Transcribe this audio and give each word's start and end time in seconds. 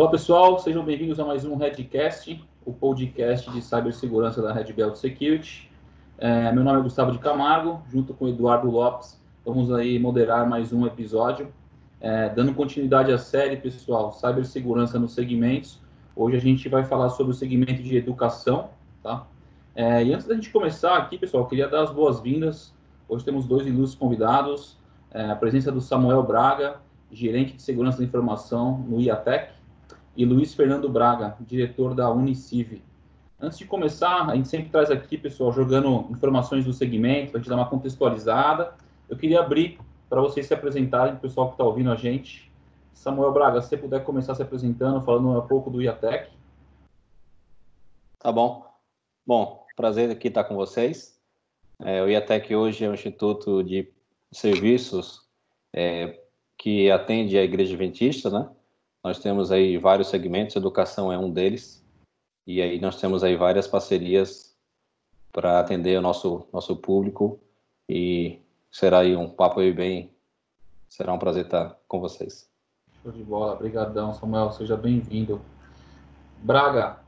Olá 0.00 0.10
pessoal, 0.10 0.58
sejam 0.58 0.82
bem-vindos 0.82 1.20
a 1.20 1.26
mais 1.26 1.44
um 1.44 1.56
Redcast, 1.56 2.42
o 2.64 2.72
podcast 2.72 3.50
de 3.50 3.60
cibersegurança 3.60 4.40
da 4.40 4.50
Red 4.50 4.72
Belt 4.72 4.96
Security. 4.96 5.70
É, 6.16 6.50
meu 6.52 6.64
nome 6.64 6.80
é 6.80 6.82
Gustavo 6.82 7.12
de 7.12 7.18
Camargo, 7.18 7.82
junto 7.92 8.14
com 8.14 8.26
Eduardo 8.26 8.70
Lopes, 8.70 9.22
vamos 9.44 9.70
aí 9.70 9.98
moderar 9.98 10.48
mais 10.48 10.72
um 10.72 10.86
episódio, 10.86 11.52
é, 12.00 12.30
dando 12.30 12.54
continuidade 12.54 13.12
à 13.12 13.18
série, 13.18 13.58
pessoal, 13.58 14.10
cibersegurança 14.10 14.98
nos 14.98 15.12
segmentos. 15.12 15.78
Hoje 16.16 16.34
a 16.34 16.40
gente 16.40 16.66
vai 16.66 16.82
falar 16.82 17.10
sobre 17.10 17.32
o 17.32 17.36
segmento 17.36 17.82
de 17.82 17.94
educação, 17.94 18.70
tá? 19.02 19.26
É, 19.76 20.02
e 20.02 20.14
antes 20.14 20.26
da 20.26 20.34
gente 20.34 20.48
começar 20.48 20.96
aqui, 20.96 21.18
pessoal, 21.18 21.46
queria 21.46 21.68
dar 21.68 21.82
as 21.82 21.92
boas-vindas. 21.92 22.72
Hoje 23.06 23.22
temos 23.22 23.44
dois 23.44 23.66
ilustres 23.66 24.00
convidados, 24.00 24.78
é, 25.10 25.26
a 25.30 25.36
presença 25.36 25.70
do 25.70 25.82
Samuel 25.82 26.22
Braga, 26.22 26.76
gerente 27.12 27.52
de 27.52 27.60
segurança 27.60 27.98
da 27.98 28.04
informação 28.04 28.78
no 28.88 28.98
IATEC, 28.98 29.59
e 30.16 30.24
Luiz 30.24 30.54
Fernando 30.54 30.88
Braga, 30.88 31.36
diretor 31.40 31.94
da 31.94 32.10
Uniciv. 32.10 32.82
Antes 33.40 33.58
de 33.58 33.64
começar, 33.64 34.28
a 34.28 34.36
gente 34.36 34.48
sempre 34.48 34.68
traz 34.68 34.90
aqui, 34.90 35.16
pessoal, 35.16 35.52
jogando 35.52 36.06
informações 36.10 36.64
do 36.64 36.72
segmento, 36.72 37.32
para 37.32 37.40
gente 37.40 37.48
dar 37.48 37.56
uma 37.56 37.68
contextualizada. 37.68 38.74
Eu 39.08 39.16
queria 39.16 39.40
abrir 39.40 39.78
para 40.08 40.20
vocês 40.20 40.46
se 40.46 40.52
apresentarem, 40.52 41.14
o 41.14 41.18
pessoal 41.18 41.48
que 41.48 41.54
está 41.54 41.64
ouvindo 41.64 41.90
a 41.90 41.96
gente. 41.96 42.50
Samuel 42.92 43.32
Braga, 43.32 43.62
se 43.62 43.68
você 43.68 43.76
puder 43.78 44.04
começar 44.04 44.34
se 44.34 44.42
apresentando, 44.42 45.00
falando 45.00 45.38
um 45.38 45.46
pouco 45.46 45.70
do 45.70 45.80
IATEC. 45.80 46.30
Tá 48.18 48.30
bom. 48.30 48.66
Bom, 49.26 49.64
prazer 49.74 50.10
aqui 50.10 50.28
estar 50.28 50.44
com 50.44 50.54
vocês. 50.54 51.18
É, 51.78 52.02
o 52.02 52.08
IATEC 52.10 52.54
hoje 52.54 52.84
é 52.84 52.90
um 52.90 52.94
instituto 52.94 53.62
de 53.62 53.90
serviços 54.30 55.26
é, 55.72 56.20
que 56.58 56.90
atende 56.90 57.38
a 57.38 57.42
Igreja 57.42 57.72
Adventista, 57.72 58.28
né? 58.28 58.50
Nós 59.02 59.18
temos 59.18 59.50
aí 59.50 59.78
vários 59.78 60.08
segmentos, 60.08 60.56
educação 60.56 61.10
é 61.10 61.18
um 61.18 61.30
deles, 61.30 61.82
e 62.46 62.60
aí 62.60 62.78
nós 62.78 63.00
temos 63.00 63.24
aí 63.24 63.34
várias 63.34 63.66
parcerias 63.66 64.54
para 65.32 65.58
atender 65.58 65.98
o 65.98 66.02
nosso, 66.02 66.46
nosso 66.52 66.76
público, 66.76 67.40
e 67.88 68.38
será 68.70 68.98
aí 68.98 69.16
um 69.16 69.28
papo 69.28 69.60
aí 69.60 69.72
bem, 69.72 70.14
será 70.86 71.14
um 71.14 71.18
prazer 71.18 71.46
estar 71.46 71.78
com 71.88 71.98
vocês. 71.98 72.50
Show 73.02 73.10
de 73.10 73.22
bola, 73.22 73.54
obrigadão 73.54 74.12
Samuel, 74.12 74.52
seja 74.52 74.76
bem-vindo. 74.76 75.40
Braga, 76.42 77.00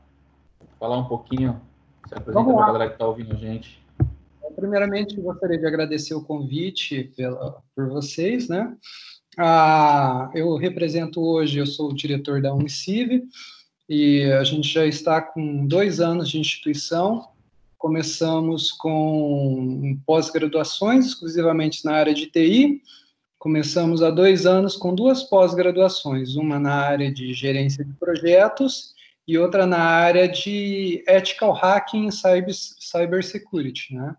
falar 0.79 0.97
um 0.97 1.05
pouquinho, 1.05 1.61
se 2.07 2.15
apresenta 2.15 2.43
para 2.43 2.63
a 2.63 2.67
galera 2.67 2.87
que 2.87 2.95
está 2.95 3.05
ouvindo 3.05 3.33
a 3.33 3.37
gente. 3.37 3.83
Primeiramente, 4.55 5.19
gostaria 5.19 5.59
de 5.59 5.65
agradecer 5.67 6.15
o 6.15 6.23
convite 6.23 7.03
pela, 7.15 7.61
por 7.75 7.87
vocês, 7.89 8.47
né? 8.47 8.75
Ah, 9.37 10.29
eu 10.33 10.55
represento 10.55 11.21
hoje, 11.21 11.57
eu 11.57 11.65
sou 11.65 11.89
o 11.89 11.95
diretor 11.95 12.41
da 12.41 12.53
Uniciv, 12.53 13.23
e 13.89 14.23
a 14.31 14.43
gente 14.43 14.67
já 14.67 14.85
está 14.85 15.21
com 15.21 15.65
dois 15.65 15.99
anos 15.99 16.29
de 16.29 16.39
instituição. 16.39 17.27
Começamos 17.77 18.71
com 18.71 19.97
pós-graduações, 20.05 21.07
exclusivamente 21.07 21.83
na 21.83 21.93
área 21.93 22.13
de 22.13 22.27
TI. 22.27 22.81
Começamos 23.37 24.01
há 24.01 24.09
dois 24.09 24.45
anos 24.45 24.77
com 24.77 24.95
duas 24.95 25.23
pós-graduações, 25.23 26.35
uma 26.35 26.59
na 26.59 26.75
área 26.75 27.11
de 27.11 27.33
gerência 27.33 27.83
de 27.83 27.91
projetos 27.93 28.93
e 29.27 29.37
outra 29.37 29.65
na 29.65 29.79
área 29.79 30.27
de 30.27 31.03
ethical 31.07 31.51
hacking 31.53 32.07
e 32.07 32.11
cyber, 32.11 32.53
cybersecurity, 32.53 33.95
né? 33.95 34.15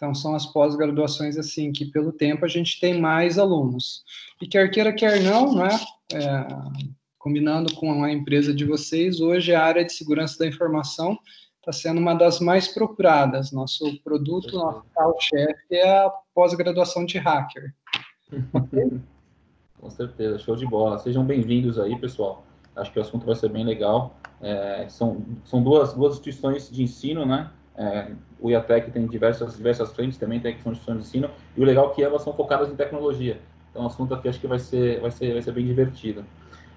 Então, 0.00 0.14
são 0.14 0.34
as 0.34 0.46
pós-graduações, 0.46 1.36
assim, 1.36 1.72
que 1.72 1.84
pelo 1.84 2.10
tempo 2.10 2.42
a 2.42 2.48
gente 2.48 2.80
tem 2.80 2.98
mais 2.98 3.38
alunos. 3.38 4.02
E 4.40 4.46
quer 4.46 4.70
queira, 4.70 4.94
quer 4.94 5.20
não, 5.22 5.54
né? 5.54 5.68
É, 6.14 6.46
combinando 7.18 7.74
com 7.74 8.02
a 8.02 8.10
empresa 8.10 8.54
de 8.54 8.64
vocês, 8.64 9.20
hoje 9.20 9.54
a 9.54 9.62
área 9.62 9.84
de 9.84 9.92
segurança 9.92 10.38
da 10.38 10.46
informação 10.46 11.18
está 11.58 11.70
sendo 11.70 12.00
uma 12.00 12.14
das 12.14 12.40
mais 12.40 12.66
procuradas. 12.66 13.52
Nosso 13.52 14.02
produto, 14.02 14.56
nosso 14.56 14.84
carro-chefe 14.94 15.74
é 15.74 15.86
a 15.86 16.10
pós-graduação 16.34 17.04
de 17.04 17.18
hacker. 17.18 17.74
com 19.78 19.90
certeza, 19.90 20.38
show 20.38 20.56
de 20.56 20.64
bola. 20.64 20.98
Sejam 20.98 21.26
bem-vindos 21.26 21.78
aí, 21.78 21.94
pessoal. 21.98 22.42
Acho 22.74 22.90
que 22.90 22.98
o 22.98 23.02
assunto 23.02 23.26
vai 23.26 23.34
ser 23.34 23.50
bem 23.50 23.66
legal. 23.66 24.16
É, 24.40 24.86
são, 24.88 25.22
são 25.44 25.62
duas, 25.62 25.92
duas 25.92 26.14
instituições 26.14 26.70
de 26.70 26.82
ensino, 26.82 27.26
né? 27.26 27.50
É, 27.76 28.12
o 28.38 28.50
IATEC 28.50 28.90
tem 28.90 29.06
diversas, 29.06 29.56
diversas 29.56 29.92
frentes, 29.92 30.18
também 30.18 30.40
tem 30.40 30.52
a 30.52 30.54
questão 30.54 30.72
de 30.72 30.78
instituições 30.78 31.02
de 31.04 31.08
ensino, 31.08 31.30
e 31.56 31.60
o 31.60 31.64
legal 31.64 31.90
é 31.90 31.94
que 31.94 32.02
elas 32.02 32.22
são 32.22 32.32
focadas 32.32 32.70
em 32.70 32.76
tecnologia. 32.76 33.40
Então, 33.70 33.84
o 33.84 33.86
assunto 33.86 34.12
aqui 34.14 34.28
acho 34.28 34.40
que 34.40 34.46
vai 34.46 34.58
ser, 34.58 35.00
vai 35.00 35.10
ser, 35.10 35.32
vai 35.32 35.42
ser 35.42 35.52
bem 35.52 35.64
divertido. 35.64 36.24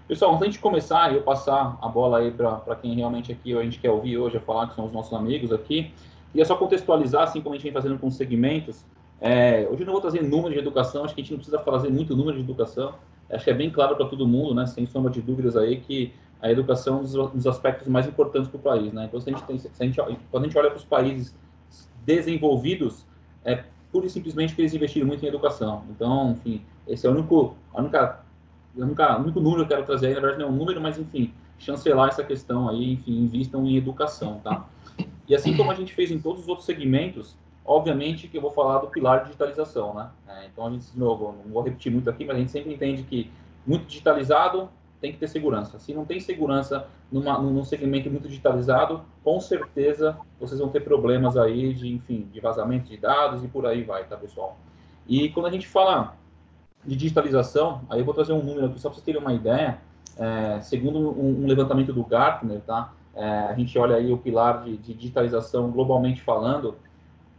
Pessoal, 0.08 0.36
antes 0.36 0.54
de 0.54 0.60
começar, 0.60 1.14
eu 1.14 1.22
passar 1.22 1.78
a 1.82 1.88
bola 1.88 2.20
aí 2.20 2.32
para 2.32 2.76
quem 2.82 2.94
realmente 2.96 3.32
aqui 3.32 3.58
a 3.58 3.64
gente 3.64 3.80
quer 3.80 3.90
ouvir 3.90 4.18
hoje, 4.18 4.38
a 4.38 4.40
falar 4.40 4.68
que 4.68 4.76
são 4.76 4.86
os 4.86 4.92
nossos 4.92 5.14
amigos 5.14 5.52
aqui, 5.52 5.92
queria 6.32 6.46
só 6.46 6.56
contextualizar, 6.56 7.24
assim 7.24 7.42
como 7.42 7.56
a 7.56 7.58
gente 7.58 7.64
vem 7.64 7.74
fazendo 7.74 7.98
com 7.98 8.08
os 8.08 8.16
segmentos. 8.16 8.86
É, 9.22 9.66
hoje 9.72 9.82
eu 9.82 9.86
não 9.86 9.94
vou 9.94 10.02
trazer 10.02 10.22
número 10.22 10.54
de 10.54 10.60
educação, 10.60 11.06
acho 11.06 11.16
que 11.16 11.22
a 11.22 11.24
gente 11.24 11.32
não 11.32 11.38
precisa 11.38 11.58
fazer 11.60 11.90
muito 11.90 12.16
número 12.16 12.38
de 12.38 12.44
educação. 12.44 12.96
Acho 13.30 13.46
que 13.46 13.50
é 13.50 13.54
bem 13.54 13.70
claro 13.70 13.96
para 13.96 14.06
todo 14.06 14.28
mundo, 14.28 14.54
né, 14.54 14.66
sem 14.68 14.86
sombra 14.86 15.10
de 15.10 15.22
dúvidas 15.22 15.56
aí, 15.56 15.78
que 15.78 16.14
a 16.44 16.52
educação 16.52 16.98
é 16.98 17.00
um 17.00 17.30
dos 17.30 17.48
aspectos 17.48 17.88
mais 17.88 18.06
importantes 18.06 18.50
para 18.50 18.58
o 18.58 18.62
país. 18.62 18.92
Né? 18.92 19.06
Então, 19.06 19.18
se 19.18 19.30
a 19.30 19.34
gente 19.34 19.46
tem, 19.46 19.58
se 19.58 19.70
a 19.80 19.86
gente, 19.86 19.96
quando 20.30 20.44
a 20.44 20.48
gente 20.48 20.58
olha 20.58 20.70
para 20.70 20.78
os 20.78 20.84
países 20.84 21.34
desenvolvidos, 22.06 23.06
é 23.46 23.64
pura 23.94 24.08
e 24.08 24.10
simplesmente 24.10 24.50
porque 24.50 24.64
eles 24.64 24.74
investiram 24.74 25.08
muito 25.08 25.24
em 25.24 25.30
educação. 25.30 25.86
Então, 25.90 26.32
enfim, 26.32 26.62
esse 26.86 27.08
é 27.08 27.10
o 27.10 27.14
único, 27.14 27.56
a 27.74 27.80
única, 27.80 28.20
a 28.78 28.84
única, 28.84 29.18
o 29.18 29.22
único 29.22 29.40
número 29.40 29.66
que 29.66 29.72
eu 29.72 29.78
quero 29.78 29.88
trazer 29.88 30.08
aí, 30.08 30.16
na 30.16 30.20
verdade 30.20 30.42
não 30.42 30.50
é 30.50 30.52
um 30.52 30.56
número, 30.56 30.82
mas 30.82 31.00
enfim, 31.00 31.34
chancelar 31.58 32.10
essa 32.10 32.26
questão 32.26 32.68
aí, 32.68 32.92
enfim, 32.92 33.20
invistam 33.20 33.66
em 33.66 33.78
educação, 33.78 34.42
tá? 34.44 34.66
E 35.26 35.34
assim 35.34 35.56
como 35.56 35.72
a 35.72 35.76
gente 35.76 35.94
fez 35.94 36.12
em 36.12 36.20
todos 36.20 36.42
os 36.42 36.48
outros 36.50 36.66
segmentos, 36.66 37.38
obviamente 37.64 38.28
que 38.28 38.38
eu 38.38 38.42
vou 38.42 38.52
falar 38.52 38.80
do 38.80 38.88
pilar 38.88 39.20
de 39.20 39.26
digitalização, 39.28 39.94
né? 39.94 40.10
É, 40.28 40.48
então, 40.48 40.68
a 40.68 40.70
gente, 40.72 40.92
de 40.92 41.00
novo, 41.00 41.34
não 41.46 41.54
vou 41.54 41.64
repetir 41.64 41.90
muito 41.90 42.10
aqui, 42.10 42.26
mas 42.26 42.36
a 42.36 42.40
gente 42.40 42.52
sempre 42.52 42.74
entende 42.74 43.04
que 43.04 43.32
muito 43.66 43.86
digitalizado 43.86 44.70
tem 45.04 45.12
que 45.12 45.18
ter 45.18 45.28
segurança. 45.28 45.78
Se 45.80 45.94
não 45.94 46.06
tem 46.06 46.22
segurança 46.22 46.88
numa, 47.12 47.38
num 47.38 47.66
segmento 47.66 48.10
muito 48.10 48.30
digitalizado, 48.30 49.02
com 49.22 49.38
certeza 49.42 50.18
vocês 50.40 50.62
vão 50.62 50.70
ter 50.70 50.80
problemas 50.80 51.36
aí 51.36 51.74
de, 51.74 51.94
enfim, 51.94 52.30
de 52.32 52.40
vazamento 52.40 52.88
de 52.88 52.96
dados 52.96 53.44
e 53.44 53.50
por 53.50 53.66
aí 53.66 53.84
vai, 53.84 54.06
tá, 54.06 54.16
pessoal? 54.16 54.58
E 55.06 55.28
quando 55.28 55.48
a 55.48 55.52
gente 55.52 55.68
fala 55.68 56.16
de 56.86 56.96
digitalização, 56.96 57.82
aí 57.90 58.00
eu 58.00 58.06
vou 58.06 58.14
trazer 58.14 58.32
um 58.32 58.42
número 58.42 58.68
aqui 58.68 58.80
só 58.80 58.88
para 58.88 58.96
vocês 58.96 59.04
terem 59.04 59.20
uma 59.20 59.34
ideia. 59.34 59.82
É, 60.18 60.62
segundo 60.62 61.00
um, 61.00 61.44
um, 61.44 61.48
levantamento 61.48 61.92
do 61.92 62.06
Gartner, 62.06 62.62
tá? 62.62 62.94
É, 63.14 63.26
a 63.26 63.54
gente 63.56 63.78
olha 63.78 63.98
aí 63.98 64.10
o 64.10 64.18
pilar 64.18 64.64
de, 64.64 64.78
de 64.78 64.94
digitalização 64.94 65.70
globalmente 65.70 66.22
falando, 66.22 66.78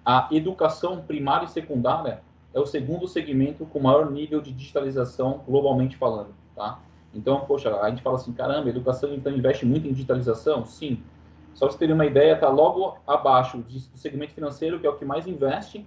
a 0.04 0.28
educação 0.32 1.00
primária 1.00 1.46
e 1.46 1.48
secundária 1.48 2.20
é 2.52 2.60
o 2.60 2.66
segundo 2.66 3.08
segmento 3.08 3.64
com 3.64 3.80
maior 3.80 4.10
nível 4.10 4.42
de 4.42 4.52
digitalização 4.52 5.42
globalmente 5.46 5.96
falando, 5.96 6.34
tá? 6.54 6.78
Então, 7.14 7.40
poxa, 7.40 7.74
a 7.80 7.88
gente 7.88 8.02
fala 8.02 8.16
assim, 8.16 8.32
caramba, 8.32 8.68
educação 8.68 9.14
então 9.14 9.32
investe 9.32 9.64
muito 9.64 9.86
em 9.86 9.92
digitalização? 9.92 10.64
Sim. 10.64 11.02
Só 11.54 11.66
para 11.66 11.72
você 11.72 11.86
ter 11.86 11.92
uma 11.92 12.04
ideia, 12.04 12.34
está 12.34 12.48
logo 12.48 12.98
abaixo 13.06 13.58
do 13.58 13.98
segmento 13.98 14.34
financeiro, 14.34 14.80
que 14.80 14.86
é 14.86 14.90
o 14.90 14.96
que 14.96 15.04
mais 15.04 15.26
investe, 15.26 15.86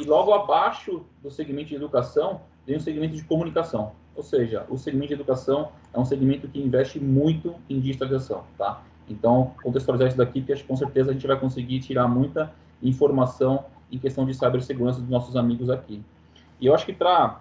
e 0.00 0.04
logo 0.04 0.32
abaixo 0.32 1.04
do 1.22 1.30
segmento 1.30 1.70
de 1.70 1.74
educação, 1.74 2.40
tem 2.64 2.76
o 2.76 2.80
segmento 2.80 3.16
de 3.16 3.24
comunicação. 3.24 3.92
Ou 4.14 4.22
seja, 4.22 4.64
o 4.68 4.76
segmento 4.76 5.08
de 5.08 5.14
educação 5.14 5.70
é 5.92 5.98
um 5.98 6.04
segmento 6.04 6.46
que 6.48 6.60
investe 6.60 7.00
muito 7.00 7.54
em 7.68 7.80
digitalização, 7.80 8.44
tá? 8.56 8.82
Então, 9.08 9.54
contextualizar 9.62 10.08
isso 10.08 10.18
daqui, 10.18 10.40
porque 10.40 10.62
com 10.62 10.76
certeza 10.76 11.10
a 11.10 11.12
gente 11.12 11.26
vai 11.26 11.38
conseguir 11.38 11.80
tirar 11.80 12.06
muita 12.06 12.52
informação 12.82 13.64
em 13.90 13.98
questão 13.98 14.24
de 14.26 14.34
cibersegurança 14.34 15.00
dos 15.00 15.08
nossos 15.08 15.34
amigos 15.34 15.70
aqui. 15.70 16.02
E 16.60 16.66
eu 16.66 16.74
acho 16.74 16.84
que 16.84 16.92
para 16.92 17.40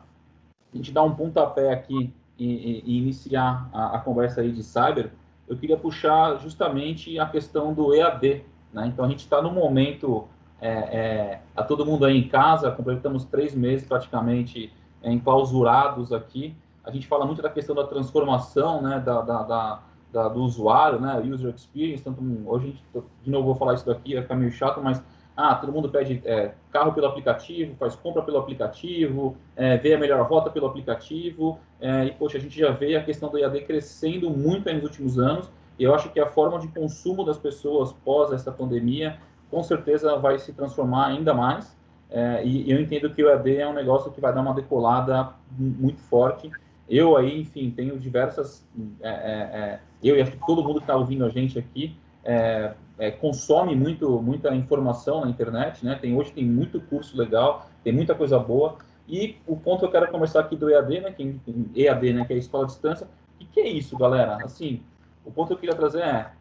a 0.73 0.77
gente 0.77 0.91
dar 0.91 1.03
um 1.03 1.13
pontapé 1.13 1.73
aqui 1.73 2.13
e, 2.37 2.97
iniciar 2.97 3.69
a, 3.73 3.95
a, 3.95 3.99
conversa 3.99 4.41
aí 4.41 4.51
de 4.51 4.63
cyber, 4.63 5.11
eu 5.47 5.57
queria 5.57 5.77
puxar 5.77 6.37
justamente 6.39 7.17
a 7.19 7.25
questão 7.25 7.73
do 7.73 7.93
EAD. 7.93 8.43
Né? 8.73 8.87
Então, 8.87 9.05
a 9.05 9.07
gente 9.07 9.19
está 9.19 9.41
no 9.41 9.51
momento, 9.51 10.27
é, 10.61 10.69
é, 10.69 11.41
a 11.55 11.63
todo 11.63 11.85
mundo 11.85 12.05
aí 12.05 12.17
em 12.17 12.27
casa, 12.27 12.71
completamos 12.71 13.25
três 13.25 13.55
meses 13.55 13.87
praticamente 13.87 14.71
é, 15.01 15.11
enclausurados 15.11 16.11
aqui. 16.11 16.55
A 16.83 16.91
gente 16.91 17.07
fala 17.07 17.25
muito 17.25 17.41
da 17.41 17.49
questão 17.49 17.75
da 17.75 17.85
transformação 17.85 18.81
né, 18.81 18.99
da, 18.99 19.21
da, 19.21 19.43
da, 19.43 19.79
da 20.11 20.27
do 20.29 20.41
usuário, 20.41 20.99
né, 20.99 21.19
user 21.19 21.53
experience. 21.53 22.03
Tanto, 22.03 22.21
hoje, 22.45 22.65
a 22.65 22.97
gente, 22.99 23.07
de 23.23 23.31
novo, 23.31 23.45
vou 23.45 23.55
falar 23.55 23.73
isso 23.73 23.85
daqui, 23.85 24.13
vai 24.13 24.23
ficar 24.23 24.35
meio 24.35 24.51
chato, 24.51 24.81
mas 24.81 25.01
ah, 25.37 25.53
todo 25.53 25.71
mundo 25.71 25.87
pede 25.87 26.19
é, 26.25 26.51
carro 26.71 26.91
pelo 26.93 27.05
aplicativo, 27.05 27.75
faz 27.75 27.95
compra 27.95 28.23
pelo 28.23 28.39
aplicativo, 28.39 29.37
é, 29.55 29.77
vê 29.77 29.93
a 29.93 29.97
melhor 29.99 30.27
rota 30.27 30.49
pelo 30.49 30.65
aplicativo, 30.65 31.59
é, 31.79 32.05
e, 32.05 32.11
poxa, 32.11 32.39
a 32.39 32.41
gente 32.41 32.57
já 32.59 32.71
vê 32.71 32.95
a 32.95 33.03
questão 33.03 33.29
do 33.29 33.37
IAD 33.37 33.61
crescendo 33.61 34.31
muito 34.31 34.73
nos 34.73 34.83
últimos 34.83 35.19
anos, 35.19 35.47
e 35.77 35.83
eu 35.83 35.93
acho 35.93 36.09
que 36.09 36.19
a 36.19 36.25
forma 36.25 36.57
de 36.59 36.67
consumo 36.69 37.23
das 37.23 37.37
pessoas 37.37 37.93
pós 38.03 38.33
essa 38.33 38.51
pandemia, 38.51 39.19
com 39.51 39.61
certeza 39.61 40.17
vai 40.17 40.39
se 40.39 40.51
transformar 40.53 41.05
ainda 41.05 41.35
mais, 41.35 41.77
é, 42.09 42.43
e 42.43 42.71
eu 42.71 42.81
entendo 42.81 43.13
que 43.13 43.23
o 43.23 43.29
IAD 43.29 43.57
é 43.57 43.67
um 43.67 43.73
negócio 43.73 44.11
que 44.11 44.19
vai 44.19 44.33
dar 44.33 44.41
uma 44.41 44.55
decolada 44.55 45.33
muito 45.57 46.01
forte. 46.01 46.49
Eu 46.89 47.17
aí, 47.17 47.41
enfim, 47.41 47.69
tenho 47.69 47.99
diversas 47.99 48.65
é, 49.01 49.09
é, 49.09 49.79
eu 50.01 50.15
e 50.15 50.21
acho 50.21 50.31
que 50.31 50.39
todo 50.47 50.63
mundo 50.63 50.75
que 50.75 50.83
está 50.83 50.95
ouvindo 50.95 51.25
a 51.25 51.29
gente 51.29 51.59
aqui 51.59 51.97
é, 52.27 52.73
é, 52.99 53.09
consome 53.09 53.73
muito, 53.73 54.21
muita 54.21 54.53
informação 54.53 55.21
na 55.21 55.29
internet, 55.29 55.83
né? 55.85 55.95
Tem, 55.95 56.13
hoje 56.13 56.33
tem 56.33 56.43
muito 56.43 56.81
curso 56.81 57.17
legal, 57.17 57.69
tem 57.83 57.93
muita 57.93 58.13
coisa 58.13 58.37
boa. 58.37 58.77
E 59.07 59.37
o 59.47 59.55
ponto 59.55 59.79
que 59.79 59.85
eu 59.85 59.91
quero 59.91 60.11
conversar 60.11 60.41
aqui 60.41 60.57
do 60.57 60.69
EAD, 60.69 60.99
né? 60.99 61.11
Que, 61.11 61.39
EAD, 61.73 62.13
né? 62.13 62.25
Que 62.25 62.33
é 62.33 62.35
a 62.35 62.39
escola 62.39 62.65
à 62.65 62.67
distância. 62.67 63.07
O 63.39 63.45
que, 63.45 63.61
é 63.61 63.69
isso, 63.69 63.97
galera? 63.97 64.37
Assim, 64.43 64.81
o 65.23 65.31
ponto 65.31 65.47
que 65.47 65.53
eu 65.53 65.57
queria 65.57 65.75
trazer 65.75 66.01
é, 66.01 66.31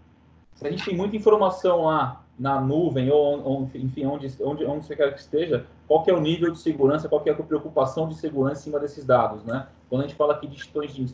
se 0.55 0.67
a 0.67 0.71
gente 0.71 0.85
tem 0.85 0.97
muita 0.97 1.15
informação 1.15 1.85
lá 1.85 2.25
na 2.37 2.61
nuvem 2.61 3.11
ou, 3.11 3.43
ou 3.45 3.71
enfim, 3.75 4.05
onde, 4.07 4.27
onde, 4.43 4.65
onde 4.65 4.87
você 4.87 4.97
quer 4.97 5.15
que 5.15 5.21
esteja, 5.21 5.67
qual 5.87 6.03
que 6.03 6.11
é 6.11 6.15
o 6.15 6.21
nível 6.21 6.51
de 6.51 6.59
segurança, 6.59 7.09
qual 7.09 7.21
que 7.21 7.31
é 7.31 7.33
a 7.33 7.37
preocupação 7.37 8.09
de 8.09 8.17
segurança 8.17 8.63
em 8.63 8.65
cima 8.65 8.81
desses 8.81 9.05
dados, 9.05 9.45
né? 9.45 9.69
Quando 9.89 10.03
a 10.03 10.07
gente 10.07 10.17
fala 10.17 10.33
aqui 10.33 10.49
de 10.49 10.57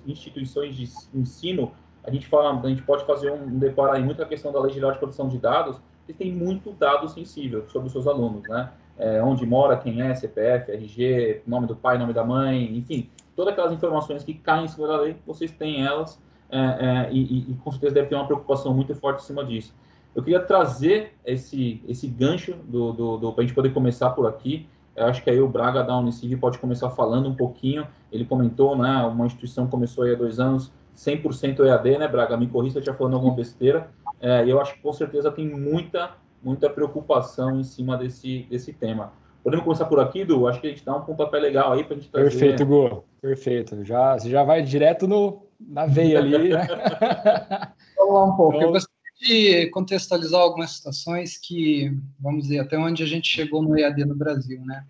instituições 0.06 0.74
de 0.74 0.88
ensino, 1.14 1.72
a 2.04 2.10
gente 2.10 2.26
fala, 2.26 2.60
a 2.60 2.68
gente 2.68 2.82
pode 2.82 3.04
fazer 3.04 3.30
um, 3.30 3.44
um 3.44 3.58
deparo 3.58 3.92
aí 3.92 4.02
muito 4.02 4.22
a 4.22 4.26
questão 4.26 4.52
da 4.52 4.60
Lei 4.60 4.72
Geral 4.72 4.92
de 4.92 4.98
Proteção 4.98 5.28
de 5.28 5.38
Dados, 5.38 5.80
que 6.06 6.12
tem 6.12 6.32
muito 6.32 6.72
dado 6.72 7.08
sensível 7.08 7.64
sobre 7.68 7.86
os 7.86 7.92
seus 7.92 8.06
alunos, 8.06 8.48
né? 8.48 8.70
É, 8.98 9.22
onde 9.22 9.46
mora, 9.46 9.76
quem 9.76 10.02
é, 10.02 10.14
CPF, 10.14 10.70
RG, 10.70 11.42
nome 11.46 11.66
do 11.66 11.74
pai, 11.74 11.96
nome 11.96 12.12
da 12.12 12.22
mãe, 12.22 12.76
enfim, 12.76 13.08
todas 13.34 13.52
aquelas 13.52 13.72
informações 13.72 14.22
que 14.22 14.34
caem 14.34 14.66
em 14.66 14.68
cima 14.68 14.86
da 14.86 14.96
lei, 14.96 15.16
vocês 15.26 15.50
têm 15.50 15.84
elas 15.84 16.20
é, 16.50 16.58
é, 16.58 17.08
e, 17.10 17.50
e, 17.50 17.54
com 17.64 17.70
certeza 17.70 17.94
deve 17.94 18.08
ter 18.08 18.14
uma 18.14 18.26
preocupação 18.26 18.74
muito 18.74 18.94
forte 18.94 19.22
em 19.22 19.26
cima 19.26 19.42
disso. 19.42 19.74
Eu 20.14 20.22
queria 20.22 20.40
trazer 20.40 21.14
esse, 21.24 21.82
esse 21.88 22.06
gancho 22.06 22.54
do, 22.64 22.92
do, 22.92 23.16
do 23.16 23.32
para 23.32 23.42
a 23.42 23.46
gente 23.46 23.54
poder 23.54 23.72
começar 23.72 24.10
por 24.10 24.26
aqui. 24.26 24.68
Eu 24.94 25.06
acho 25.06 25.22
que 25.22 25.30
aí 25.30 25.40
o 25.40 25.48
Braga 25.48 25.82
da 25.82 25.96
Unicid 25.96 26.36
pode 26.36 26.58
começar 26.58 26.90
falando 26.90 27.28
um 27.28 27.34
pouquinho. 27.34 27.86
Ele 28.10 28.24
comentou, 28.24 28.76
né? 28.76 29.02
Uma 29.04 29.26
instituição 29.26 29.66
começou 29.66 30.04
aí 30.04 30.12
há 30.12 30.16
dois 30.16 30.38
anos, 30.38 30.70
100% 30.96 31.64
EAD, 31.64 31.98
né, 31.98 32.08
Braga? 32.08 32.36
Me 32.36 32.46
corrija 32.46 32.72
se 32.72 32.78
eu 32.78 32.80
estiver 32.80 32.98
falando 32.98 33.14
alguma 33.14 33.34
besteira. 33.34 33.88
É, 34.20 34.44
e 34.44 34.50
eu 34.50 34.60
acho 34.60 34.74
que 34.74 34.80
com 34.80 34.92
certeza 34.92 35.30
tem 35.30 35.48
muita, 35.48 36.10
muita 36.42 36.68
preocupação 36.68 37.58
em 37.58 37.64
cima 37.64 37.96
desse, 37.96 38.46
desse 38.50 38.72
tema. 38.72 39.12
Podemos 39.42 39.64
começar 39.64 39.86
por 39.86 39.98
aqui, 39.98 40.24
Du? 40.24 40.46
Acho 40.46 40.60
que 40.60 40.68
a 40.68 40.70
gente 40.70 40.84
dá 40.84 40.94
um 40.94 41.00
pontapé 41.00 41.38
legal 41.40 41.72
aí 41.72 41.82
para 41.82 41.96
a 41.96 41.98
gente 41.98 42.10
trazer... 42.10 42.30
Perfeito, 42.30 42.64
Gu. 42.64 43.04
Perfeito. 43.20 43.84
Já, 43.84 44.16
você 44.16 44.30
já 44.30 44.44
vai 44.44 44.62
direto 44.62 45.08
no, 45.08 45.42
na 45.58 45.86
veia 45.86 46.18
ali, 46.18 46.50
né? 46.50 46.66
Vamos 47.98 48.14
lá 48.14 48.24
um 48.24 48.36
pouco. 48.36 48.56
Então... 48.56 48.91
De 49.22 49.68
contextualizar 49.68 50.40
algumas 50.40 50.72
situações 50.72 51.38
que, 51.38 51.96
vamos 52.18 52.42
dizer, 52.42 52.58
até 52.58 52.76
onde 52.76 53.04
a 53.04 53.06
gente 53.06 53.28
chegou 53.28 53.62
no 53.62 53.78
EAD 53.78 54.04
no 54.04 54.16
Brasil, 54.16 54.60
né? 54.64 54.84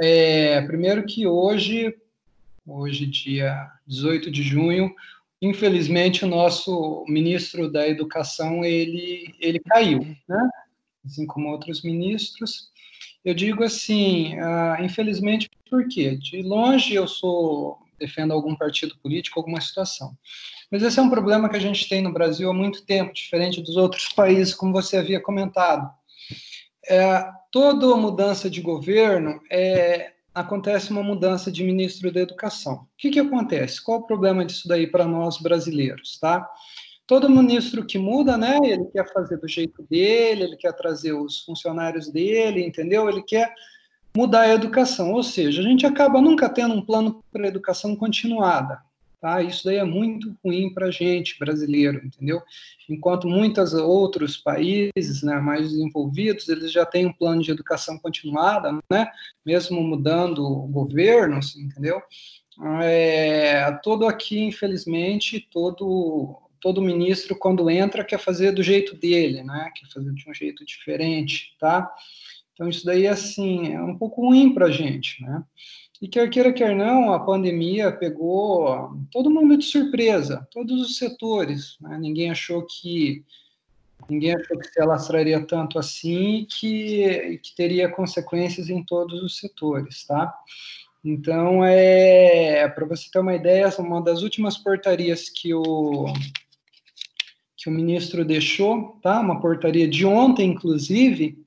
É, 0.00 0.62
primeiro 0.62 1.04
que 1.04 1.26
hoje, 1.26 1.94
hoje 2.66 3.04
dia 3.04 3.70
18 3.86 4.30
de 4.30 4.42
junho, 4.42 4.94
infelizmente 5.40 6.24
o 6.24 6.28
nosso 6.28 7.04
ministro 7.06 7.70
da 7.70 7.86
Educação, 7.86 8.64
ele, 8.64 9.34
ele 9.38 9.60
caiu, 9.60 10.00
né? 10.26 10.50
Assim 11.04 11.26
como 11.26 11.50
outros 11.50 11.82
ministros. 11.82 12.70
Eu 13.22 13.34
digo 13.34 13.62
assim, 13.62 14.34
uh, 14.38 14.82
infelizmente, 14.82 15.50
por 15.68 15.86
quê? 15.88 16.16
De 16.16 16.40
longe 16.42 16.94
eu 16.94 17.06
sou 17.06 17.78
defendo 17.98 18.32
algum 18.32 18.56
partido 18.56 18.96
político, 18.96 19.38
alguma 19.38 19.60
situação. 19.60 20.16
Mas 20.72 20.82
esse 20.82 20.98
é 20.98 21.02
um 21.02 21.10
problema 21.10 21.50
que 21.50 21.56
a 21.56 21.60
gente 21.60 21.86
tem 21.86 22.00
no 22.00 22.14
Brasil 22.14 22.48
há 22.50 22.54
muito 22.54 22.86
tempo, 22.86 23.12
diferente 23.12 23.60
dos 23.60 23.76
outros 23.76 24.08
países, 24.08 24.54
como 24.54 24.72
você 24.72 24.96
havia 24.96 25.20
comentado. 25.20 25.86
É, 26.88 27.28
toda 27.50 27.94
mudança 27.94 28.48
de 28.48 28.62
governo 28.62 29.38
é, 29.50 30.12
acontece 30.34 30.90
uma 30.90 31.02
mudança 31.02 31.52
de 31.52 31.62
ministro 31.62 32.10
da 32.10 32.20
Educação. 32.20 32.74
O 32.74 32.86
que, 32.96 33.10
que 33.10 33.20
acontece? 33.20 33.84
Qual 33.84 33.98
o 33.98 34.06
problema 34.06 34.46
disso 34.46 34.66
daí 34.66 34.86
para 34.86 35.04
nós 35.04 35.36
brasileiros, 35.36 36.18
tá? 36.18 36.48
Todo 37.06 37.28
ministro 37.28 37.84
que 37.84 37.98
muda, 37.98 38.38
né, 38.38 38.58
ele 38.62 38.86
quer 38.86 39.12
fazer 39.12 39.36
do 39.36 39.46
jeito 39.46 39.82
dele, 39.90 40.44
ele 40.44 40.56
quer 40.56 40.72
trazer 40.72 41.12
os 41.12 41.40
funcionários 41.40 42.10
dele, 42.10 42.64
entendeu? 42.64 43.10
Ele 43.10 43.22
quer 43.22 43.52
mudar 44.16 44.42
a 44.42 44.54
educação, 44.54 45.12
ou 45.12 45.22
seja, 45.22 45.60
a 45.60 45.64
gente 45.64 45.84
acaba 45.84 46.18
nunca 46.18 46.48
tendo 46.48 46.72
um 46.72 46.80
plano 46.80 47.22
para 47.30 47.44
a 47.44 47.48
educação 47.48 47.94
continuada. 47.94 48.80
Tá? 49.22 49.40
Isso 49.40 49.64
daí 49.64 49.76
é 49.76 49.84
muito 49.84 50.36
ruim 50.44 50.74
para 50.74 50.86
a 50.86 50.90
gente, 50.90 51.38
brasileiro, 51.38 52.04
entendeu? 52.04 52.42
Enquanto 52.90 53.28
muitos 53.28 53.72
outros 53.72 54.36
países 54.36 55.22
né, 55.22 55.38
mais 55.38 55.70
desenvolvidos, 55.70 56.48
eles 56.48 56.72
já 56.72 56.84
têm 56.84 57.06
um 57.06 57.12
plano 57.12 57.40
de 57.40 57.52
educação 57.52 57.96
continuada, 58.00 58.76
né? 58.90 59.08
mesmo 59.46 59.80
mudando 59.80 60.44
o 60.44 60.66
governo, 60.66 61.36
assim, 61.36 61.62
entendeu? 61.62 62.02
É, 62.82 63.70
todo 63.84 64.08
aqui, 64.08 64.40
infelizmente, 64.40 65.48
todo 65.52 66.36
todo 66.60 66.82
ministro, 66.82 67.36
quando 67.36 67.68
entra, 67.68 68.04
quer 68.04 68.18
fazer 68.18 68.52
do 68.52 68.62
jeito 68.62 68.96
dele, 68.96 69.42
né? 69.42 69.70
quer 69.74 69.88
fazer 69.88 70.12
de 70.12 70.30
um 70.30 70.34
jeito 70.34 70.64
diferente, 70.64 71.56
tá? 71.58 71.92
Então, 72.52 72.68
isso 72.68 72.84
daí, 72.84 73.06
assim, 73.06 73.72
é 73.72 73.82
um 73.82 73.96
pouco 73.96 74.26
ruim 74.26 74.52
para 74.52 74.66
a 74.66 74.70
gente, 74.70 75.22
né? 75.22 75.42
E 76.02 76.08
quer 76.08 76.28
queira, 76.28 76.52
quer 76.52 76.74
não, 76.74 77.12
a 77.12 77.20
pandemia 77.20 77.92
pegou 77.92 78.90
todo 79.12 79.30
mundo 79.30 79.56
de 79.56 79.64
surpresa, 79.64 80.44
todos 80.50 80.80
os 80.82 80.96
setores. 80.96 81.76
Né? 81.80 81.96
Ninguém 81.96 82.28
achou 82.28 82.66
que 82.66 83.24
ninguém 84.10 84.34
achou 84.34 84.58
que 84.58 84.66
se 84.66 84.80
alastraria 84.80 85.40
tanto 85.46 85.78
assim 85.78 86.40
e 86.40 86.46
que, 86.46 87.40
que 87.40 87.54
teria 87.54 87.88
consequências 87.88 88.68
em 88.68 88.82
todos 88.82 89.22
os 89.22 89.38
setores, 89.38 90.04
tá? 90.04 90.34
Então, 91.04 91.64
é, 91.64 92.68
para 92.68 92.84
você 92.84 93.08
ter 93.08 93.20
uma 93.20 93.36
ideia, 93.36 93.72
uma 93.78 94.02
das 94.02 94.22
últimas 94.22 94.58
portarias 94.58 95.28
que 95.28 95.54
o, 95.54 96.12
que 97.56 97.68
o 97.68 97.72
ministro 97.72 98.24
deixou, 98.24 98.98
tá? 99.00 99.20
Uma 99.20 99.40
portaria 99.40 99.86
de 99.86 100.04
ontem, 100.04 100.50
inclusive, 100.50 101.38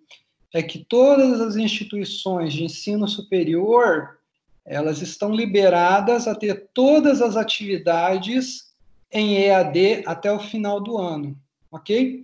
é 0.53 0.63
que 0.63 0.85
todas 0.85 1.41
as 1.41 1.57
instituições 1.57 2.53
de 2.53 2.63
ensino 2.63 3.05
superior 3.05 4.15
elas 4.65 5.01
estão 5.01 5.31
liberadas 5.31 6.27
a 6.27 6.33
ter 6.33 6.69
todas 6.73 7.21
as 7.21 7.35
atividades 7.35 8.73
em 9.11 9.37
EAD 9.43 10.03
até 10.05 10.31
o 10.31 10.39
final 10.39 10.81
do 10.81 10.97
ano, 10.97 11.37
ok? 11.71 12.23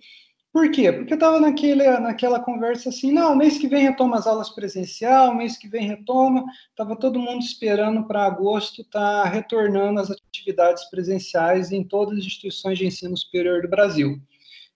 Por 0.51 0.69
quê? 0.69 0.91
Porque 0.91 1.13
estava 1.13 1.39
naquele, 1.39 1.89
naquela 1.99 2.37
conversa 2.37 2.89
assim, 2.89 3.09
não, 3.09 3.33
mês 3.33 3.57
que 3.57 3.69
vem 3.69 3.83
retoma 3.83 4.17
as 4.17 4.27
aulas 4.27 4.49
presencial, 4.49 5.33
mês 5.33 5.57
que 5.57 5.67
vem 5.67 5.87
retoma, 5.87 6.43
estava 6.69 6.93
todo 6.95 7.19
mundo 7.19 7.41
esperando 7.41 8.05
para 8.05 8.25
agosto 8.25 8.81
estar 8.81 9.23
tá 9.23 9.29
retornando 9.29 10.01
as 10.01 10.11
atividades 10.11 10.83
presenciais 10.89 11.71
em 11.71 11.85
todas 11.85 12.17
as 12.17 12.25
instituições 12.25 12.77
de 12.77 12.85
ensino 12.85 13.15
superior 13.15 13.61
do 13.61 13.69
Brasil. 13.69 14.19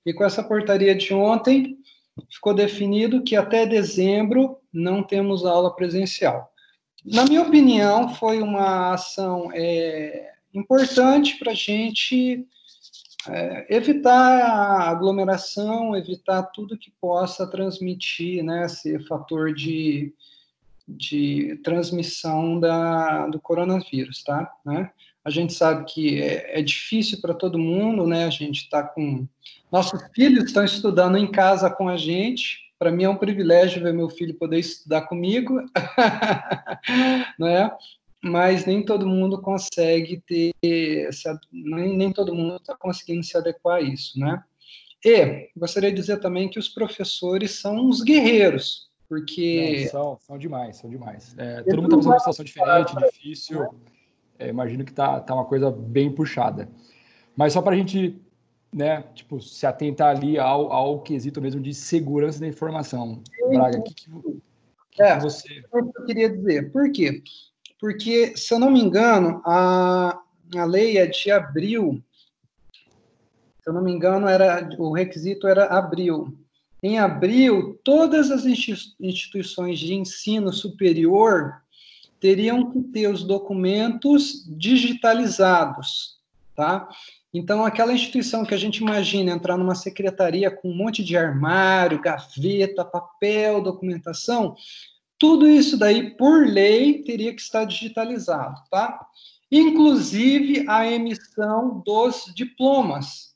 E 0.06 0.14
com 0.14 0.24
essa 0.24 0.42
portaria 0.42 0.96
de 0.96 1.14
ontem, 1.14 1.78
ficou 2.30 2.54
definido 2.54 3.24
que 3.24 3.36
até 3.36 3.66
dezembro 3.66 4.58
não 4.72 5.04
temos 5.04 5.46
aula 5.46 5.76
presencial. 5.76 6.55
Na 7.06 7.24
minha 7.26 7.44
opinião, 7.44 8.10
foi 8.16 8.42
uma 8.42 8.94
ação 8.94 9.52
é, 9.54 10.34
importante 10.54 11.38
para 11.38 11.52
a 11.52 11.56
gente 11.56 12.48
é, 13.30 13.76
evitar 13.76 14.42
a 14.42 14.90
aglomeração, 14.90 15.96
evitar 15.96 16.44
tudo 16.44 16.78
que 16.78 16.92
possa 17.00 17.46
transmitir, 17.46 18.44
né, 18.44 18.68
ser 18.68 19.06
fator 19.08 19.54
de, 19.54 20.14
de 20.88 21.60
transmissão 21.64 22.60
da, 22.60 23.28
do 23.28 23.40
coronavírus, 23.40 24.24
tá? 24.24 24.52
Né? 24.66 24.90
A 25.24 25.30
gente 25.30 25.54
sabe 25.54 25.86
que 25.86 26.22
é, 26.22 26.60
é 26.60 26.62
difícil 26.62 27.22
para 27.22 27.34
todo 27.34 27.58
mundo, 27.58 28.06
né? 28.06 28.26
A 28.26 28.30
gente 28.30 28.62
está 28.62 28.84
com 28.84 29.28
nossos 29.72 30.02
filhos 30.14 30.46
estão 30.46 30.64
estudando 30.64 31.18
em 31.18 31.30
casa 31.30 31.70
com 31.70 31.90
a 31.90 31.98
gente. 31.98 32.65
Para 32.78 32.92
mim 32.92 33.04
é 33.04 33.10
um 33.10 33.18
privilégio 33.18 33.82
ver 33.82 33.94
meu 33.94 34.10
filho 34.10 34.34
poder 34.36 34.60
estudar 34.60 35.04
comigo, 35.04 35.62
né? 37.40 37.72
Mas 38.22 38.66
nem 38.66 38.84
todo 38.84 39.08
mundo 39.08 39.42
consegue 39.42 40.22
ter, 40.26 40.52
nem, 41.52 41.96
nem 41.96 42.12
todo 42.12 42.34
mundo 42.34 42.56
está 42.56 42.76
conseguindo 42.76 43.24
se 43.24 43.38
adequar 43.38 43.78
a 43.78 43.82
isso, 43.82 44.20
né? 44.20 44.44
E 45.04 45.50
gostaria 45.56 45.92
de 45.92 45.96
dizer 45.96 46.20
também 46.20 46.50
que 46.50 46.58
os 46.58 46.68
professores 46.68 47.60
são 47.60 47.76
uns 47.76 48.02
guerreiros, 48.02 48.90
porque. 49.08 49.84
Não, 49.84 49.90
são, 49.90 50.18
são 50.20 50.38
demais, 50.38 50.78
são 50.78 50.90
demais. 50.90 51.36
É, 51.38 51.62
todo 51.62 51.84
mundo 51.84 52.00
está 52.00 52.10
passando 52.10 52.14
uma 52.14 52.20
situação 52.20 52.46
diferente, 52.46 52.96
difícil. 52.96 53.76
É, 54.40 54.50
imagino 54.50 54.84
que 54.84 54.92
tá, 54.92 55.20
tá 55.20 55.36
uma 55.36 55.46
coisa 55.46 55.70
bem 55.70 56.12
puxada. 56.12 56.68
Mas 57.36 57.54
só 57.54 57.62
para 57.62 57.76
a 57.76 57.78
gente 57.78 58.20
né, 58.76 59.06
tipo, 59.16 59.42
se 59.42 59.66
atentar 59.66 60.18
ali 60.18 60.38
ao, 60.38 60.70
ao 60.70 61.02
quesito 61.02 61.42
mesmo 61.42 61.62
de 61.62 61.74
segurança 61.74 62.42
da 62.42 62.48
informação. 62.48 63.24
Braga, 63.50 63.80
o 63.80 63.84
que, 63.84 63.94
que, 63.94 64.12
que, 64.92 65.02
é, 65.02 65.18
você... 65.18 65.48
É 65.50 65.80
eu 65.80 66.06
queria 66.06 66.30
dizer. 66.30 66.74
Por 66.74 66.92
quê? 66.92 67.24
Porque, 67.80 68.36
se 68.36 68.54
eu 68.54 68.60
não 68.60 68.70
me 68.70 68.82
engano, 68.82 69.42
a, 69.46 70.20
a 70.58 70.66
lei 70.66 70.98
é 70.98 71.08
de 71.08 71.32
abril, 71.32 72.04
se 73.62 73.70
eu 73.70 73.74
não 73.74 73.82
me 73.82 73.94
engano, 73.94 74.28
era, 74.28 74.70
o 74.78 74.92
requisito 74.92 75.48
era 75.48 75.68
abril. 75.68 76.38
Em 76.84 77.00
abril, 77.00 77.80
todas 77.82 78.30
as 78.30 78.46
instituições 79.00 79.80
de 79.80 79.94
ensino 79.96 80.52
superior 80.52 81.62
teriam 82.20 82.70
que 82.72 82.82
ter 82.82 83.08
os 83.08 83.24
documentos 83.24 84.46
digitalizados, 84.50 86.20
tá? 86.54 86.90
Então, 87.38 87.66
aquela 87.66 87.92
instituição 87.92 88.46
que 88.46 88.54
a 88.54 88.58
gente 88.58 88.78
imagina 88.78 89.34
entrar 89.34 89.58
numa 89.58 89.76
secretaria 89.76 90.50
com 90.50 90.70
um 90.70 90.74
monte 90.74 91.04
de 91.04 91.18
armário, 91.18 92.02
gaveta, 92.02 92.86
papel, 92.86 93.62
documentação, 93.62 94.56
tudo 95.20 95.46
isso 95.46 95.78
daí, 95.78 96.12
por 96.12 96.48
lei, 96.48 97.04
teria 97.04 97.36
que 97.36 97.42
estar 97.42 97.66
digitalizado, 97.66 98.62
tá? 98.72 99.06
Inclusive 99.52 100.64
a 100.70 100.90
emissão 100.90 101.84
dos 101.86 102.32
diplomas. 102.34 103.36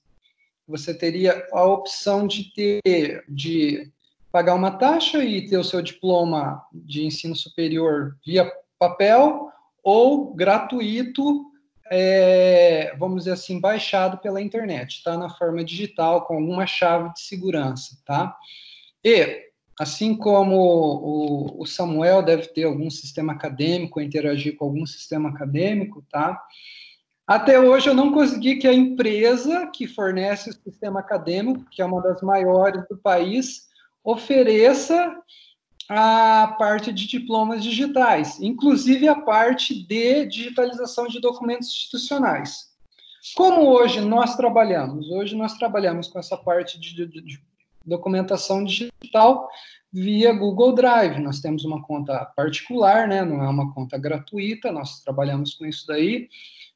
Você 0.66 0.94
teria 0.94 1.46
a 1.52 1.66
opção 1.66 2.26
de 2.26 2.54
ter, 2.54 3.26
de 3.28 3.92
pagar 4.32 4.56
uma 4.56 4.72
taxa 4.72 5.22
e 5.26 5.46
ter 5.46 5.58
o 5.58 5.64
seu 5.64 5.82
diploma 5.82 6.66
de 6.72 7.06
ensino 7.06 7.36
superior 7.36 8.18
via 8.26 8.50
papel 8.80 9.52
ou 9.84 10.34
gratuito, 10.34 11.49
é, 11.92 12.96
vamos 12.98 13.20
dizer 13.20 13.32
assim, 13.32 13.60
baixado 13.60 14.18
pela 14.20 14.42
internet, 14.42 15.04
tá? 15.04 15.18
Na 15.18 15.30
forma 15.30 15.64
digital, 15.64 16.26
com 16.26 16.36
alguma 16.36 16.66
chave 16.66 17.14
de 17.14 17.22
segurança, 17.22 17.98
tá? 18.06 18.38
E, 19.04 19.48
assim 19.80 20.16
como 20.16 20.56
o, 20.56 21.62
o 21.62 21.66
Samuel 21.66 22.22
deve 22.22 22.48
ter 22.48 22.66
algum 22.66 22.90
sistema 22.90 23.34
acadêmico, 23.34 24.02
interagir 24.02 24.56
com 24.56 24.66
algum 24.66 24.86
sistema 24.86 25.30
acadêmico, 25.30 26.04
tá? 26.12 26.40
Até 27.26 27.60
hoje 27.60 27.88
eu 27.88 27.94
não 27.94 28.12
consegui 28.12 28.56
que 28.56 28.68
a 28.68 28.74
empresa 28.74 29.68
que 29.74 29.86
fornece 29.88 30.50
o 30.50 30.54
sistema 30.54 31.00
acadêmico, 31.00 31.66
que 31.70 31.82
é 31.82 31.86
uma 31.86 32.02
das 32.02 32.22
maiores 32.22 32.88
do 32.90 32.98
país, 32.98 33.68
ofereça 34.04 35.16
a 35.90 36.56
parte 36.60 36.94
de 36.94 37.08
diplomas 37.08 37.64
digitais, 37.64 38.40
inclusive 38.40 39.08
a 39.08 39.16
parte 39.16 39.74
de 39.74 40.28
digitalização 40.28 41.08
de 41.08 41.20
documentos 41.20 41.68
institucionais. 41.68 42.70
Como 43.36 43.68
hoje 43.68 44.00
nós 44.00 44.36
trabalhamos? 44.36 45.10
Hoje 45.10 45.36
nós 45.36 45.56
trabalhamos 45.56 46.08
com 46.08 46.20
essa 46.20 46.38
parte 46.38 46.80
de, 46.80 46.94
de, 46.94 47.22
de 47.22 47.42
documentação 47.84 48.64
digital 48.64 49.50
via 49.92 50.32
Google 50.32 50.74
Drive. 50.74 51.20
Nós 51.20 51.40
temos 51.40 51.66
uma 51.66 51.82
conta 51.82 52.24
particular, 52.36 53.08
né? 53.08 53.26
não 53.26 53.44
é 53.44 53.50
uma 53.50 53.74
conta 53.74 53.98
gratuita, 53.98 54.72
nós 54.72 55.02
trabalhamos 55.02 55.56
com 55.56 55.66
isso 55.66 55.88
daí, 55.88 56.30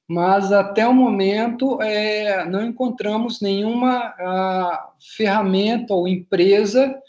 mas 0.07 0.51
até 0.51 0.87
o 0.87 0.93
momento 0.93 1.79
é, 1.81 2.45
não 2.45 2.65
encontramos 2.65 3.39
nenhuma 3.39 4.13
a, 4.19 4.89
ferramenta 5.15 5.93
ou 5.93 6.07
empresa 6.07 6.99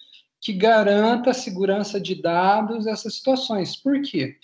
que 0.45 0.53
garanta 0.53 1.31
a 1.31 1.35
segurança 1.35 1.99
de 1.99 2.15
dados 2.15 2.87
essas 2.87 3.15
situações. 3.15 3.75
Por 3.75 4.03
quê? 4.03 4.37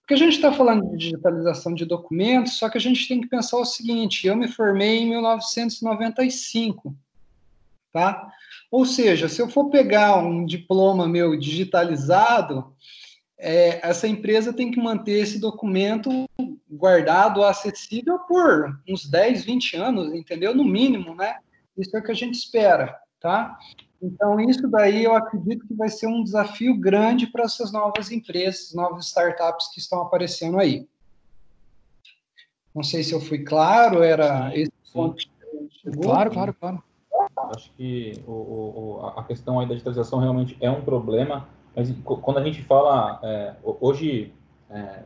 Porque 0.00 0.14
a 0.14 0.16
gente 0.16 0.34
está 0.34 0.52
falando 0.52 0.90
de 0.90 0.96
digitalização 0.96 1.72
de 1.72 1.84
documentos, 1.84 2.54
só 2.54 2.68
que 2.68 2.76
a 2.76 2.80
gente 2.80 3.06
tem 3.06 3.20
que 3.20 3.28
pensar 3.28 3.58
o 3.58 3.64
seguinte: 3.64 4.26
eu 4.26 4.36
me 4.36 4.48
formei 4.48 4.98
em 4.98 5.10
1995, 5.10 6.94
tá? 7.92 8.28
Ou 8.68 8.84
seja, 8.84 9.28
se 9.28 9.40
eu 9.40 9.48
for 9.48 9.70
pegar 9.70 10.16
um 10.16 10.44
diploma 10.44 11.06
meu 11.06 11.38
digitalizado, 11.38 12.74
é, 13.38 13.78
essa 13.88 14.08
empresa 14.08 14.52
tem 14.52 14.72
que 14.72 14.80
manter 14.80 15.20
esse 15.20 15.38
documento 15.38 16.10
guardado, 16.68 17.44
acessível 17.44 18.18
por 18.26 18.76
uns 18.88 19.08
10, 19.08 19.44
20 19.44 19.76
anos, 19.76 20.12
entendeu? 20.12 20.52
No 20.52 20.64
mínimo, 20.64 21.14
né? 21.14 21.36
Isso 21.78 21.96
é 21.96 22.00
o 22.00 22.02
que 22.02 22.10
a 22.10 22.16
gente 22.16 22.34
espera, 22.34 22.98
tá? 23.20 23.56
Então, 24.02 24.38
isso 24.40 24.68
daí 24.68 25.04
eu 25.04 25.14
acredito 25.14 25.66
que 25.66 25.74
vai 25.74 25.88
ser 25.88 26.06
um 26.06 26.22
desafio 26.22 26.78
grande 26.78 27.26
para 27.26 27.44
essas 27.44 27.72
novas 27.72 28.10
empresas, 28.10 28.74
novas 28.74 29.06
startups 29.06 29.68
que 29.68 29.80
estão 29.80 30.02
aparecendo 30.02 30.58
aí. 30.58 30.86
Não 32.74 32.82
sei 32.82 33.02
se 33.02 33.12
eu 33.12 33.20
fui 33.20 33.38
claro, 33.38 34.02
era 34.02 34.50
sim, 34.50 34.56
esse 34.56 34.72
sim. 34.84 34.92
ponto 34.92 35.16
que 35.16 35.28
chegou. 35.80 36.02
Claro, 36.02 36.30
claro, 36.30 36.54
claro. 36.54 36.82
Acho 37.54 37.72
que 37.74 38.22
o, 38.26 38.32
o, 38.32 39.12
a 39.16 39.24
questão 39.24 39.58
aí 39.58 39.66
da 39.66 39.74
digitalização 39.74 40.18
realmente 40.18 40.56
é 40.60 40.70
um 40.70 40.82
problema, 40.82 41.48
mas 41.74 41.92
quando 42.02 42.38
a 42.38 42.44
gente 42.44 42.62
fala, 42.62 43.20
é, 43.22 43.54
hoje, 43.80 44.32
é, 44.70 45.02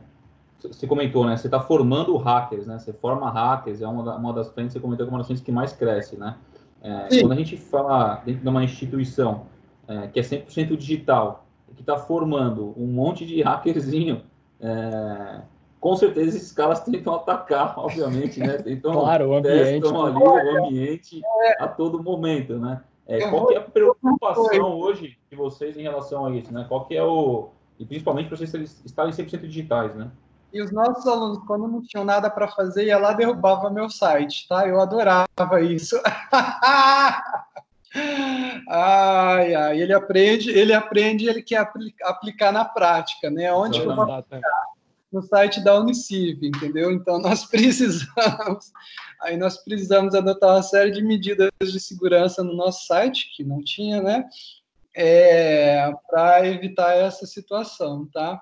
você 0.59 0.85
comentou, 0.87 1.25
né, 1.25 1.37
você 1.37 1.47
está 1.47 1.59
formando 1.59 2.15
hackers, 2.17 2.67
né, 2.67 2.79
você 2.79 2.93
forma 2.93 3.29
hackers, 3.29 3.81
é 3.81 3.87
uma, 3.87 4.15
uma 4.15 4.33
das 4.33 4.49
frentes, 4.49 4.73
você 4.73 4.79
comentou 4.79 5.05
que 5.05 5.09
é 5.09 5.13
uma 5.13 5.19
das 5.19 5.27
frentes 5.27 5.43
que 5.43 5.51
mais 5.51 5.73
cresce, 5.73 6.17
né, 6.17 6.35
é, 6.81 7.19
quando 7.19 7.31
a 7.33 7.35
gente 7.35 7.57
fala 7.57 8.21
dentro 8.25 8.41
de 8.41 8.47
uma 8.47 8.63
instituição 8.63 9.47
é, 9.87 10.07
que 10.07 10.19
é 10.19 10.23
100% 10.23 10.77
digital, 10.77 11.45
que 11.75 11.81
está 11.81 11.97
formando 11.97 12.73
um 12.77 12.87
monte 12.87 13.25
de 13.25 13.41
hackerzinho, 13.41 14.21
é, 14.59 15.41
com 15.79 15.95
certeza 15.95 16.37
esses 16.37 16.51
caras 16.51 16.81
tentam 16.81 17.15
atacar, 17.15 17.73
obviamente, 17.79 18.39
né? 18.39 18.57
Tentam, 18.57 18.93
claro, 18.93 19.29
o 19.29 19.35
ambiente. 19.35 19.81
Testam 19.81 20.05
ali 20.05 20.17
o 20.17 20.65
ambiente 20.65 21.21
a 21.59 21.67
todo 21.67 22.03
momento, 22.03 22.57
né? 22.57 22.81
É, 23.07 23.27
qual 23.29 23.47
que 23.47 23.55
é 23.55 23.57
a 23.57 23.61
preocupação 23.61 24.77
hoje 24.77 25.17
de 25.31 25.35
vocês 25.35 25.75
em 25.75 25.81
relação 25.81 26.25
a 26.25 26.31
isso, 26.31 26.53
né? 26.53 26.65
Qual 26.67 26.85
que 26.85 26.95
é 26.95 27.03
o... 27.03 27.49
E 27.79 27.85
principalmente 27.85 28.27
para 28.27 28.37
vocês 28.37 28.81
estarem 28.85 29.11
100% 29.11 29.47
digitais, 29.47 29.95
né? 29.95 30.11
E 30.51 30.61
os 30.61 30.71
nossos 30.71 31.05
alunos, 31.05 31.45
quando 31.45 31.67
não 31.67 31.81
tinham 31.81 32.03
nada 32.03 32.29
para 32.29 32.47
fazer, 32.47 32.85
ia 32.85 32.97
lá 32.97 33.13
derrubava 33.13 33.69
meu 33.69 33.89
site, 33.89 34.47
tá? 34.47 34.67
Eu 34.67 34.81
adorava 34.81 35.61
isso. 35.61 36.01
ai, 38.67 39.53
ai, 39.53 39.81
ele 39.81 39.93
aprende, 39.93 40.49
ele 40.49 40.73
aprende, 40.73 41.27
ele 41.27 41.43
quer 41.43 41.69
aplicar 42.03 42.51
na 42.51 42.65
prática, 42.65 43.29
né? 43.29 43.53
Onde 43.53 43.79
eu 43.79 43.95
vou 43.95 44.11
aplicar? 44.11 44.69
No 45.11 45.21
site 45.23 45.63
da 45.63 45.79
Uniciv, 45.79 46.43
entendeu? 46.43 46.91
Então 46.91 47.19
nós 47.21 47.45
precisamos, 47.45 48.71
aí 49.21 49.37
nós 49.37 49.57
precisamos 49.57 50.15
adotar 50.15 50.55
uma 50.55 50.63
série 50.63 50.91
de 50.91 51.03
medidas 51.03 51.51
de 51.61 51.79
segurança 51.79 52.43
no 52.43 52.55
nosso 52.55 52.87
site 52.87 53.31
que 53.35 53.43
não 53.43 53.63
tinha, 53.63 54.01
né? 54.01 54.25
É, 54.95 55.91
para 56.09 56.47
evitar 56.47 56.95
essa 56.95 57.27
situação, 57.27 58.07
tá? 58.11 58.41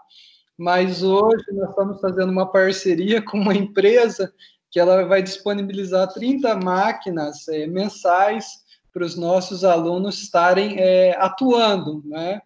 Mas 0.58 1.04
hoje 1.04 1.46
nós 1.52 1.70
estamos 1.70 2.02
fazendo 2.02 2.32
uma 2.32 2.52
parceria 2.52 3.22
com 3.24 3.38
uma 3.38 3.54
empresa 3.54 4.34
que 4.72 4.80
ela 4.80 5.06
vai 5.06 5.22
disponibilizar 5.22 6.12
30 6.12 6.56
máquinas 6.58 7.48
é, 7.48 7.68
mensais 7.68 8.66
para 8.92 9.06
os 9.06 9.16
nossos 9.16 9.64
alunos 9.64 10.22
estarem 10.22 10.78
é, 10.80 11.16
atuando, 11.20 12.02
né? 12.06 12.42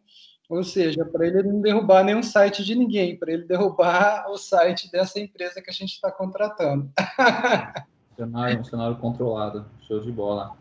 Ou 0.49 0.63
seja, 0.65 1.05
para 1.05 1.25
ele 1.25 1.43
não 1.43 1.61
derrubar 1.61 2.03
nenhum 2.03 2.21
site 2.21 2.63
de 2.63 2.75
ninguém, 2.75 3.17
para 3.17 3.31
ele 3.31 3.45
derrubar 3.45 4.29
o 4.29 4.37
site 4.37 4.91
dessa 4.91 5.17
empresa 5.17 5.61
que 5.61 5.69
a 5.69 5.73
gente 5.73 5.93
está 5.93 6.11
contratando. 6.11 6.91
Cenário, 8.17 8.59
um 8.59 8.63
cenário 8.65 8.97
controlado, 8.97 9.65
show 9.87 10.01
de 10.01 10.11
bola. 10.11 10.51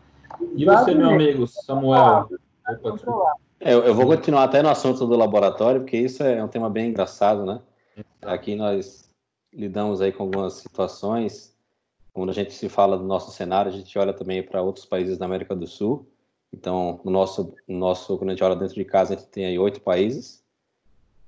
E 0.55 0.63
você, 0.63 0.95
meu 0.95 1.09
amigo, 1.09 1.45
Samuel? 1.45 2.29
Opa, 2.65 3.35
eu, 3.61 3.83
eu 3.83 3.93
vou 3.93 4.07
continuar 4.07 4.43
até 4.43 4.61
no 4.61 4.69
assunto 4.69 5.05
do 5.05 5.15
laboratório, 5.15 5.81
porque 5.81 5.97
isso 5.97 6.23
é 6.23 6.43
um 6.43 6.47
tema 6.47 6.69
bem 6.69 6.89
engraçado, 6.89 7.45
né? 7.45 7.61
Aqui 8.21 8.55
nós 8.55 9.09
lidamos 9.53 10.01
aí 10.01 10.11
com 10.11 10.23
algumas 10.23 10.53
situações. 10.53 11.55
Quando 12.13 12.29
a 12.29 12.33
gente 12.33 12.53
se 12.53 12.67
fala 12.67 12.97
do 12.97 13.03
nosso 13.03 13.31
cenário, 13.31 13.71
a 13.71 13.75
gente 13.75 13.97
olha 13.97 14.13
também 14.13 14.41
para 14.41 14.61
outros 14.61 14.85
países 14.85 15.17
da 15.17 15.25
América 15.25 15.55
do 15.55 15.67
Sul. 15.67 16.07
Então, 16.51 16.99
no 17.05 17.11
nosso, 17.11 17.53
no 17.67 17.77
nosso, 17.77 18.17
quando 18.17 18.31
a 18.31 18.33
gente 18.33 18.43
olha 18.43 18.55
dentro 18.55 18.75
de 18.75 18.83
casa, 18.83 19.13
a 19.13 19.17
gente 19.17 19.29
tem 19.29 19.45
aí 19.45 19.57
oito 19.57 19.79
países. 19.81 20.43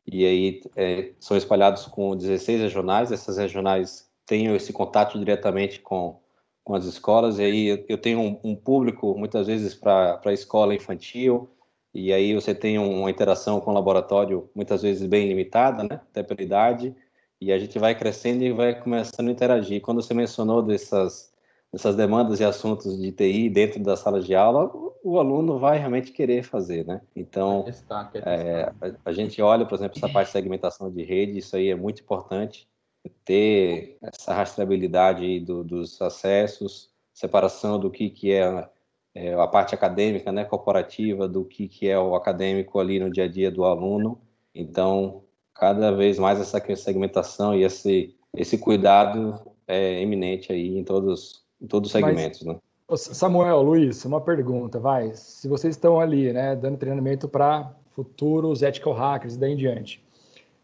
E 0.05 0.25
aí 0.25 0.61
é, 0.75 1.11
são 1.19 1.37
espalhados 1.37 1.85
com 1.85 2.15
16 2.15 2.61
regionais. 2.61 3.11
Essas 3.11 3.37
regionais 3.37 4.09
têm 4.25 4.53
esse 4.55 4.73
contato 4.73 5.17
diretamente 5.17 5.79
com, 5.79 6.19
com 6.63 6.75
as 6.75 6.85
escolas. 6.85 7.39
E 7.39 7.43
aí 7.43 7.85
eu 7.87 7.97
tenho 7.97 8.19
um, 8.19 8.39
um 8.43 8.55
público, 8.55 9.15
muitas 9.17 9.47
vezes, 9.47 9.73
para 9.73 10.19
a 10.25 10.33
escola 10.33 10.75
infantil, 10.75 11.49
e 11.93 12.11
aí 12.11 12.33
você 12.33 12.55
tem 12.55 12.79
uma 12.79 13.09
interação 13.09 13.59
com 13.59 13.71
o 13.71 13.73
laboratório 13.73 14.49
muitas 14.55 14.81
vezes 14.81 15.05
bem 15.05 15.27
limitada, 15.27 15.83
né, 15.83 16.01
até 16.09 16.23
pela 16.23 16.41
idade, 16.41 16.95
e 17.39 17.51
a 17.51 17.59
gente 17.59 17.77
vai 17.77 17.93
crescendo 17.93 18.43
e 18.43 18.51
vai 18.51 18.79
começando 18.79 19.27
a 19.27 19.31
interagir. 19.31 19.81
Quando 19.81 20.01
você 20.01 20.13
mencionou 20.13 20.63
dessas, 20.63 21.31
dessas 21.71 21.95
demandas 21.95 22.39
e 22.39 22.43
assuntos 22.43 22.99
de 22.99 23.11
TI 23.11 23.49
dentro 23.49 23.83
da 23.83 23.95
sala 23.95 24.21
de 24.21 24.33
aula, 24.33 24.71
o 25.03 25.19
aluno 25.19 25.59
vai 25.59 25.77
realmente 25.77 26.11
querer 26.11 26.43
fazer, 26.43 26.85
né? 26.85 27.01
Então, 27.15 27.65
é, 28.25 28.71
a, 28.81 29.09
a, 29.09 29.11
gente 29.11 29.41
olha, 29.41 29.65
por 29.65 29.75
exemplo, 29.75 29.97
essa 29.97 30.09
parte 30.09 30.27
de 30.27 30.31
segmentação 30.31 30.89
de 30.89 31.03
rede, 31.03 31.39
isso 31.39 31.55
aí 31.55 31.69
é 31.69 31.75
muito 31.75 32.01
importante, 32.01 32.67
ter 33.25 33.97
essa 34.01 34.33
rastreabilidade 34.33 35.41
do, 35.41 35.63
dos 35.63 36.01
acessos, 36.01 36.89
separação 37.13 37.77
do 37.77 37.91
que, 37.91 38.09
que 38.09 38.31
é 38.31 38.69
é, 39.15 39.33
a 39.33 39.47
parte 39.47 39.75
acadêmica, 39.75 40.31
né, 40.31 40.43
corporativa, 40.43 41.27
do 41.27 41.45
que, 41.45 41.67
que 41.67 41.87
é 41.87 41.97
o 41.99 42.15
acadêmico 42.15 42.79
ali 42.79 42.99
no 42.99 43.11
dia 43.11 43.25
a 43.25 43.27
dia 43.27 43.51
do 43.51 43.63
aluno. 43.65 44.19
Então, 44.53 45.23
cada 45.53 45.91
vez 45.91 46.17
mais 46.17 46.39
essa 46.39 46.61
segmentação 46.75 47.55
e 47.55 47.63
esse, 47.63 48.15
esse 48.35 48.57
cuidado 48.57 49.39
é 49.67 50.01
eminente 50.01 50.51
aí 50.51 50.77
em 50.77 50.83
todos, 50.83 51.43
em 51.61 51.67
todos 51.67 51.87
os 51.87 51.91
segmentos, 51.91 52.43
Mas, 52.43 52.55
né? 52.55 52.61
Samuel, 52.95 53.61
Luiz, 53.61 54.03
uma 54.05 54.21
pergunta, 54.21 54.79
vai. 54.79 55.11
Se 55.15 55.47
vocês 55.47 55.75
estão 55.75 55.99
ali, 55.99 56.31
né, 56.33 56.55
dando 56.55 56.77
treinamento 56.77 57.27
para 57.27 57.73
futuros 57.91 58.61
ethical 58.61 58.93
hackers 58.93 59.35
e 59.35 59.39
daí 59.39 59.53
em 59.53 59.55
diante, 59.55 60.03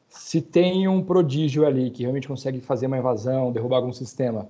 se 0.07 0.41
tem 0.41 0.87
um 0.87 1.01
prodígio 1.01 1.65
ali 1.65 1.89
que 1.89 2.01
realmente 2.01 2.27
consegue 2.27 2.59
fazer 2.59 2.87
uma 2.87 2.97
invasão, 2.97 3.51
derrubar 3.51 3.77
algum 3.77 3.93
sistema, 3.93 4.49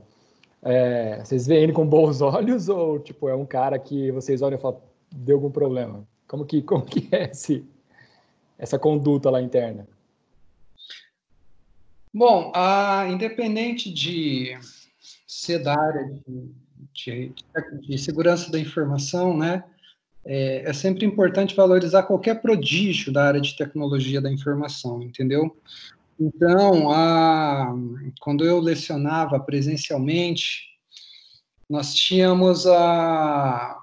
É, 0.61 1.23
vocês 1.23 1.47
veem 1.47 1.63
ele 1.63 1.73
com 1.73 1.87
bons 1.87 2.19
olhos 2.21 2.67
ou 2.69 2.99
tipo 2.99 3.29
é 3.29 3.35
um 3.35 3.45
cara 3.45 3.79
que 3.79 4.11
vocês 4.11 4.41
olham 4.41 4.57
e 4.57 4.61
falam 4.61 4.81
deu 5.11 5.37
algum 5.37 5.51
problema? 5.51 6.07
Como 6.27 6.45
que 6.45 6.61
como 6.61 6.85
que 6.85 7.07
é 7.11 7.31
esse, 7.31 7.65
essa 8.57 8.77
conduta 8.77 9.29
lá 9.29 9.41
interna? 9.41 9.87
Bom, 12.13 12.51
a, 12.55 13.07
independente 13.09 13.91
de 13.93 14.57
ser 15.27 15.59
da 15.59 15.79
área 15.79 16.05
de, 16.27 16.51
de, 16.91 17.33
de 17.87 17.97
segurança 17.99 18.51
da 18.51 18.59
informação, 18.59 19.37
né, 19.37 19.63
é, 20.25 20.69
é, 20.69 20.73
sempre 20.73 21.05
importante 21.05 21.55
valorizar 21.55 22.03
qualquer 22.03 22.41
prodígio 22.41 23.13
da 23.13 23.25
área 23.25 23.39
de 23.39 23.55
tecnologia 23.55 24.19
da 24.19 24.31
informação, 24.31 25.01
entendeu? 25.01 25.55
Então, 26.19 26.91
a, 26.91 27.73
quando 28.19 28.43
eu 28.43 28.59
lecionava 28.59 29.39
presencialmente, 29.39 30.67
nós 31.69 31.93
tínhamos 31.95 32.67
a. 32.67 33.77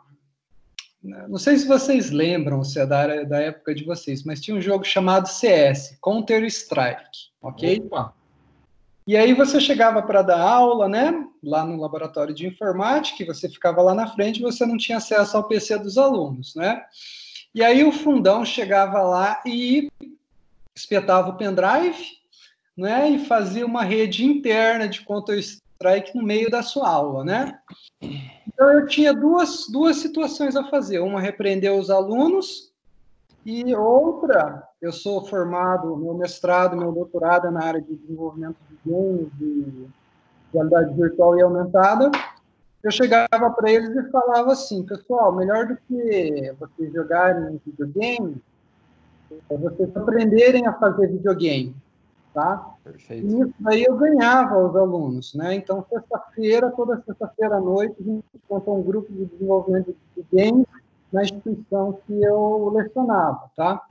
Não 1.02 1.38
sei 1.38 1.56
se 1.56 1.68
vocês 1.68 2.10
lembram, 2.10 2.64
se 2.64 2.80
é 2.80 2.86
da, 2.86 3.22
da 3.22 3.38
época 3.40 3.74
de 3.74 3.84
vocês, 3.84 4.24
mas 4.24 4.40
tinha 4.40 4.56
um 4.56 4.60
jogo 4.60 4.84
chamado 4.84 5.28
CS, 5.28 5.96
Counter-Strike, 6.02 7.30
ok? 7.40 7.80
Opa. 7.86 8.12
E 9.06 9.16
aí 9.16 9.32
você 9.32 9.60
chegava 9.60 10.02
para 10.02 10.20
dar 10.20 10.40
aula, 10.40 10.88
né? 10.88 11.28
Lá 11.40 11.64
no 11.64 11.80
laboratório 11.80 12.34
de 12.34 12.44
informática, 12.44 13.22
e 13.22 13.26
você 13.26 13.48
ficava 13.48 13.80
lá 13.80 13.94
na 13.94 14.08
frente, 14.08 14.42
você 14.42 14.66
não 14.66 14.76
tinha 14.76 14.98
acesso 14.98 15.36
ao 15.36 15.46
PC 15.46 15.78
dos 15.78 15.96
alunos, 15.96 16.56
né? 16.56 16.82
E 17.54 17.62
aí 17.62 17.84
o 17.84 17.92
fundão 17.92 18.44
chegava 18.44 19.00
lá 19.02 19.40
e 19.46 19.88
espetava 20.74 21.30
o 21.30 21.36
pendrive, 21.36 22.04
né? 22.76 23.10
E 23.10 23.24
fazia 23.26 23.64
uma 23.64 23.82
rede 23.82 24.24
interna 24.24 24.88
de 24.88 25.04
Counter-Strike 25.04 26.16
no 26.16 26.22
meio 26.22 26.50
da 26.50 26.62
sua 26.62 26.88
aula, 26.88 27.24
né? 27.24 27.58
Então 28.00 28.70
eu 28.72 28.86
tinha 28.86 29.12
duas, 29.12 29.66
duas 29.70 29.96
situações 29.96 30.56
a 30.56 30.64
fazer. 30.64 31.00
Uma 31.00 31.20
repreender 31.20 31.72
os 31.72 31.90
alunos 31.90 32.72
e 33.44 33.74
outra, 33.76 34.68
eu 34.82 34.90
sou 34.90 35.24
formado, 35.24 35.96
meu 35.96 36.14
mestrado, 36.14 36.76
meu 36.76 36.90
doutorado 36.90 37.46
é 37.46 37.50
na 37.52 37.62
área 37.62 37.80
de 37.80 37.94
desenvolvimento 37.94 38.56
de 38.68 38.90
games, 38.90 39.28
de 39.38 39.86
realidade 40.52 40.94
virtual 40.94 41.38
e 41.38 41.42
aumentada. 41.42 42.10
Eu 42.82 42.90
chegava 42.90 43.50
para 43.50 43.70
eles 43.70 43.90
e 43.90 44.10
falava 44.10 44.52
assim, 44.52 44.84
pessoal, 44.84 45.32
melhor 45.32 45.66
do 45.66 45.76
que 45.76 46.54
vocês 46.58 46.92
jogarem 46.92 47.60
videogame, 47.64 48.42
é 49.48 49.56
vocês 49.56 49.96
aprenderem 49.96 50.66
a 50.66 50.72
fazer 50.72 51.06
videogame, 51.06 51.72
tá? 52.36 52.74
Perfeito. 52.84 53.26
E 53.26 53.40
isso 53.40 53.54
aí 53.64 53.84
eu 53.84 53.96
ganhava 53.96 54.58
os 54.58 54.76
alunos, 54.76 55.32
né? 55.32 55.54
Então, 55.54 55.82
sexta-feira, 55.88 56.70
toda 56.70 57.02
sexta-feira 57.06 57.56
à 57.56 57.60
noite, 57.60 57.96
a 57.98 58.04
gente 58.04 58.24
monta 58.50 58.70
um 58.70 58.82
grupo 58.82 59.10
de 59.10 59.24
desenvolvimento 59.24 59.96
de 60.14 60.26
games 60.30 60.66
na 61.10 61.22
instituição 61.22 61.98
que 62.06 62.22
eu 62.22 62.68
lecionava, 62.74 63.50
tá? 63.56 63.82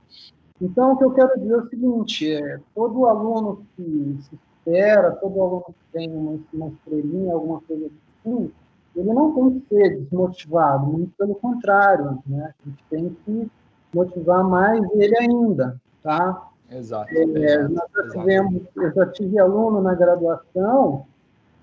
Então, 0.62 0.92
o 0.92 0.96
que 0.96 1.04
eu 1.04 1.10
quero 1.10 1.40
dizer 1.40 1.54
é 1.54 1.56
o 1.56 1.68
seguinte, 1.68 2.32
é, 2.34 2.60
todo 2.72 3.06
aluno 3.06 3.66
que 3.74 4.16
se 4.20 4.36
espera, 4.36 5.10
todo 5.16 5.42
aluno 5.42 5.64
que 5.66 5.92
tem 5.92 6.08
uma, 6.08 6.38
uma 6.54 6.68
estrelinha, 6.68 7.34
alguma 7.34 7.60
coisa 7.62 7.90
assim, 8.24 8.52
ele 8.94 9.12
não 9.12 9.34
tem 9.34 9.58
que 9.58 9.68
ser 9.74 9.98
desmotivado, 9.98 10.86
muito 10.86 11.12
pelo 11.18 11.34
contrário, 11.34 12.22
né? 12.24 12.54
A 12.64 12.68
gente 12.68 12.84
tem 12.88 13.16
que 13.24 13.50
motivar 13.92 14.44
mais 14.44 14.88
ele 14.92 15.18
ainda, 15.18 15.80
tá? 16.00 16.48
Exato. 16.70 17.10
É, 17.14 17.22
exato 17.22 17.72
nós 17.72 17.90
já 17.94 18.08
tivemos, 18.10 18.62
eu 18.76 18.92
já 18.92 19.06
tive 19.06 19.38
aluno 19.38 19.80
na 19.80 19.94
graduação 19.94 21.06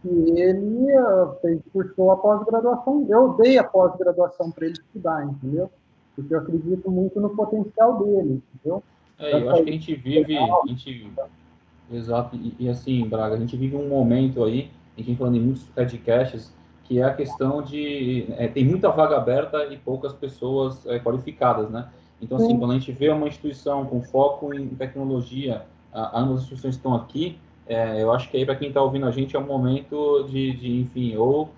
e 0.06 0.39
ele 0.39 0.97
uh, 0.97 1.36
fez, 1.41 1.62
cursou 1.71 2.12
a 2.12 2.17
pós-graduação. 2.17 3.06
Eu 3.10 3.34
dei 3.34 3.58
a 3.58 3.63
pós-graduação 3.63 4.51
para 4.51 4.65
ele 4.65 4.73
estudar, 4.73 5.25
entendeu? 5.25 5.69
Porque 6.15 6.34
eu 6.34 6.39
acredito 6.39 6.91
muito 6.91 7.19
no 7.19 7.30
potencial 7.30 8.04
dele, 8.04 8.41
entendeu? 8.56 8.84
É, 9.19 9.41
eu 9.41 9.49
acho 9.49 9.63
que 9.63 9.69
a 9.69 9.73
gente 9.73 9.95
vive, 9.95 10.38
a 10.38 10.67
gente, 10.67 11.13
exato, 11.91 12.36
e, 12.36 12.56
e, 12.60 12.69
assim, 12.69 13.08
Braga, 13.08 13.36
a 13.36 13.39
gente 13.39 13.56
vive 13.56 13.75
um 13.75 13.88
momento 13.88 14.43
aí, 14.43 14.69
a 14.97 15.01
gente 15.01 15.17
falando 15.17 15.38
em 15.38 15.41
muitos 15.41 15.63
podcasts, 15.63 16.54
que 16.84 16.99
é 16.99 17.04
a 17.04 17.13
questão 17.13 17.62
de, 17.62 18.25
é, 18.38 18.47
tem 18.47 18.65
muita 18.65 18.89
vaga 18.89 19.15
aberta 19.15 19.65
e 19.67 19.78
poucas 19.78 20.13
pessoas 20.13 20.86
é, 20.86 20.99
qualificadas, 20.99 21.69
né? 21.69 21.88
Então, 22.23 22.38
assim, 22.38 22.47
Sim. 22.47 22.59
quando 22.59 22.71
a 22.71 22.73
gente 22.75 22.91
vê 22.91 23.09
uma 23.09 23.27
instituição 23.27 23.86
com 23.86 24.01
foco 24.01 24.53
em 24.53 24.69
tecnologia, 24.69 25.65
ambas 25.93 26.38
as 26.38 26.41
instituições 26.43 26.75
estão 26.75 26.95
aqui, 26.95 27.38
é, 27.67 28.01
eu 28.01 28.12
acho 28.12 28.29
que 28.29 28.38
aí 28.38 28.45
para 28.45 28.55
quem 28.55 28.69
está 28.69 28.81
ouvindo 28.81 29.05
a 29.05 29.12
gente 29.12 29.36
é 29.36 29.39
um 29.39 29.45
momento 29.45 30.23
de, 30.23 30.53
de, 30.53 30.81
enfim, 30.81 31.15
ou 31.15 31.49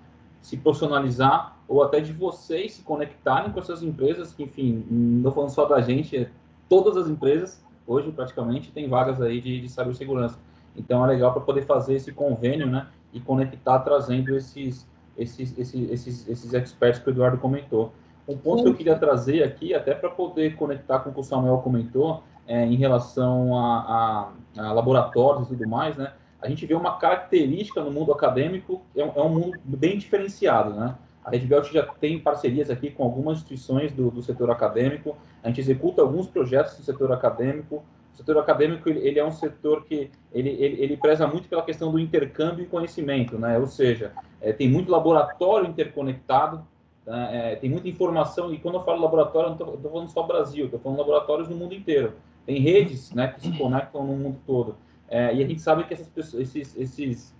se 0.42 0.56
profissionalizar 0.56 1.56
ou 1.68 1.82
até 1.82 2.00
de 2.00 2.12
vocês 2.12 2.74
se 2.74 2.82
conectarem 2.82 3.50
com 3.50 3.58
essas 3.58 3.82
empresas, 3.82 4.32
que, 4.32 4.44
enfim, 4.44 4.84
não 4.88 5.18
estou 5.18 5.32
falando 5.32 5.50
só 5.50 5.64
da 5.64 5.80
gente, 5.80 6.16
é 6.16 6.30
todas 6.68 6.96
as 6.96 7.08
empresas 7.08 7.64
hoje 7.86 8.10
praticamente 8.10 8.70
tem 8.72 8.88
vagas 8.88 9.20
aí 9.20 9.40
de, 9.40 9.60
de 9.60 9.68
cibersegurança. 9.68 10.38
Então 10.76 11.04
é 11.04 11.08
legal 11.08 11.32
para 11.32 11.40
poder 11.40 11.62
fazer 11.62 11.94
esse 11.94 12.12
convênio, 12.12 12.66
né, 12.66 12.86
e 13.12 13.20
conectar 13.20 13.78
trazendo 13.80 14.36
esses 14.36 14.86
esses 15.16 15.56
esses 15.58 15.90
esses, 15.90 16.28
esses 16.28 16.52
experts 16.52 17.00
que 17.00 17.08
o 17.08 17.12
Eduardo 17.12 17.38
comentou. 17.38 17.92
Um 18.28 18.36
ponto 18.36 18.62
que 18.62 18.68
eu 18.68 18.74
queria 18.74 18.96
trazer 18.96 19.42
aqui, 19.42 19.72
até 19.72 19.94
para 19.94 20.10
poder 20.10 20.56
conectar 20.56 20.98
com 21.00 21.10
o 21.10 21.12
que 21.12 21.20
o 21.20 21.22
Samuel 21.22 21.58
comentou, 21.58 22.22
é, 22.46 22.64
em 22.64 22.76
relação 22.76 23.56
a, 23.58 24.32
a, 24.56 24.62
a, 24.62 24.72
laboratórios 24.72 25.46
e 25.48 25.50
tudo 25.56 25.68
mais, 25.68 25.96
né? 25.96 26.12
A 26.40 26.48
gente 26.48 26.66
vê 26.66 26.74
uma 26.74 26.98
característica 26.98 27.82
no 27.82 27.90
mundo 27.90 28.12
acadêmico, 28.12 28.82
é, 28.96 29.00
é 29.00 29.22
um 29.22 29.28
mundo 29.28 29.58
bem 29.64 29.98
diferenciado, 29.98 30.74
né? 30.74 30.94
A 31.24 31.30
Red 31.30 31.40
Belt 31.40 31.72
já 31.72 31.82
tem 31.84 32.20
parcerias 32.20 32.70
aqui 32.70 32.90
com 32.90 33.02
algumas 33.02 33.38
instituições 33.38 33.92
do, 33.92 34.12
do 34.12 34.22
setor 34.22 34.48
acadêmico, 34.48 35.16
a 35.42 35.48
gente 35.48 35.60
executa 35.60 36.02
alguns 36.02 36.28
projetos 36.28 36.76
do 36.76 36.84
setor 36.84 37.12
acadêmico. 37.12 37.84
O 38.12 38.16
setor 38.16 38.38
acadêmico 38.38 38.88
ele, 38.88 39.00
ele 39.06 39.18
é 39.18 39.24
um 39.24 39.30
setor 39.30 39.84
que 39.84 40.10
ele, 40.32 40.50
ele, 40.50 40.82
ele, 40.82 40.96
preza 40.96 41.26
muito 41.26 41.48
pela 41.48 41.62
questão 41.62 41.90
do 41.90 41.98
intercâmbio 41.98 42.64
e 42.64 42.66
conhecimento, 42.66 43.38
né? 43.38 43.58
Ou 43.58 43.66
seja, 43.66 44.12
é, 44.40 44.52
tem 44.52 44.68
muito 44.68 44.90
laboratório 44.90 45.68
interconectado? 45.68 46.66
É, 47.08 47.56
tem 47.56 47.70
muita 47.70 47.88
informação, 47.88 48.52
e 48.52 48.58
quando 48.58 48.76
eu 48.76 48.84
falo 48.84 49.02
laboratório, 49.02 49.56
eu 49.58 49.66
não 49.66 49.74
estou 49.74 49.90
falando 49.90 50.08
só 50.10 50.22
Brasil, 50.22 50.64
estou 50.66 50.80
falando 50.80 50.98
laboratórios 50.98 51.48
no 51.48 51.56
mundo 51.56 51.74
inteiro 51.74 52.12
tem 52.46 52.60
redes 52.60 53.12
né, 53.12 53.28
que 53.28 53.40
se 53.40 53.58
conectam 53.58 54.06
no 54.06 54.16
mundo 54.16 54.38
todo. 54.46 54.76
É, 55.08 55.34
e 55.34 55.42
a 55.42 55.46
gente 55.46 55.60
sabe 55.60 55.84
que 55.84 55.92
essas 55.92 56.08
pessoas, 56.08 56.42
esses, 56.42 56.76
esses, 56.76 57.34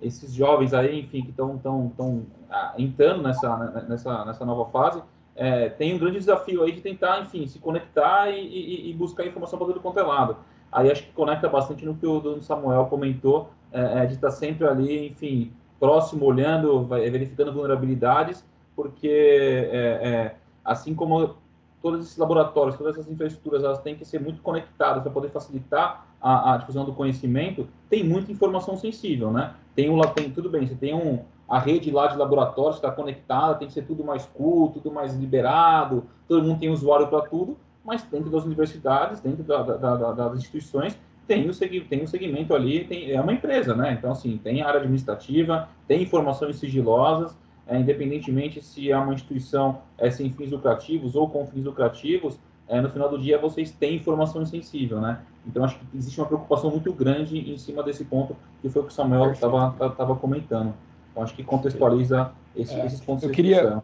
esses 0.00 0.32
jovens 0.32 0.72
aí, 0.72 1.00
enfim, 1.00 1.22
que 1.22 1.30
estão 1.30 1.58
tão, 1.58 1.92
tão, 1.96 2.26
ah, 2.50 2.74
entrando 2.78 3.22
nessa, 3.22 3.56
nessa, 3.86 4.24
nessa 4.24 4.44
nova 4.44 4.70
fase, 4.70 5.02
é, 5.34 5.68
tem 5.68 5.94
um 5.94 5.98
grande 5.98 6.18
desafio 6.18 6.62
aí 6.62 6.72
de 6.72 6.80
tentar, 6.80 7.20
enfim, 7.20 7.46
se 7.46 7.58
conectar 7.58 8.30
e, 8.30 8.40
e, 8.40 8.90
e 8.90 8.94
buscar 8.94 9.26
informação 9.26 9.58
para 9.58 9.68
todo 9.68 9.80
quanto 9.80 10.00
é 10.00 10.02
lado. 10.02 10.38
Aí 10.72 10.90
acho 10.90 11.04
que 11.04 11.12
conecta 11.12 11.48
bastante 11.48 11.84
no 11.84 11.94
que 11.94 12.06
o 12.06 12.18
Dona 12.18 12.42
Samuel 12.42 12.86
comentou, 12.86 13.50
é, 13.70 14.02
é, 14.02 14.06
de 14.06 14.14
estar 14.14 14.30
sempre 14.30 14.66
ali, 14.66 15.08
enfim, 15.08 15.52
próximo, 15.78 16.24
olhando, 16.24 16.86
verificando 16.86 17.52
vulnerabilidades, 17.52 18.44
porque 18.76 19.08
é, 19.08 20.00
é, 20.02 20.36
assim 20.64 20.94
como 20.94 21.36
todos 21.82 22.04
esses 22.04 22.16
laboratórios, 22.16 22.76
todas 22.76 22.94
essas 22.94 23.10
infraestruturas, 23.10 23.64
elas 23.64 23.80
têm 23.80 23.96
que 23.96 24.04
ser 24.04 24.20
muito 24.20 24.42
conectadas 24.42 25.02
para 25.02 25.10
poder 25.10 25.30
facilitar 25.30 26.06
a, 26.20 26.54
a, 26.54 26.56
difusão 26.58 26.84
do 26.84 26.92
conhecimento. 26.92 27.66
Tem 27.88 28.04
muita 28.04 28.30
informação 28.30 28.76
sensível, 28.76 29.30
né? 29.30 29.54
Tem 29.74 29.88
um, 29.88 30.00
tem 30.02 30.30
tudo 30.30 30.50
bem, 30.50 30.66
você 30.66 30.74
tem 30.74 30.94
um 30.94 31.24
a 31.48 31.60
rede 31.60 31.92
lá 31.92 32.08
de 32.08 32.16
laboratórios 32.16 32.76
está 32.76 32.90
conectada, 32.90 33.54
tem 33.54 33.68
que 33.68 33.74
ser 33.74 33.82
tudo 33.82 34.02
mais 34.02 34.26
cool, 34.34 34.70
tudo 34.70 34.90
mais 34.90 35.14
liberado, 35.14 36.04
todo 36.26 36.42
mundo 36.42 36.58
tem 36.58 36.70
usuário 36.70 37.06
para 37.06 37.22
tudo, 37.22 37.56
mas 37.84 38.02
dentro 38.02 38.28
das 38.30 38.44
universidades, 38.44 39.20
dentro 39.20 39.44
da, 39.44 39.62
da, 39.62 39.96
da, 39.96 40.12
das 40.12 40.38
instituições, 40.38 40.98
tem 41.26 41.48
o, 41.48 41.54
tem 41.88 42.02
o 42.02 42.08
segmento 42.08 42.54
ali, 42.54 42.84
tem, 42.84 43.12
é 43.12 43.20
uma 43.20 43.32
empresa, 43.32 43.74
né? 43.74 43.92
Então, 43.92 44.10
assim, 44.10 44.38
tem 44.38 44.62
área 44.62 44.80
administrativa, 44.80 45.68
tem 45.86 46.02
informações 46.02 46.56
sigilosas, 46.56 47.36
é, 47.66 47.78
independentemente 47.78 48.62
se 48.62 48.90
é 48.90 48.96
uma 48.96 49.12
instituição 49.12 49.80
é, 49.98 50.10
sem 50.10 50.30
fins 50.30 50.50
lucrativos 50.50 51.16
ou 51.16 51.28
com 51.28 51.46
fins 51.46 51.64
lucrativos, 51.64 52.38
é, 52.68 52.80
no 52.80 52.90
final 52.90 53.08
do 53.08 53.18
dia 53.18 53.38
vocês 53.38 53.70
têm 53.70 53.96
informação 53.96 54.44
sensível, 54.44 55.00
né? 55.00 55.20
Então 55.46 55.64
acho 55.64 55.78
que 55.78 55.84
existe 55.96 56.18
uma 56.20 56.26
preocupação 56.26 56.70
muito 56.70 56.92
grande 56.92 57.38
em 57.38 57.56
cima 57.56 57.82
desse 57.82 58.04
ponto, 58.04 58.36
que 58.60 58.68
foi 58.68 58.82
o 58.82 58.84
que 58.86 58.92
o 58.92 58.94
Samuel 58.94 59.32
estava 59.32 60.16
comentando. 60.16 60.74
Então 61.10 61.22
acho 61.22 61.34
que 61.34 61.44
contextualiza 61.44 62.32
esse, 62.54 62.74
é, 62.74 62.86
esses 62.86 63.00
pontos. 63.00 63.24
Eu 63.24 63.30
queria, 63.30 63.82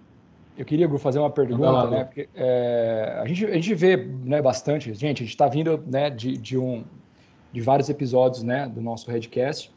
eu 0.57 0.65
queria 0.65 0.89
fazer 0.99 1.19
uma 1.19 1.31
pergunta, 1.31 1.71
lá, 1.71 1.91
né? 1.91 2.05
Porque, 2.05 2.29
é, 2.35 3.21
a, 3.23 3.27
gente, 3.27 3.47
a 3.47 3.55
gente 3.55 3.75
vê 3.75 3.97
né, 3.97 4.43
bastante, 4.43 4.93
gente, 4.93 5.23
a 5.23 5.25
gente 5.25 5.25
está 5.25 5.49
vindo 5.49 5.83
né, 5.87 6.11
de, 6.11 6.37
de, 6.37 6.59
um, 6.59 6.85
de 7.53 7.61
vários 7.61 7.89
episódios 7.89 8.43
né, 8.43 8.69
do 8.69 8.81
nosso 8.81 9.11
Redcast, 9.11 9.73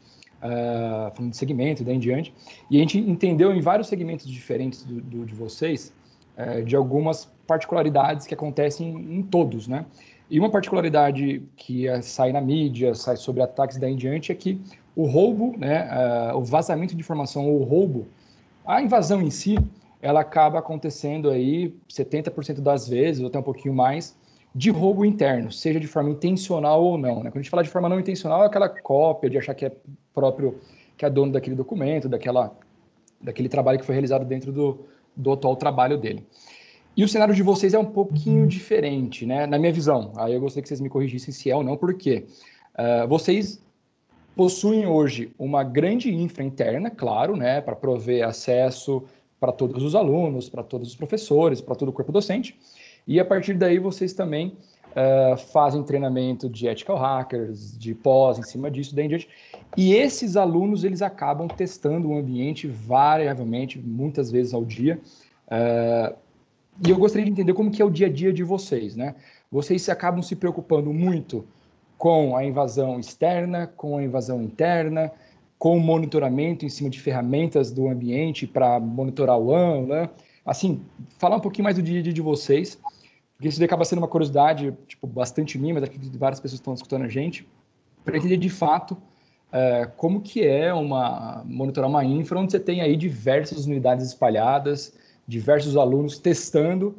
uh, 0.46 1.14
falando 1.14 1.30
de 1.30 1.36
segmento 1.36 1.82
e 1.82 1.84
daí 1.84 1.96
em 1.96 1.98
diante. 1.98 2.34
E 2.70 2.76
a 2.76 2.80
gente 2.80 2.98
entendeu 2.98 3.54
em 3.54 3.60
vários 3.60 3.88
segmentos 3.88 4.26
diferentes 4.26 4.84
do, 4.84 5.00
do 5.00 5.26
de 5.26 5.34
vocês 5.34 5.92
uh, 6.38 6.62
de 6.62 6.76
algumas 6.76 7.30
particularidades 7.46 8.26
que 8.26 8.34
acontecem 8.34 8.88
em, 8.88 9.22
todos, 9.22 9.68
né? 9.68 9.84
E 10.28 10.40
uma 10.40 10.50
particularidade 10.50 11.42
que 11.56 11.86
é, 11.86 12.02
sai 12.02 12.32
na 12.32 12.40
mídia, 12.40 12.94
sai 12.94 13.16
sobre 13.16 13.42
ataques 13.42 13.76
daí 13.76 13.92
em 13.92 13.96
diante, 13.96 14.32
é 14.32 14.34
que 14.34 14.60
o 14.96 15.06
roubo, 15.06 15.54
né, 15.56 15.88
uh, 16.32 16.36
o 16.36 16.44
vazamento 16.44 16.94
de 16.94 17.00
informação 17.00 17.48
ou 17.48 17.60
o 17.60 17.64
roubo, 17.64 18.08
a 18.66 18.82
invasão 18.82 19.22
em 19.22 19.30
si, 19.30 19.56
ela 20.02 20.20
acaba 20.20 20.58
acontecendo 20.58 21.30
aí 21.30 21.74
70% 21.88 22.60
das 22.60 22.88
vezes, 22.88 23.22
ou 23.22 23.28
até 23.28 23.38
um 23.38 23.42
pouquinho 23.42 23.74
mais, 23.74 24.16
de 24.56 24.70
roubo 24.70 25.04
interno, 25.04 25.52
seja 25.52 25.78
de 25.78 25.86
forma 25.86 26.08
intencional 26.08 26.82
ou 26.82 26.96
não. 26.96 27.16
Né? 27.16 27.30
Quando 27.30 27.36
a 27.36 27.42
gente 27.42 27.50
fala 27.50 27.62
de 27.62 27.68
forma 27.68 27.90
não 27.90 28.00
intencional, 28.00 28.42
é 28.42 28.46
aquela 28.46 28.70
cópia 28.70 29.28
de 29.28 29.36
achar 29.36 29.54
que 29.54 29.66
é 29.66 29.72
próprio, 30.14 30.58
que 30.96 31.04
é 31.04 31.10
dono 31.10 31.30
daquele 31.30 31.54
documento, 31.54 32.08
daquela, 32.08 32.56
daquele 33.20 33.50
trabalho 33.50 33.78
que 33.78 33.84
foi 33.84 33.94
realizado 33.94 34.24
dentro 34.24 34.50
do, 34.50 34.86
do 35.14 35.30
atual 35.30 35.56
trabalho 35.56 35.98
dele. 35.98 36.26
E 36.96 37.04
o 37.04 37.08
cenário 37.08 37.34
de 37.34 37.42
vocês 37.42 37.74
é 37.74 37.78
um 37.78 37.84
pouquinho 37.84 38.46
diferente, 38.46 39.26
né? 39.26 39.46
Na 39.46 39.58
minha 39.58 39.70
visão. 39.70 40.14
Aí 40.16 40.32
eu 40.32 40.40
gostaria 40.40 40.62
que 40.62 40.68
vocês 40.68 40.80
me 40.80 40.88
corrigissem 40.88 41.34
se 41.34 41.50
é 41.50 41.54
ou 41.54 41.62
não, 41.62 41.76
porque 41.76 42.24
uh, 42.78 43.06
vocês 43.06 43.62
possuem 44.34 44.86
hoje 44.86 45.34
uma 45.38 45.62
grande 45.62 46.10
infra 46.14 46.42
interna, 46.42 46.88
claro, 46.88 47.36
né, 47.36 47.60
para 47.60 47.76
prover 47.76 48.26
acesso 48.26 49.04
para 49.38 49.52
todos 49.52 49.82
os 49.82 49.94
alunos, 49.94 50.48
para 50.48 50.62
todos 50.62 50.88
os 50.88 50.96
professores, 50.96 51.60
para 51.60 51.74
todo 51.74 51.90
o 51.90 51.92
corpo 51.92 52.10
docente. 52.10 52.58
E 53.06 53.20
a 53.20 53.24
partir 53.24 53.54
daí 53.54 53.78
vocês 53.78 54.12
também 54.12 54.56
uh, 54.92 55.36
fazem 55.36 55.82
treinamento 55.82 56.48
de 56.48 56.66
ethical 56.66 56.96
hackers, 56.96 57.78
de 57.78 57.94
pós 57.94 58.38
em 58.38 58.42
cima 58.42 58.70
disso, 58.70 58.94
daí 58.94 59.04
em 59.04 59.08
diante. 59.08 59.28
E 59.76 59.94
esses 59.94 60.36
alunos 60.36 60.84
eles 60.84 61.02
acabam 61.02 61.46
testando 61.46 62.08
o 62.08 62.18
ambiente 62.18 62.66
variavelmente, 62.66 63.78
muitas 63.78 64.30
vezes 64.30 64.54
ao 64.54 64.64
dia. 64.64 64.98
Uh, 65.46 66.16
e 66.86 66.90
eu 66.90 66.98
gostaria 66.98 67.24
de 67.24 67.30
entender 67.30 67.54
como 67.54 67.70
que 67.70 67.80
é 67.80 67.84
o 67.84 67.90
dia 67.90 68.06
a 68.06 68.10
dia 68.10 68.32
de 68.32 68.42
vocês, 68.42 68.96
né? 68.96 69.14
Vocês 69.50 69.88
acabam 69.88 70.20
se 70.22 70.36
preocupando 70.36 70.92
muito 70.92 71.46
com 71.96 72.36
a 72.36 72.44
invasão 72.44 73.00
externa, 73.00 73.66
com 73.66 73.96
a 73.96 74.02
invasão 74.02 74.42
interna, 74.42 75.10
com 75.58 75.76
o 75.76 75.80
monitoramento 75.80 76.66
em 76.66 76.68
cima 76.68 76.90
de 76.90 77.00
ferramentas 77.00 77.70
do 77.70 77.88
ambiente 77.88 78.46
para 78.46 78.78
monitorar 78.78 79.38
o 79.38 79.52
ano, 79.52 79.86
né? 79.86 80.10
Assim, 80.44 80.82
falar 81.18 81.36
um 81.36 81.40
pouquinho 81.40 81.64
mais 81.64 81.76
do 81.76 81.82
dia 81.82 81.98
a 81.98 82.02
dia 82.02 82.12
de 82.12 82.20
vocês, 82.20 82.78
porque 83.36 83.48
isso 83.48 83.62
acaba 83.62 83.84
sendo 83.84 83.98
uma 83.98 84.08
curiosidade, 84.08 84.74
tipo, 84.86 85.06
bastante 85.06 85.58
minha, 85.58 85.74
mas 85.74 85.88
que 85.88 85.98
várias 86.16 86.40
pessoas 86.40 86.60
estão 86.60 86.72
escutando 86.74 87.04
a 87.04 87.08
gente, 87.08 87.46
para 88.04 88.16
entender 88.16 88.38
de 88.38 88.48
fato 88.48 88.96
é, 89.52 89.86
como 89.96 90.20
que 90.20 90.44
é 90.46 90.72
uma 90.72 91.42
monitorar 91.44 91.88
uma 91.88 92.04
infra 92.04 92.38
onde 92.38 92.52
você 92.52 92.60
tem 92.60 92.80
aí 92.80 92.96
diversas 92.96 93.66
unidades 93.66 94.06
espalhadas, 94.06 94.94
diversos 95.26 95.76
alunos 95.76 96.18
testando. 96.18 96.96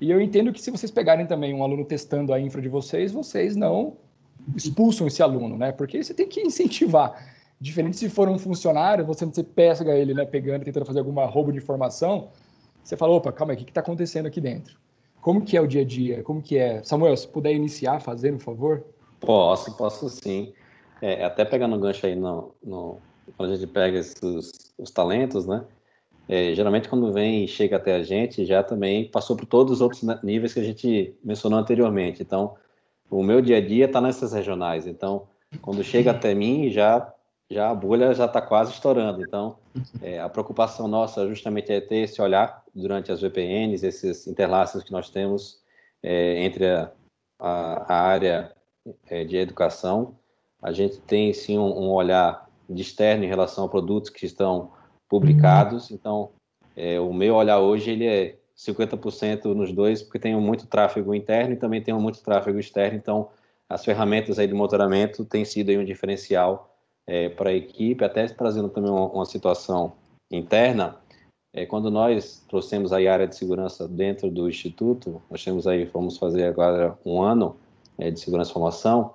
E 0.00 0.10
eu 0.10 0.20
entendo 0.20 0.52
que 0.52 0.60
se 0.60 0.70
vocês 0.70 0.90
pegarem 0.90 1.26
também 1.26 1.52
um 1.54 1.62
aluno 1.62 1.84
testando 1.84 2.32
a 2.32 2.40
infra 2.40 2.62
de 2.62 2.68
vocês, 2.68 3.12
vocês 3.12 3.56
não 3.56 3.96
expulsam 4.56 5.06
esse 5.06 5.22
aluno, 5.22 5.58
né? 5.58 5.72
Porque 5.72 6.02
você 6.02 6.14
tem 6.14 6.28
que 6.28 6.40
incentivar. 6.40 7.30
Diferente 7.60 7.96
se 7.96 8.08
for 8.08 8.28
um 8.28 8.38
funcionário, 8.38 9.04
você 9.04 9.26
você 9.26 9.42
pega 9.42 9.94
ele, 9.94 10.14
né, 10.14 10.24
pegando, 10.24 10.64
tentando 10.64 10.86
fazer 10.86 11.00
alguma 11.00 11.26
roubo 11.26 11.52
de 11.52 11.58
informação, 11.58 12.30
você 12.82 12.96
fala, 12.96 13.12
opa, 13.12 13.30
calma 13.30 13.52
aí, 13.52 13.56
o 13.58 13.64
que 13.64 13.70
está 13.70 13.82
acontecendo 13.82 14.26
aqui 14.26 14.40
dentro? 14.40 14.78
Como 15.20 15.44
que 15.44 15.56
é 15.56 15.60
o 15.60 15.66
dia 15.66 15.82
a 15.82 15.84
dia? 15.84 16.22
Como 16.22 16.42
que 16.42 16.56
é? 16.56 16.82
Samuel, 16.82 17.16
se 17.16 17.28
puder 17.28 17.52
iniciar 17.52 18.00
fazendo, 18.00 18.38
por 18.38 18.44
favor. 18.44 18.84
Posso, 19.20 19.76
posso 19.76 20.08
sim. 20.08 20.52
É, 21.02 21.24
até 21.24 21.44
pegando 21.44 21.76
um 21.76 21.80
gancho 21.80 22.06
aí 22.06 22.14
no, 22.14 22.54
no, 22.62 22.98
quando 23.36 23.52
a 23.52 23.56
gente 23.56 23.70
pega 23.70 23.98
esses, 23.98 24.52
os 24.78 24.90
talentos, 24.90 25.46
né? 25.46 25.64
é, 26.30 26.54
geralmente 26.54 26.88
quando 26.88 27.12
vem 27.12 27.42
e 27.42 27.48
chega 27.48 27.76
até 27.76 27.96
a 27.96 28.04
gente, 28.04 28.44
já 28.44 28.62
também 28.62 29.10
passou 29.10 29.34
por 29.34 29.46
todos 29.46 29.74
os 29.74 29.80
outros 29.80 30.00
níveis 30.22 30.54
que 30.54 30.60
a 30.60 30.62
gente 30.62 31.12
mencionou 31.24 31.58
anteriormente. 31.58 32.22
Então, 32.22 32.54
o 33.10 33.20
meu 33.20 33.42
dia 33.42 33.56
a 33.56 33.60
dia 33.60 33.86
está 33.86 34.00
nessas 34.00 34.32
regionais. 34.32 34.86
Então, 34.86 35.26
quando 35.60 35.82
chega 35.82 36.12
até 36.12 36.32
mim, 36.32 36.70
já 36.70 37.12
já 37.50 37.68
a 37.70 37.74
bolha 37.74 38.14
já 38.14 38.26
está 38.26 38.40
quase 38.40 38.72
estourando. 38.72 39.22
Então, 39.22 39.56
é, 40.00 40.20
a 40.20 40.28
preocupação 40.28 40.86
nossa 40.86 41.26
justamente 41.26 41.72
é 41.72 41.80
ter 41.80 42.04
esse 42.04 42.22
olhar 42.22 42.62
durante 42.74 43.10
as 43.10 43.20
VPNs, 43.20 43.84
esses 43.84 44.26
interlaços 44.26 44.84
que 44.84 44.92
nós 44.92 45.10
temos 45.10 45.60
é, 46.02 46.44
entre 46.44 46.68
a, 46.68 46.92
a, 47.38 47.94
a 47.94 48.00
área 48.02 48.52
é, 49.08 49.24
de 49.24 49.36
educação. 49.36 50.14
A 50.62 50.70
gente 50.72 50.98
tem 51.00 51.32
sim 51.32 51.58
um, 51.58 51.86
um 51.86 51.90
olhar 51.90 52.48
de 52.68 52.82
externo 52.82 53.24
em 53.24 53.28
relação 53.28 53.64
a 53.64 53.68
produtos 53.68 54.10
que 54.10 54.24
estão 54.24 54.70
publicados. 55.08 55.90
Então, 55.90 56.30
é, 56.76 57.00
o 57.00 57.12
meu 57.12 57.34
olhar 57.34 57.58
hoje 57.58 57.90
ele 57.90 58.06
é 58.06 58.36
50% 58.56 59.46
nos 59.46 59.72
dois, 59.72 60.02
porque 60.02 60.18
tenho 60.20 60.40
muito 60.40 60.66
tráfego 60.66 61.14
interno 61.14 61.54
e 61.54 61.56
também 61.56 61.82
tenho 61.82 61.98
muito 62.00 62.22
tráfego 62.22 62.60
externo. 62.60 62.96
Então, 62.96 63.28
as 63.68 63.84
ferramentas 63.84 64.38
aí 64.38 64.46
de 64.46 64.54
monitoramento 64.54 65.24
têm 65.24 65.44
sido 65.44 65.70
aí 65.70 65.78
um 65.78 65.84
diferencial 65.84 66.69
é, 67.10 67.28
para 67.28 67.50
a 67.50 67.52
equipe, 67.52 68.04
até 68.04 68.24
trazendo 68.28 68.68
também 68.68 68.88
uma, 68.88 69.06
uma 69.08 69.26
situação 69.26 69.94
interna. 70.30 70.96
É, 71.52 71.66
quando 71.66 71.90
nós 71.90 72.44
trouxemos 72.48 72.92
a 72.92 72.98
área 72.98 73.26
de 73.26 73.34
segurança 73.34 73.88
dentro 73.88 74.30
do 74.30 74.48
Instituto, 74.48 75.20
nós 75.28 75.42
temos 75.42 75.66
aí, 75.66 75.84
vamos 75.86 76.16
fazer 76.16 76.44
agora 76.44 76.96
um 77.04 77.20
ano 77.20 77.56
é, 77.98 78.12
de 78.12 78.20
segurança 78.20 78.50
e 78.50 78.54
formação, 78.54 79.14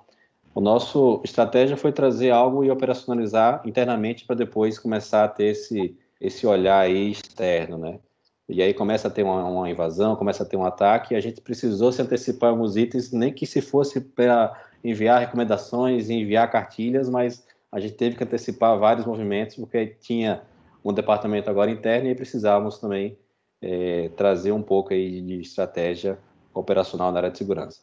o 0.54 0.60
nosso 0.60 1.22
estratégia 1.24 1.74
foi 1.74 1.90
trazer 1.90 2.30
algo 2.30 2.62
e 2.62 2.70
operacionalizar 2.70 3.62
internamente 3.64 4.26
para 4.26 4.36
depois 4.36 4.78
começar 4.78 5.24
a 5.24 5.28
ter 5.28 5.46
esse, 5.46 5.96
esse 6.20 6.46
olhar 6.46 6.80
aí 6.80 7.12
externo, 7.12 7.78
né? 7.78 7.98
E 8.46 8.62
aí 8.62 8.74
começa 8.74 9.08
a 9.08 9.10
ter 9.10 9.22
uma, 9.22 9.42
uma, 9.44 9.70
invasão, 9.70 10.16
começa 10.16 10.42
a 10.42 10.46
ter 10.46 10.56
um 10.56 10.64
ataque, 10.64 11.14
e 11.14 11.16
a 11.16 11.20
gente 11.20 11.40
precisou 11.40 11.90
se 11.90 12.00
antecipar 12.02 12.50
alguns 12.50 12.76
itens, 12.76 13.10
nem 13.10 13.32
que 13.32 13.46
se 13.46 13.60
fosse 13.60 14.00
para 14.00 14.54
enviar 14.84 15.20
recomendações, 15.20 16.10
enviar 16.10 16.50
cartilhas, 16.50 17.08
mas 17.08 17.45
a 17.72 17.80
gente 17.80 17.94
teve 17.94 18.16
que 18.16 18.24
antecipar 18.24 18.78
vários 18.78 19.06
movimentos, 19.06 19.56
porque 19.56 19.86
tinha 19.86 20.42
um 20.84 20.92
departamento 20.92 21.50
agora 21.50 21.70
interno 21.70 22.08
e 22.08 22.14
precisávamos 22.14 22.78
também 22.78 23.18
é, 23.60 24.08
trazer 24.16 24.52
um 24.52 24.62
pouco 24.62 24.92
aí 24.92 25.20
de 25.20 25.40
estratégia 25.40 26.18
operacional 26.54 27.10
na 27.10 27.18
área 27.18 27.30
de 27.30 27.38
segurança. 27.38 27.80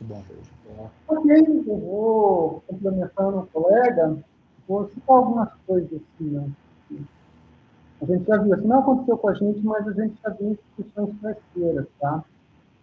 Muito 0.00 0.04
bom. 0.04 0.22
Ok, 1.08 1.30
eu 1.66 1.78
vou 1.78 2.62
complementando 2.66 3.38
o 3.38 3.46
colega, 3.46 4.16
vou 4.68 4.88
citar 4.88 5.16
algumas 5.16 5.48
coisas 5.66 5.92
assim, 5.92 6.30
né? 6.30 6.50
A 8.00 8.04
gente 8.04 8.26
já 8.26 8.36
viu, 8.36 8.54
assim, 8.54 8.66
não 8.66 8.80
aconteceu 8.80 9.16
com 9.16 9.28
a 9.28 9.34
gente, 9.34 9.60
mas 9.60 9.86
a 9.86 9.92
gente 9.92 10.20
já 10.20 10.30
viu 10.30 10.52
instituições 10.52 11.14
parceiras, 11.20 11.86
tá? 12.00 12.24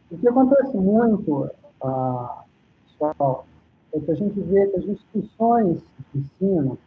O 0.09 0.17
que 0.17 0.27
acontece 0.27 0.77
muito, 0.77 1.49
ah, 1.83 2.43
pessoal, 2.87 3.45
é 3.93 3.99
que 3.99 4.11
a 4.11 4.15
gente 4.15 4.39
vê 4.41 4.67
que 4.67 4.77
as 4.77 4.85
instituições 4.85 5.81
de 6.13 6.19
ensino, 6.19 6.77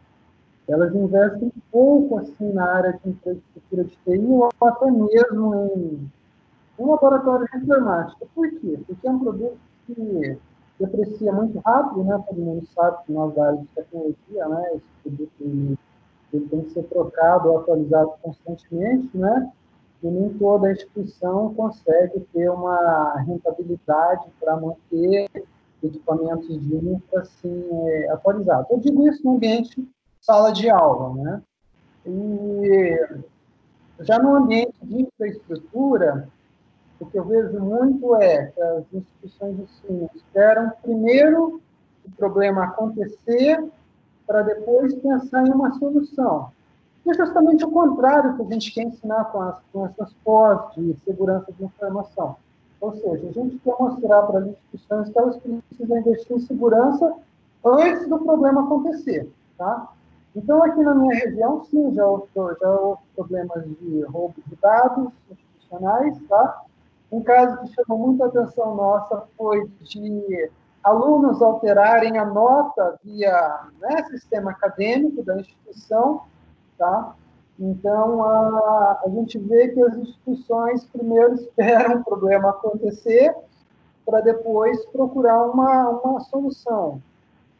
elas 0.67 0.95
investem 0.95 1.51
pouco 1.71 2.17
assim 2.19 2.51
na 2.53 2.65
área 2.65 2.99
de 3.03 3.09
infraestrutura 3.09 3.83
de 3.83 3.97
TI 4.05 4.25
ou 4.25 4.49
até 4.61 4.89
mesmo 4.89 5.55
em 5.55 6.11
um 6.79 6.91
laboratório 6.91 7.47
de 7.51 7.57
informática. 7.57 8.25
Por 8.33 8.49
quê? 8.59 8.79
Porque 8.87 9.07
é 9.07 9.11
um 9.11 9.19
produto 9.19 9.57
que 9.85 10.37
deprecia 10.79 11.31
muito 11.33 11.59
rápido, 11.59 12.03
né? 12.03 12.23
Todo 12.27 12.41
mundo 12.41 12.65
sabe 12.73 13.03
que 13.05 13.11
nós 13.11 13.33
da 13.35 13.47
área 13.47 13.59
de 13.59 13.67
tecnologia, 13.67 14.47
né? 14.47 14.71
Esse 14.75 14.85
produto 15.03 15.77
ele 16.33 16.47
tem 16.47 16.61
que 16.61 16.71
ser 16.71 16.83
trocado 16.83 17.49
ou 17.49 17.59
atualizado 17.59 18.13
constantemente, 18.21 19.09
né? 19.15 19.51
E 20.01 20.07
nem 20.07 20.29
toda 20.33 20.71
instituição 20.71 21.53
consegue 21.53 22.21
ter 22.33 22.49
uma 22.49 23.15
rentabilidade 23.19 24.25
para 24.39 24.57
manter 24.57 25.29
equipamentos 25.83 26.47
de 26.47 26.75
infra 26.75 27.21
assim, 27.21 27.69
é, 27.71 28.11
atualizados. 28.11 28.69
Eu 28.69 28.79
digo 28.79 29.07
isso 29.07 29.23
no 29.23 29.35
ambiente 29.35 29.87
sala 30.21 30.51
de 30.51 30.69
aula, 30.69 31.13
né? 31.21 31.41
E 32.05 33.23
já 33.99 34.19
no 34.19 34.35
ambiente 34.35 34.73
de 34.81 35.01
infraestrutura, 35.01 36.27
o 36.99 37.05
que 37.05 37.17
eu 37.17 37.25
vejo 37.25 37.59
muito 37.59 38.15
é 38.15 38.47
que 38.47 38.61
as 38.61 38.83
instituições 38.93 39.55
de 39.57 39.63
ensino 39.63 40.09
esperam 40.15 40.71
primeiro 40.81 41.61
o 42.05 42.11
problema 42.17 42.65
acontecer 42.65 43.63
para 44.25 44.41
depois 44.41 44.93
pensar 44.95 45.45
em 45.45 45.51
uma 45.51 45.77
solução. 45.77 46.51
E 47.05 47.11
é 47.11 47.13
justamente 47.13 47.65
o 47.65 47.71
contrário 47.71 48.35
que 48.35 48.43
a 48.43 48.45
gente 48.45 48.73
quer 48.73 48.83
ensinar 48.83 49.25
com, 49.25 49.41
as, 49.41 49.57
com 49.71 49.89
pós 50.23 50.73
de 50.75 50.95
segurança 51.03 51.51
de 51.51 51.63
informação. 51.63 52.37
Ou 52.83 52.91
seja, 52.97 53.29
a 53.29 53.31
gente 53.31 53.57
quer 53.59 53.73
mostrar 53.79 54.23
para 54.23 54.39
as 54.39 54.47
instituições 54.47 55.09
que 55.09 55.17
elas 55.17 55.37
precisam 55.37 55.97
investir 55.99 56.35
em 56.35 56.39
segurança 56.41 57.15
antes 57.63 58.09
do 58.09 58.19
problema 58.19 58.65
acontecer. 58.65 59.31
Tá? 59.57 59.89
Então, 60.35 60.61
aqui 60.61 60.83
na 60.83 60.93
minha 60.93 61.15
região, 61.15 61.63
sim, 61.63 61.93
já 61.93 62.05
houve, 62.05 62.27
já 62.35 62.69
houve 62.69 63.01
problemas 63.15 63.63
de 63.63 64.01
roubo 64.01 64.35
de 64.45 64.55
dados 64.57 65.13
institucionais, 65.31 66.17
tá? 66.27 66.61
Um 67.09 67.23
caso 67.23 67.57
que 67.59 67.73
chamou 67.73 68.07
muita 68.07 68.25
atenção 68.25 68.75
nossa 68.75 69.23
foi 69.37 69.65
de 69.79 70.51
alunos 70.83 71.41
alterarem 71.41 72.17
a 72.17 72.25
nota 72.25 72.99
via 73.01 73.61
né, 73.79 74.03
sistema 74.09 74.51
acadêmico 74.51 75.23
da 75.23 75.39
instituição, 75.39 76.23
tá? 76.77 77.15
Então, 77.59 78.23
a, 78.23 79.01
a 79.05 79.09
gente 79.09 79.37
vê 79.37 79.69
que 79.69 79.81
as 79.81 79.95
instituições 79.95 80.85
primeiro 80.85 81.35
esperam 81.35 81.99
o 81.99 82.03
problema 82.03 82.49
acontecer 82.49 83.35
para 84.05 84.21
depois 84.21 84.85
procurar 84.87 85.45
uma, 85.45 85.89
uma 85.89 86.19
solução. 86.21 87.01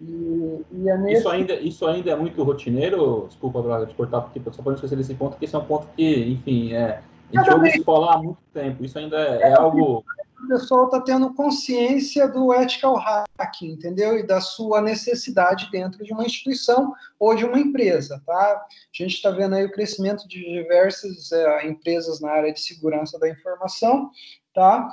E, 0.02 0.62
e 0.72 0.90
é 0.90 0.98
nesse... 0.98 1.20
isso, 1.20 1.30
ainda, 1.30 1.54
isso 1.54 1.86
ainda 1.86 2.12
é 2.12 2.16
muito 2.16 2.44
rotineiro? 2.44 3.26
Desculpa, 3.28 3.62
Braga, 3.62 3.86
te 3.86 3.96
cortar, 3.96 4.22
porque 4.22 4.42
só 4.52 4.62
para 4.62 4.72
não 4.72 4.76
esquecer 4.76 4.98
desse 4.98 5.14
ponto, 5.14 5.32
porque 5.32 5.46
esse 5.46 5.56
é 5.56 5.60
um 5.60 5.66
ponto 5.66 5.88
que, 5.96 6.32
enfim, 6.32 6.74
é, 6.74 7.02
a 7.34 7.40
gente 7.40 7.54
ouve 7.54 7.70
isso 7.70 7.84
falar 7.84 8.16
há 8.16 8.18
muito 8.18 8.40
tempo. 8.54 8.84
Isso 8.84 8.98
ainda 9.00 9.18
é, 9.18 9.52
é 9.52 9.54
algo 9.54 10.04
o 10.44 10.48
pessoal 10.48 10.86
está 10.86 11.00
tendo 11.00 11.34
consciência 11.34 12.28
do 12.28 12.54
ethical 12.54 12.96
hacking, 12.96 13.72
entendeu? 13.72 14.18
E 14.18 14.24
da 14.24 14.42
sua 14.42 14.82
necessidade 14.82 15.70
dentro 15.72 16.04
de 16.04 16.12
uma 16.12 16.26
instituição 16.26 16.94
ou 17.20 17.34
de 17.34 17.46
uma 17.46 17.60
empresa, 17.60 18.22
tá? 18.26 18.36
A 18.36 18.68
gente 18.92 19.16
está 19.16 19.32
vendo 19.32 19.56
aí 19.56 19.66
o 19.66 19.72
crescimento 19.72 20.28
de 20.28 20.40
diversas 20.42 21.32
é, 21.32 21.68
empresas 21.68 22.20
na 22.20 22.32
área 22.32 22.54
de 22.54 22.60
segurança 22.60 23.18
da 23.18 23.30
informação, 23.30 24.10
tá? 24.54 24.90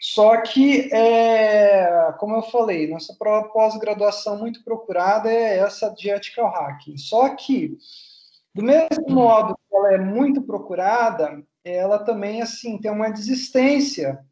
Só 0.00 0.40
que, 0.42 0.92
é, 0.92 2.12
como 2.18 2.36
eu 2.36 2.42
falei, 2.42 2.86
nossa 2.86 3.14
pós-graduação 3.52 4.38
muito 4.38 4.62
procurada 4.62 5.30
é 5.32 5.58
essa 5.58 5.88
de 5.90 6.10
ethical 6.10 6.52
hacking. 6.52 6.98
Só 6.98 7.30
que, 7.30 7.76
do 8.54 8.62
mesmo 8.62 9.08
modo 9.08 9.56
que 9.56 9.76
ela 9.76 9.94
é 9.94 9.98
muito 9.98 10.42
procurada, 10.42 11.42
ela 11.64 11.98
também, 11.98 12.42
assim, 12.42 12.78
tem 12.78 12.90
uma 12.90 13.10
desistência 13.10 14.22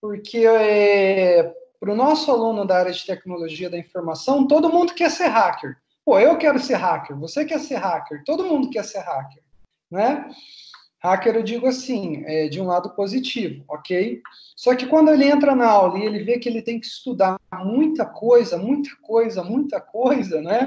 porque 0.00 0.46
é, 0.46 1.54
para 1.78 1.92
o 1.92 1.96
nosso 1.96 2.30
aluno 2.30 2.66
da 2.66 2.78
área 2.78 2.92
de 2.92 3.04
tecnologia 3.04 3.70
da 3.70 3.78
informação, 3.78 4.46
todo 4.46 4.70
mundo 4.70 4.94
quer 4.94 5.10
ser 5.10 5.28
hacker. 5.28 5.76
Pô, 6.04 6.18
eu 6.18 6.36
quero 6.38 6.58
ser 6.58 6.74
hacker, 6.74 7.16
você 7.16 7.44
quer 7.44 7.60
ser 7.60 7.76
hacker, 7.76 8.22
todo 8.24 8.44
mundo 8.44 8.70
quer 8.70 8.84
ser 8.84 9.00
hacker, 9.00 9.42
né? 9.90 10.28
Hacker, 11.02 11.36
eu 11.36 11.42
digo 11.42 11.66
assim, 11.66 12.22
é, 12.26 12.48
de 12.48 12.60
um 12.60 12.66
lado 12.66 12.90
positivo, 12.90 13.64
ok? 13.68 14.20
Só 14.54 14.74
que 14.74 14.86
quando 14.86 15.10
ele 15.10 15.24
entra 15.24 15.54
na 15.56 15.66
aula 15.66 15.98
e 15.98 16.04
ele 16.04 16.22
vê 16.22 16.38
que 16.38 16.46
ele 16.46 16.60
tem 16.60 16.78
que 16.78 16.86
estudar 16.86 17.40
muita 17.64 18.04
coisa, 18.04 18.58
muita 18.58 18.90
coisa, 19.00 19.42
muita 19.42 19.80
coisa, 19.80 20.42
né? 20.42 20.66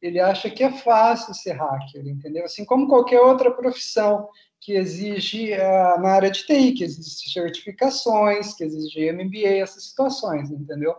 Ele 0.00 0.18
acha 0.18 0.48
que 0.48 0.64
é 0.64 0.70
fácil 0.70 1.34
ser 1.34 1.52
hacker, 1.52 2.06
entendeu? 2.06 2.44
Assim 2.44 2.64
como 2.64 2.88
qualquer 2.88 3.20
outra 3.20 3.50
profissão 3.50 4.28
que 4.66 4.72
exige 4.72 5.52
uh, 5.52 6.00
na 6.00 6.08
área 6.08 6.28
de 6.28 6.44
TI, 6.44 6.72
que 6.72 6.82
exige 6.82 7.30
certificações, 7.32 8.52
que 8.52 8.64
exige 8.64 9.12
MBA, 9.12 9.62
essas 9.62 9.84
situações, 9.90 10.50
entendeu? 10.50 10.96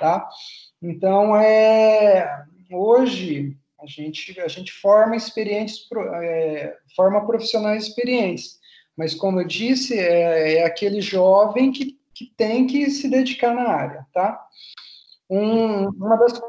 Tá? 0.00 0.28
Então, 0.82 1.36
é, 1.36 2.44
hoje, 2.72 3.56
a 3.80 3.86
gente, 3.86 4.40
a 4.40 4.48
gente 4.48 4.72
forma 4.72 5.14
experientes, 5.14 5.86
é, 6.24 6.76
forma 6.96 7.24
profissionais 7.24 7.84
experientes, 7.84 8.58
mas, 8.96 9.14
como 9.14 9.40
eu 9.40 9.46
disse, 9.46 9.96
é, 9.96 10.54
é 10.54 10.64
aquele 10.64 11.00
jovem 11.00 11.70
que, 11.70 11.96
que 12.12 12.32
tem 12.36 12.66
que 12.66 12.90
se 12.90 13.08
dedicar 13.08 13.54
na 13.54 13.68
área, 13.68 14.04
tá? 14.12 14.44
Um, 15.30 15.86
uma 15.90 16.16
das 16.16 16.40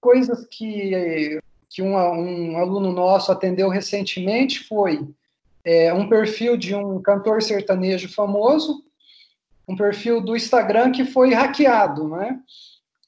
coisas 0.00 0.46
que 0.46 1.38
que 1.68 1.82
um, 1.82 1.94
um 1.94 2.58
aluno 2.58 2.92
nosso 2.92 3.30
atendeu 3.30 3.68
recentemente 3.68 4.64
foi 4.64 5.06
é, 5.64 5.92
um 5.92 6.08
perfil 6.08 6.56
de 6.56 6.74
um 6.74 7.00
cantor 7.02 7.42
sertanejo 7.42 8.08
famoso, 8.12 8.84
um 9.66 9.76
perfil 9.76 10.20
do 10.20 10.36
Instagram 10.36 10.92
que 10.92 11.04
foi 11.04 11.34
hackeado, 11.34 12.08
né? 12.08 12.38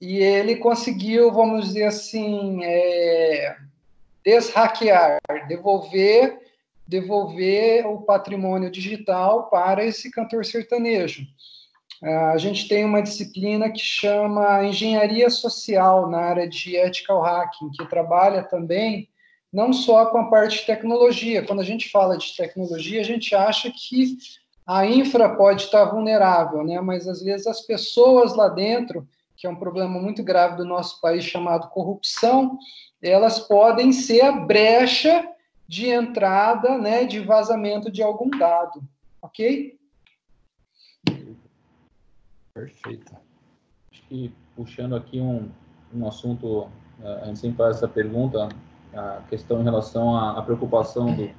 E 0.01 0.19
ele 0.19 0.57
conseguiu, 0.57 1.33
vamos 1.33 1.67
dizer 1.67 1.85
assim, 1.85 2.61
é, 2.63 3.57
deshackear, 4.25 5.19
devolver, 5.49 6.39
devolver 6.87 7.87
o 7.87 8.03
patrimônio 8.03 8.71
digital 8.71 9.49
para 9.51 9.85
esse 9.85 10.11
cantor 10.11 10.45
sertanejo. 10.45 11.27
A 12.03 12.39
gente 12.39 12.69
tem 12.69 12.85
uma 12.85 13.03
disciplina 13.03 13.71
que 13.71 13.81
chama 13.81 14.65
Engenharia 14.65 15.29
Social 15.29 16.09
na 16.09 16.19
área 16.19 16.49
de 16.49 16.77
Ethical 16.77 17.25
Hacking, 17.25 17.71
que 17.71 17.85
trabalha 17.87 18.45
também 18.45 19.09
não 19.53 19.73
só 19.73 20.07
com 20.07 20.19
a 20.19 20.31
parte 20.31 20.61
de 20.61 20.67
tecnologia. 20.67 21.45
Quando 21.45 21.61
a 21.61 21.65
gente 21.65 21.91
fala 21.91 22.17
de 22.17 22.37
tecnologia, 22.37 23.01
a 23.01 23.05
gente 23.05 23.35
acha 23.35 23.71
que 23.71 24.17
a 24.67 24.87
infra 24.87 25.35
pode 25.35 25.63
estar 25.63 25.87
vulnerável, 25.87 26.63
né? 26.63 26.81
mas 26.81 27.09
às 27.09 27.23
vezes 27.23 27.47
as 27.47 27.63
pessoas 27.63 28.37
lá 28.37 28.49
dentro, 28.49 29.09
que 29.37 29.47
é 29.47 29.51
um 29.51 29.57
problema 29.57 29.99
muito 29.99 30.23
grave 30.23 30.57
do 30.57 30.65
nosso 30.65 31.01
país 31.01 31.25
chamado 31.25 31.71
corrupção, 31.71 32.59
elas 33.03 33.41
podem 33.41 33.93
ser 33.93 34.21
a 34.21 34.33
brecha 34.33 35.27
de 35.67 35.89
entrada, 35.89 36.77
né, 36.79 37.05
de 37.05 37.21
vazamento 37.21 37.91
de 37.91 38.03
algum 38.03 38.31
dado, 38.31 38.83
ok? 39.23 39.78
Perfeito. 42.59 43.13
Acho 43.93 44.03
que 44.09 44.33
puxando 44.57 44.97
aqui 44.97 45.21
um, 45.21 45.49
um 45.95 46.09
assunto, 46.09 46.67
eh, 47.01 47.21
a 47.23 47.27
gente 47.27 47.39
sempre 47.39 47.57
faz 47.59 47.77
essa 47.77 47.87
pergunta, 47.87 48.49
a 48.93 49.23
questão 49.29 49.61
em 49.61 49.65
relação 49.65 50.17
à, 50.17 50.39
à 50.39 50.43
preocupação 50.43 51.15
do, 51.15 51.31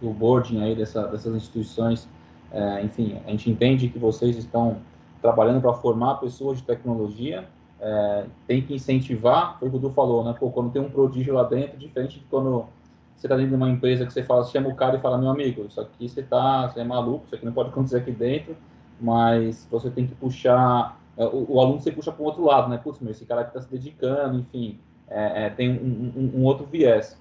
do 0.00 0.10
boarding 0.10 0.62
aí 0.62 0.74
dessa, 0.74 1.06
dessas 1.08 1.34
instituições. 1.34 2.08
É, 2.50 2.82
enfim, 2.82 3.20
a 3.26 3.30
gente 3.30 3.50
entende 3.50 3.88
que 3.88 3.98
vocês 3.98 4.36
estão 4.36 4.78
trabalhando 5.20 5.60
para 5.60 5.74
formar 5.74 6.16
pessoas 6.16 6.58
de 6.58 6.64
tecnologia, 6.64 7.46
é, 7.80 8.26
tem 8.46 8.62
que 8.62 8.74
incentivar, 8.74 9.58
foi 9.58 9.68
o 9.68 9.70
que 9.70 9.76
o 9.76 9.80
Dudu 9.80 9.94
falou, 9.94 10.24
né? 10.24 10.34
Pô, 10.38 10.50
quando 10.50 10.70
tem 10.70 10.80
um 10.80 10.90
prodígio 10.90 11.34
lá 11.34 11.44
dentro, 11.44 11.76
diferente 11.76 12.18
de 12.18 12.24
quando 12.26 12.66
você 13.16 13.26
está 13.26 13.36
dentro 13.36 13.50
de 13.50 13.56
uma 13.56 13.68
empresa 13.68 14.06
que 14.06 14.12
você 14.12 14.22
fala, 14.22 14.44
chama 14.44 14.68
o 14.68 14.74
cara 14.74 14.96
e 14.96 15.00
fala, 15.00 15.18
meu 15.18 15.28
amigo, 15.28 15.66
isso 15.66 15.80
aqui 15.80 16.08
você 16.08 16.22
tá, 16.22 16.68
você 16.68 16.80
é 16.80 16.84
maluco, 16.84 17.24
isso 17.26 17.34
aqui 17.34 17.44
não 17.44 17.52
pode 17.52 17.70
acontecer 17.70 17.98
aqui 17.98 18.12
dentro, 18.12 18.56
mas 19.02 19.66
você 19.68 19.90
tem 19.90 20.06
que 20.06 20.14
puxar, 20.14 20.98
é, 21.16 21.26
o, 21.26 21.46
o 21.48 21.60
aluno 21.60 21.80
você 21.80 21.90
puxa 21.90 22.12
para 22.12 22.22
o 22.22 22.24
outro 22.24 22.44
lado, 22.44 22.68
né? 22.70 22.78
Putz, 22.78 23.00
meu, 23.00 23.10
esse 23.10 23.26
cara 23.26 23.42
que 23.42 23.50
está 23.50 23.60
se 23.60 23.68
dedicando, 23.68 24.38
enfim, 24.38 24.78
é, 25.08 25.46
é, 25.46 25.50
tem 25.50 25.70
um, 25.70 26.12
um, 26.16 26.40
um, 26.40 26.44
outro 26.44 26.64
viés. 26.64 27.20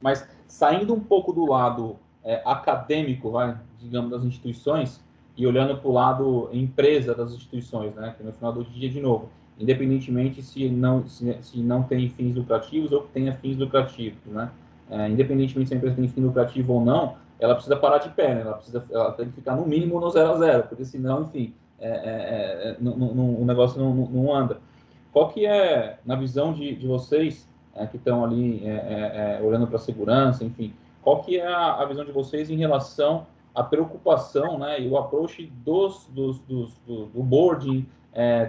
Mas 0.00 0.28
saindo 0.46 0.92
um 0.92 1.00
pouco 1.00 1.32
do 1.32 1.46
lado 1.46 1.96
é, 2.22 2.42
acadêmico, 2.44 3.30
vai, 3.30 3.56
digamos, 3.78 4.10
das 4.10 4.22
instituições, 4.24 5.02
e 5.36 5.46
olhando 5.46 5.76
para 5.78 5.88
o 5.88 5.92
lado 5.92 6.50
empresa 6.52 7.14
das 7.14 7.32
instituições, 7.32 7.94
né? 7.94 8.14
Que 8.16 8.22
no 8.22 8.32
final 8.32 8.52
do 8.52 8.62
dia, 8.62 8.90
de 8.90 9.00
novo, 9.00 9.30
independentemente 9.58 10.42
se 10.42 10.68
não, 10.68 11.06
se, 11.08 11.34
se 11.40 11.58
não 11.60 11.82
tem 11.82 12.10
fins 12.10 12.34
lucrativos 12.36 12.92
ou 12.92 13.02
que 13.02 13.08
tenha 13.12 13.32
fins 13.32 13.56
lucrativos, 13.56 14.18
né? 14.26 14.50
É, 14.90 15.08
independentemente 15.08 15.68
se 15.68 15.74
a 15.74 15.76
empresa 15.78 15.96
tem 15.96 16.08
fim 16.08 16.20
lucrativo 16.20 16.74
ou 16.74 16.84
não, 16.84 17.16
ela 17.40 17.54
precisa 17.54 17.76
parar 17.76 17.98
de 17.98 18.10
pé, 18.10 18.34
né? 18.34 18.42
ela, 18.42 18.54
precisa, 18.54 18.84
ela 18.90 19.12
tem 19.12 19.26
que 19.26 19.32
ficar 19.32 19.56
no 19.56 19.66
mínimo 19.66 19.98
no 19.98 20.10
zero 20.10 20.32
a 20.32 20.38
zero, 20.38 20.64
porque 20.64 20.84
senão, 20.84 21.22
enfim, 21.22 21.54
é, 21.80 21.88
é, 21.88 22.68
é, 22.70 22.76
não, 22.78 22.94
não, 22.96 23.34
o 23.36 23.44
negócio 23.44 23.80
não, 23.80 23.94
não, 23.94 24.34
anda. 24.34 24.58
Qual 25.10 25.28
que 25.30 25.46
é, 25.46 25.98
na 26.04 26.14
visão 26.14 26.52
de, 26.52 26.76
de 26.76 26.86
vocês, 26.86 27.48
é, 27.74 27.86
que 27.86 27.96
estão 27.96 28.22
ali 28.22 28.62
é, 28.64 29.38
é, 29.40 29.42
olhando 29.42 29.66
para 29.66 29.76
a 29.76 29.80
segurança, 29.80 30.44
enfim, 30.44 30.74
qual 31.02 31.22
que 31.22 31.38
é 31.38 31.46
a, 31.46 31.76
a, 31.76 31.84
visão 31.86 32.04
de 32.04 32.12
vocês 32.12 32.50
em 32.50 32.56
relação 32.56 33.26
à 33.54 33.62
preocupação 33.62 34.58
né, 34.58 34.78
e 34.78 34.88
o 34.88 34.98
approach 34.98 35.46
dos, 35.64 36.06
dos, 36.10 36.38
dos 36.40 36.74
do, 36.86 37.06
do 37.06 37.22
boarding, 37.22 37.86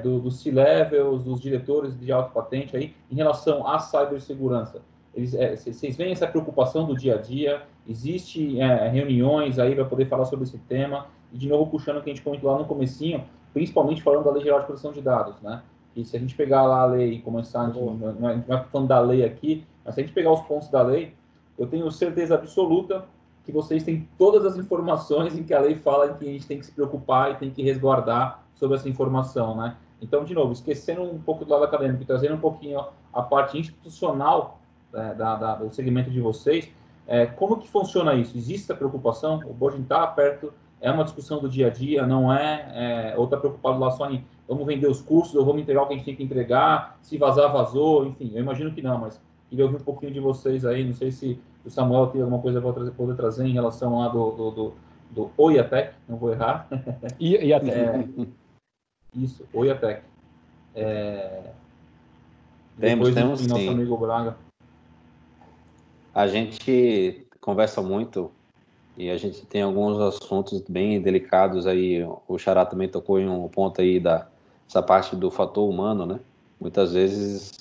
do, 0.03 0.19
dos 0.19 0.41
C-levels, 0.41 1.23
dos 1.23 1.39
diretores 1.39 1.97
de 1.97 2.11
alta 2.11 2.31
patente 2.31 2.75
aí, 2.75 2.93
em 3.09 3.15
relação 3.15 3.65
à 3.65 3.79
cibersegurança? 3.79 4.81
Eles, 5.13 5.33
é, 5.33 5.55
vocês 5.55 5.95
veem 5.95 6.11
essa 6.11 6.27
preocupação 6.27 6.85
do 6.85 6.95
dia 6.95 7.15
a 7.15 7.17
dia? 7.17 7.63
Existe 7.91 8.59
é, 8.59 8.87
reuniões 8.87 9.59
aí 9.59 9.75
para 9.75 9.85
poder 9.85 10.05
falar 10.05 10.25
sobre 10.25 10.45
esse 10.45 10.57
tema? 10.57 11.07
E 11.33 11.37
de 11.37 11.47
novo 11.47 11.69
puxando 11.69 11.97
o 11.97 12.01
que 12.01 12.09
a 12.09 12.13
gente 12.13 12.23
comentou 12.23 12.49
lá 12.51 12.57
no 12.57 12.65
comecinho, 12.65 13.23
principalmente 13.53 14.01
falando 14.01 14.23
da 14.23 14.31
Lei 14.31 14.43
Geral 14.43 14.61
de 14.61 14.65
Proteção 14.65 14.91
de 14.93 15.01
Dados, 15.01 15.41
né? 15.41 15.61
E 15.95 16.05
se 16.05 16.15
a 16.15 16.19
gente 16.19 16.33
pegar 16.35 16.63
lá 16.63 16.81
a 16.81 16.85
lei 16.85 17.15
e 17.15 17.21
começar, 17.21 17.63
a 17.63 17.67
gente, 17.67 17.79
não, 17.79 18.29
é, 18.29 18.43
não 18.47 18.57
é 18.57 18.63
falando 18.71 18.87
da 18.87 18.99
lei 19.01 19.25
aqui, 19.25 19.65
mas 19.83 19.93
se 19.93 20.01
a 20.01 20.03
gente 20.03 20.13
pegar 20.13 20.31
os 20.31 20.41
pontos 20.41 20.69
da 20.69 20.81
lei, 20.81 21.13
eu 21.59 21.67
tenho 21.67 21.91
certeza 21.91 22.35
absoluta 22.35 23.05
que 23.43 23.51
vocês 23.51 23.83
têm 23.83 24.07
todas 24.17 24.45
as 24.45 24.57
informações 24.57 25.37
em 25.37 25.43
que 25.43 25.53
a 25.53 25.59
lei 25.59 25.75
fala 25.75 26.13
que 26.13 26.29
a 26.29 26.31
gente 26.31 26.47
tem 26.47 26.59
que 26.59 26.65
se 26.65 26.71
preocupar 26.71 27.31
e 27.31 27.35
tem 27.35 27.51
que 27.51 27.61
resguardar 27.61 28.43
sobre 28.55 28.77
essa 28.77 28.87
informação, 28.87 29.57
né? 29.57 29.75
Então, 30.01 30.23
de 30.23 30.33
novo, 30.33 30.53
esquecendo 30.53 31.03
um 31.03 31.19
pouco 31.19 31.43
do 31.43 31.51
lado 31.51 31.65
acadêmico 31.65 32.05
trazendo 32.05 32.35
um 32.35 32.39
pouquinho 32.39 32.85
a 33.13 33.21
parte 33.21 33.57
institucional 33.57 34.59
é, 34.93 35.13
da, 35.13 35.35
da, 35.35 35.55
do 35.55 35.73
segmento 35.73 36.09
de 36.09 36.21
vocês, 36.21 36.69
é, 37.07 37.25
como 37.25 37.57
que 37.57 37.67
funciona 37.67 38.13
isso? 38.15 38.37
Existe 38.37 38.63
essa 38.63 38.75
preocupação? 38.75 39.39
O 39.45 39.53
boarding 39.53 39.81
está 39.81 40.05
perto? 40.07 40.53
É 40.79 40.91
uma 40.91 41.03
discussão 41.03 41.39
do 41.39 41.49
dia 41.49 41.67
a 41.67 41.69
dia? 41.69 42.05
Não 42.05 42.33
é? 42.33 43.11
é 43.13 43.17
ou 43.17 43.25
está 43.25 43.37
preocupado 43.37 43.79
lá 43.79 43.91
só 43.91 44.09
em 44.09 44.23
vamos 44.47 44.65
vender 44.65 44.87
os 44.87 45.01
cursos 45.01 45.35
ou 45.35 45.45
vamos 45.45 45.61
entregar 45.61 45.83
o 45.83 45.87
que 45.87 45.93
a 45.93 45.97
gente 45.97 46.05
tem 46.05 46.15
que 46.15 46.23
entregar? 46.23 46.97
Se 47.01 47.17
vazar, 47.17 47.51
vazou? 47.51 48.05
Enfim, 48.05 48.31
eu 48.33 48.41
imagino 48.41 48.71
que 48.71 48.81
não, 48.81 48.97
mas 48.97 49.21
queria 49.49 49.65
ouvir 49.65 49.77
um 49.77 49.83
pouquinho 49.83 50.11
de 50.11 50.19
vocês 50.19 50.65
aí. 50.65 50.83
Não 50.83 50.93
sei 50.93 51.11
se 51.11 51.39
o 51.65 51.69
Samuel 51.69 52.07
tem 52.07 52.21
alguma 52.21 52.41
coisa 52.41 52.59
para 52.59 52.91
poder 52.91 53.15
trazer 53.15 53.45
em 53.45 53.53
relação 53.53 53.99
lá 53.99 54.09
do, 54.09 54.31
do, 54.31 54.51
do, 54.51 54.73
do 55.11 55.31
Oiatec, 55.37 55.93
não 56.07 56.17
vou 56.17 56.31
errar. 56.31 56.67
Iatec. 57.19 57.71
É, 57.71 58.27
isso, 59.15 59.45
Oiatec. 59.53 60.03
É, 60.75 61.51
temos, 62.79 63.13
temos 63.13 63.39
sim. 63.41 63.47
Nosso 63.47 63.69
amigo 63.69 63.97
Braga. 63.97 64.35
A 66.13 66.27
gente 66.27 67.27
conversa 67.39 67.81
muito 67.81 68.31
e 68.97 69.09
a 69.09 69.17
gente 69.17 69.45
tem 69.45 69.61
alguns 69.61 69.99
assuntos 69.99 70.61
bem 70.61 71.01
delicados 71.01 71.65
aí. 71.65 72.03
O 72.27 72.37
Xará 72.37 72.65
também 72.65 72.89
tocou 72.89 73.19
em 73.19 73.27
um 73.27 73.47
ponto 73.47 73.81
aí 73.81 73.99
da 73.99 74.27
essa 74.67 74.81
parte 74.81 75.15
do 75.17 75.29
fator 75.29 75.69
humano, 75.69 76.05
né? 76.05 76.19
muitas 76.61 76.93
vezes 76.93 77.51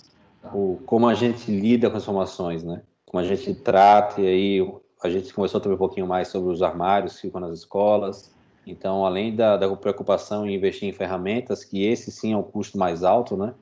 o, 0.53 0.79
como 0.85 1.09
a 1.09 1.15
gente 1.15 1.51
lida 1.51 1.91
com 1.91 1.97
as 1.97 2.03
informações, 2.03 2.63
né? 2.63 2.83
Como 3.07 3.25
a 3.25 3.27
gente 3.27 3.55
trata, 3.55 4.21
e 4.21 4.27
aí 4.27 4.75
a 5.03 5.09
gente 5.09 5.33
conversou 5.33 5.61
também 5.61 5.75
um 5.75 5.79
pouquinho 5.79 6.07
mais 6.07 6.29
sobre 6.29 6.53
os 6.53 6.63
armários 6.63 7.17
que 7.17 7.23
ficam 7.23 7.41
nas 7.41 7.59
escolas. 7.59 8.31
Então, 8.67 9.07
além 9.07 9.35
da, 9.35 9.57
da 9.57 9.75
preocupação 9.75 10.47
em 10.47 10.55
investir 10.55 10.87
em 10.87 10.93
ferramentas, 10.93 11.65
que 11.65 11.85
esse 11.85 12.13
sim 12.13 12.35
é 12.35 12.37
um 12.37 12.43
custo 12.43 12.79
mais 12.79 13.03
alto, 13.03 13.37
né? 13.37 13.55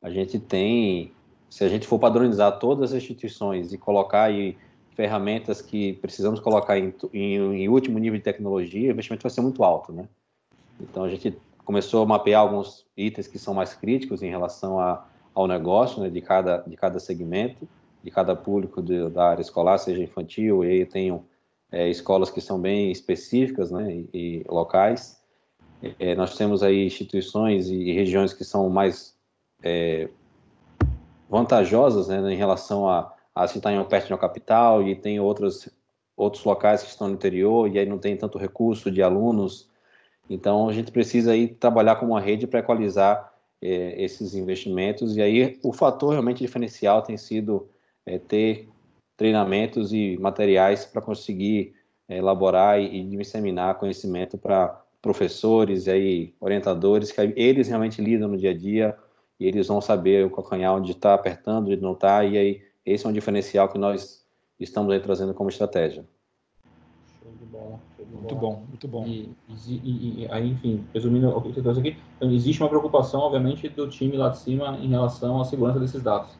A 0.00 0.08
gente 0.10 0.38
tem, 0.38 1.12
se 1.54 1.62
a 1.62 1.68
gente 1.68 1.86
for 1.86 2.00
padronizar 2.00 2.58
todas 2.58 2.90
as 2.90 2.96
instituições 2.96 3.72
e 3.72 3.78
colocar 3.78 4.24
aí 4.24 4.58
ferramentas 4.96 5.62
que 5.62 5.92
precisamos 5.92 6.40
colocar 6.40 6.76
em, 6.76 6.92
em, 7.12 7.62
em 7.62 7.68
último 7.68 7.96
nível 7.96 8.18
de 8.18 8.24
tecnologia, 8.24 8.88
o 8.88 8.92
investimento 8.92 9.22
vai 9.22 9.30
ser 9.30 9.40
muito 9.40 9.62
alto, 9.62 9.92
né? 9.92 10.08
Então, 10.80 11.04
a 11.04 11.08
gente 11.08 11.38
começou 11.64 12.02
a 12.02 12.06
mapear 12.06 12.40
alguns 12.40 12.84
itens 12.96 13.28
que 13.28 13.38
são 13.38 13.54
mais 13.54 13.72
críticos 13.72 14.20
em 14.20 14.28
relação 14.28 14.80
a, 14.80 15.06
ao 15.32 15.46
negócio 15.46 16.02
né, 16.02 16.10
de, 16.10 16.20
cada, 16.20 16.56
de 16.56 16.76
cada 16.76 16.98
segmento, 16.98 17.68
de 18.02 18.10
cada 18.10 18.34
público 18.34 18.82
de, 18.82 19.08
da 19.10 19.28
área 19.28 19.40
escolar, 19.40 19.78
seja 19.78 20.02
infantil, 20.02 20.64
e 20.64 20.88
aí 20.92 21.20
é, 21.70 21.88
escolas 21.88 22.32
que 22.32 22.40
são 22.40 22.58
bem 22.58 22.90
específicas 22.90 23.70
né, 23.70 23.92
e, 23.92 24.08
e 24.12 24.44
locais. 24.48 25.22
É, 26.00 26.16
nós 26.16 26.36
temos 26.36 26.64
aí 26.64 26.84
instituições 26.84 27.68
e, 27.68 27.92
regiões 27.92 28.32
que 28.32 28.42
são 28.42 28.68
mais 28.68 29.16
é, 29.62 30.08
vantajosas 31.36 32.08
né, 32.08 32.32
em 32.32 32.36
relação 32.36 32.88
a, 32.88 33.12
a 33.34 33.46
se 33.46 33.58
estar 33.58 33.84
perto 33.86 34.06
de 34.06 34.12
uma 34.12 34.18
capital 34.18 34.82
e 34.82 34.94
tem 34.94 35.18
outros, 35.18 35.68
outros 36.16 36.44
locais 36.44 36.82
que 36.82 36.88
estão 36.88 37.08
no 37.08 37.14
interior 37.14 37.68
e 37.68 37.78
aí 37.78 37.86
não 37.86 37.98
tem 37.98 38.16
tanto 38.16 38.38
recurso 38.38 38.90
de 38.90 39.02
alunos 39.02 39.68
então, 40.28 40.68
a 40.68 40.72
gente 40.72 40.90
precisa 40.90 41.32
aí 41.32 41.48
trabalhar 41.48 41.96
como 41.96 42.12
uma 42.12 42.20
rede 42.20 42.46
para 42.46 42.60
equalizar 42.60 43.32
é, 43.60 44.02
esses 44.02 44.34
investimentos. 44.34 45.16
E 45.16 45.22
aí, 45.22 45.58
o 45.62 45.72
fator 45.72 46.10
realmente 46.10 46.38
diferencial 46.38 47.02
tem 47.02 47.16
sido 47.16 47.68
é, 48.06 48.18
ter 48.18 48.68
treinamentos 49.16 49.92
e 49.92 50.16
materiais 50.18 50.84
para 50.84 51.02
conseguir 51.02 51.74
é, 52.08 52.18
elaborar 52.18 52.80
e, 52.80 53.00
e, 53.00 53.04
disseminar 53.04 53.78
conhecimento 53.78 54.38
para 54.38 54.80
professores 55.00 55.86
e 55.86 55.90
aí, 55.90 56.34
orientadores, 56.40 57.12
que 57.12 57.20
eles 57.36 57.68
realmente 57.68 58.00
lidam 58.00 58.28
no 58.28 58.38
dia 58.38 58.50
a 58.50 58.56
dia 58.56 58.96
e 59.44 59.48
eles 59.48 59.68
vão 59.68 59.78
saber 59.78 60.24
o 60.24 60.30
calcanhar 60.30 60.74
onde 60.74 60.92
está 60.92 61.12
apertando, 61.12 61.66
onde 61.66 61.76
não 61.76 61.92
está. 61.92 62.24
E 62.24 62.38
aí, 62.38 62.62
esse 62.84 63.04
é 63.04 63.08
um 63.08 63.12
diferencial 63.12 63.68
que 63.68 63.76
nós 63.76 64.24
estamos 64.58 64.90
aí 64.90 64.98
trazendo 65.00 65.34
como 65.34 65.50
estratégia. 65.50 66.06
Muito 68.10 68.34
bom, 68.34 68.62
muito 68.66 68.88
bom. 68.88 69.06
E, 69.06 69.30
e, 69.68 70.22
e, 70.22 70.28
aí, 70.30 70.48
enfim, 70.48 70.82
resumindo 70.94 71.28
o 71.28 71.42
que 71.42 71.52
você 71.52 71.60
trouxe 71.60 71.80
aqui, 71.80 71.96
então, 72.16 72.30
existe 72.32 72.62
uma 72.62 72.70
preocupação, 72.70 73.20
obviamente, 73.20 73.68
do 73.68 73.86
time 73.86 74.16
lá 74.16 74.30
de 74.30 74.38
cima 74.38 74.78
em 74.80 74.88
relação 74.88 75.38
à 75.38 75.44
segurança 75.44 75.78
desses 75.78 76.02
dados. 76.02 76.30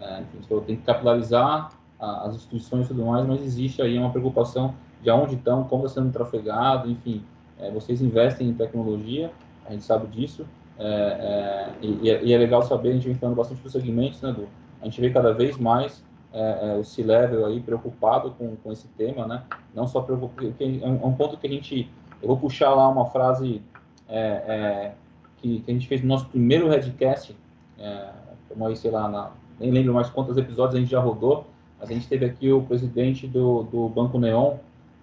É, 0.00 0.22
enfim, 0.22 0.38
você 0.48 0.64
tem 0.64 0.76
que 0.76 0.82
capilarizar 0.84 1.70
a, 2.00 2.28
as 2.28 2.36
instituições 2.36 2.86
e 2.86 2.88
tudo 2.88 3.04
mais, 3.04 3.26
mas 3.26 3.42
existe 3.42 3.82
aí 3.82 3.98
uma 3.98 4.10
preocupação 4.10 4.74
de 5.02 5.10
onde 5.10 5.34
estão, 5.34 5.64
como 5.64 5.84
está 5.84 6.00
sendo 6.00 6.10
trafegado, 6.10 6.90
enfim, 6.90 7.22
é, 7.58 7.70
vocês 7.70 8.00
investem 8.00 8.48
em 8.48 8.54
tecnologia, 8.54 9.30
a 9.66 9.72
gente 9.72 9.84
sabe 9.84 10.06
disso, 10.06 10.46
é, 10.78 10.84
é 10.86 11.70
e, 11.80 12.08
e, 12.08 12.32
é 12.32 12.38
legal 12.38 12.62
saber, 12.62 12.90
a 12.90 12.92
gente 12.92 13.06
vem 13.06 13.14
falando 13.14 13.36
bastante 13.36 13.60
dos 13.62 13.72
segmentos, 13.72 14.20
né, 14.20 14.30
Edu? 14.30 14.48
A 14.80 14.84
gente 14.84 15.00
vê 15.00 15.10
cada 15.10 15.32
vez 15.32 15.56
mais 15.56 16.04
é, 16.32 16.72
é, 16.72 16.78
o 16.78 16.84
C-Level 16.84 17.46
aí 17.46 17.60
preocupado 17.60 18.32
com, 18.32 18.56
com 18.56 18.72
esse 18.72 18.88
tema, 18.88 19.26
né? 19.26 19.42
Não 19.74 19.86
só 19.86 20.00
preocupado, 20.00 20.52
é 20.58 20.64
é 20.64 20.88
um 20.88 21.12
ponto 21.12 21.36
que 21.36 21.46
a 21.46 21.50
gente, 21.50 21.88
eu 22.20 22.28
vou 22.28 22.36
puxar 22.36 22.74
lá 22.74 22.88
uma 22.88 23.06
frase 23.06 23.62
é, 24.08 24.18
é 24.18 24.94
que, 25.36 25.60
que, 25.60 25.70
a 25.70 25.74
gente 25.74 25.86
fez 25.86 26.02
no 26.02 26.08
nosso 26.08 26.26
primeiro 26.26 26.68
Redcast, 26.68 27.36
é, 27.78 28.08
como 28.48 28.66
aí, 28.66 28.76
sei 28.76 28.90
lá, 28.90 29.08
na, 29.08 29.30
nem 29.60 29.70
lembro 29.70 29.94
mais 29.94 30.10
quantos 30.10 30.36
episódios 30.36 30.74
a 30.74 30.80
gente 30.80 30.90
já 30.90 31.00
rodou, 31.00 31.46
mas 31.78 31.90
a 31.90 31.92
gente 31.92 32.08
teve 32.08 32.24
aqui 32.24 32.50
o 32.52 32.62
presidente 32.62 33.26
do, 33.26 33.62
do 33.64 33.88
Banco 33.88 34.18
Neon, 34.18 34.56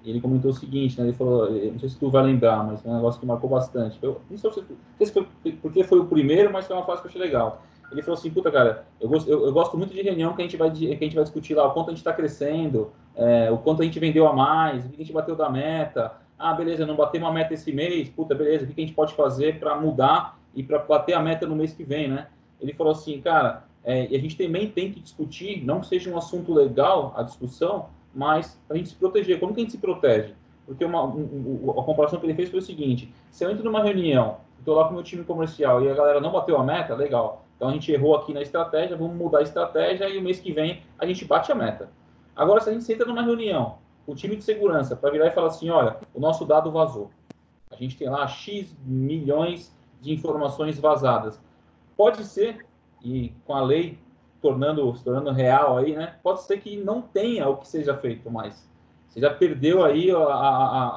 ele 0.04 0.22
comentou 0.22 0.52
o 0.52 0.54
seguinte, 0.54 1.00
né? 1.00 1.08
Ele 1.08 1.14
falou, 1.14 1.50
não 1.52 1.80
sei 1.80 1.90
se 1.90 1.98
tu 1.98 2.10
vai 2.10 2.24
lembrar, 2.24 2.64
mas 2.66 2.82
foi 2.82 2.92
um 2.92 2.96
negócio 2.96 3.20
que 3.20 3.26
marcou 3.26 3.50
bastante. 3.50 4.00
Eu, 4.02 4.22
não 4.30 4.38
sei 4.38 4.52
se 5.00 5.12
foi 5.12 5.28
porque 5.62 5.84
foi 5.84 6.00
o 6.00 6.06
primeiro, 6.06 6.52
mas 6.52 6.66
foi 6.66 6.76
uma 6.76 6.86
frase 6.86 7.02
que 7.02 7.08
eu 7.08 7.10
achei 7.10 7.22
legal 7.22 7.62
ele 7.92 8.02
falou 8.02 8.18
assim, 8.18 8.32
puta, 8.32 8.50
cara, 8.50 8.86
eu 9.00 9.10
gosto, 9.10 9.30
eu, 9.30 9.46
eu 9.46 9.52
gosto 9.52 9.78
muito 9.78 9.94
de 9.94 10.02
reunião 10.02 10.34
que 10.34 10.42
a 10.42 10.46
gente 10.46 10.56
vai, 10.56 10.72
que 10.72 10.86
a 10.86 11.04
gente 11.04 11.16
vai 11.16 11.24
discutir 11.24 11.54
lá 11.54 11.68
o 11.68 11.74
quanto 11.74 11.88
a 11.88 11.92
gente 11.92 12.00
está 12.00 12.14
crescendo, 12.14 12.92
é, 13.16 13.52
o 13.52 13.58
quanto 13.58 13.82
a 13.82 13.86
gente 13.86 14.00
vendeu 14.00 14.28
a 14.28 14.34
mais, 14.34 14.86
o 14.86 14.90
que 14.90 14.96
a 14.96 15.00
gente 15.00 15.14
bateu 15.14 15.36
da 15.36 15.50
meta. 15.50 16.14
Ah, 16.40 16.54
beleza, 16.54 16.86
não 16.86 16.96
bateu 16.96 17.22
uma 17.22 17.32
meta 17.32 17.54
esse 17.54 17.72
mês, 17.72 18.10
puta, 18.10 18.34
beleza, 18.34 18.64
o 18.64 18.68
que 18.68 18.82
a 18.82 18.86
gente 18.86 18.96
pode 18.96 19.14
fazer 19.14 19.60
para 19.60 19.80
mudar 19.80 20.40
e 20.56 20.64
para 20.64 20.80
bater 20.80 21.14
a 21.14 21.20
meta 21.20 21.46
no 21.46 21.56
mês 21.56 21.74
que 21.74 21.84
vem, 21.84 22.08
né? 22.08 22.28
Ele 22.60 22.74
falou 22.74 22.94
assim, 22.94 23.20
cara, 23.20 23.66
é, 23.84 24.08
e 24.08 24.16
a 24.16 24.20
gente 24.20 24.38
também 24.38 24.70
tem 24.70 24.92
que 24.92 25.00
discutir, 25.00 25.64
não 25.66 25.82
que 25.82 25.88
seja 25.88 26.10
um 26.10 26.18
assunto 26.18 26.54
legal 26.54 27.14
a 27.16 27.24
discussão, 27.24 27.90
mas 28.14 28.60
a 28.70 28.76
gente 28.76 28.90
se 28.90 28.96
proteger. 28.96 29.40
Como 29.40 29.54
que 29.54 29.62
a 29.62 29.64
gente 29.64 29.72
se 29.72 29.78
protege? 29.78 30.34
Porque 30.66 30.86
uma, 30.86 31.04
um, 31.04 31.74
a 31.78 31.84
comparação 31.84 32.20
que 32.20 32.26
ele 32.26 32.36
fez 32.36 32.50
foi 32.50 32.60
o 32.60 32.64
seguinte: 32.64 33.14
se 33.30 33.44
eu 33.44 33.52
entro 33.52 33.64
numa 33.64 33.84
reunião, 33.84 34.38
estou 34.60 34.76
lá 34.76 34.86
com 34.86 34.92
o 34.92 34.94
meu 34.94 35.04
time 35.04 35.24
comercial 35.24 35.84
e 35.84 35.90
a 35.90 35.94
galera 35.94 36.22
não 36.22 36.32
bateu 36.32 36.58
a 36.58 36.64
meta, 36.64 36.96
legal. 36.96 37.46
Então 37.56 37.70
a 37.70 37.74
gente 37.74 37.92
errou 37.92 38.16
aqui 38.16 38.34
na 38.34 38.42
estratégia, 38.42 38.98
vamos 38.98 39.16
mudar 39.16 39.40
a 39.40 39.44
estratégia 39.44 40.10
e 40.10 40.18
o 40.18 40.22
mês 40.22 40.40
que 40.40 40.52
vem 40.52 40.82
a 40.98 41.06
gente 41.06 41.26
bate 41.26 41.52
a 41.52 41.56
meta. 41.56 41.90
Agora, 42.36 42.60
se 42.62 42.70
a 42.70 42.74
gente 42.74 42.86
senta 42.86 43.06
numa 43.06 43.22
reunião, 43.22 43.78
o 44.08 44.16
time 44.16 44.36
de 44.36 44.44
segurança, 44.44 44.96
para 44.96 45.12
virar 45.12 45.28
e 45.28 45.32
falar 45.32 45.48
assim: 45.48 45.70
olha, 45.70 45.98
o 46.14 46.20
nosso 46.20 46.46
dado 46.46 46.72
vazou. 46.72 47.12
A 47.70 47.76
gente 47.76 47.98
tem 47.98 48.10
lá 48.10 48.28
X 48.28 48.76
milhões 48.86 49.76
de 50.02 50.12
informações 50.14 50.80
vazadas. 50.80 51.40
Pode 51.96 52.24
ser, 52.24 52.66
e 53.04 53.34
com 53.46 53.54
a 53.54 53.62
lei 53.62 53.98
tornando, 54.42 54.96
se 54.96 55.04
tornando 55.04 55.32
real 55.32 55.78
aí, 55.78 55.96
né? 55.96 56.16
Pode 56.24 56.42
ser 56.44 56.60
que 56.60 56.78
não 56.78 57.02
tenha 57.02 57.48
o 57.48 57.58
que 57.58 57.68
seja 57.68 57.96
feito 57.96 58.30
mais. 58.30 58.68
Você 59.08 59.20
já 59.20 59.30
perdeu 59.30 59.84
aí 59.84 60.10
a, 60.10 60.18
a, 60.18 60.88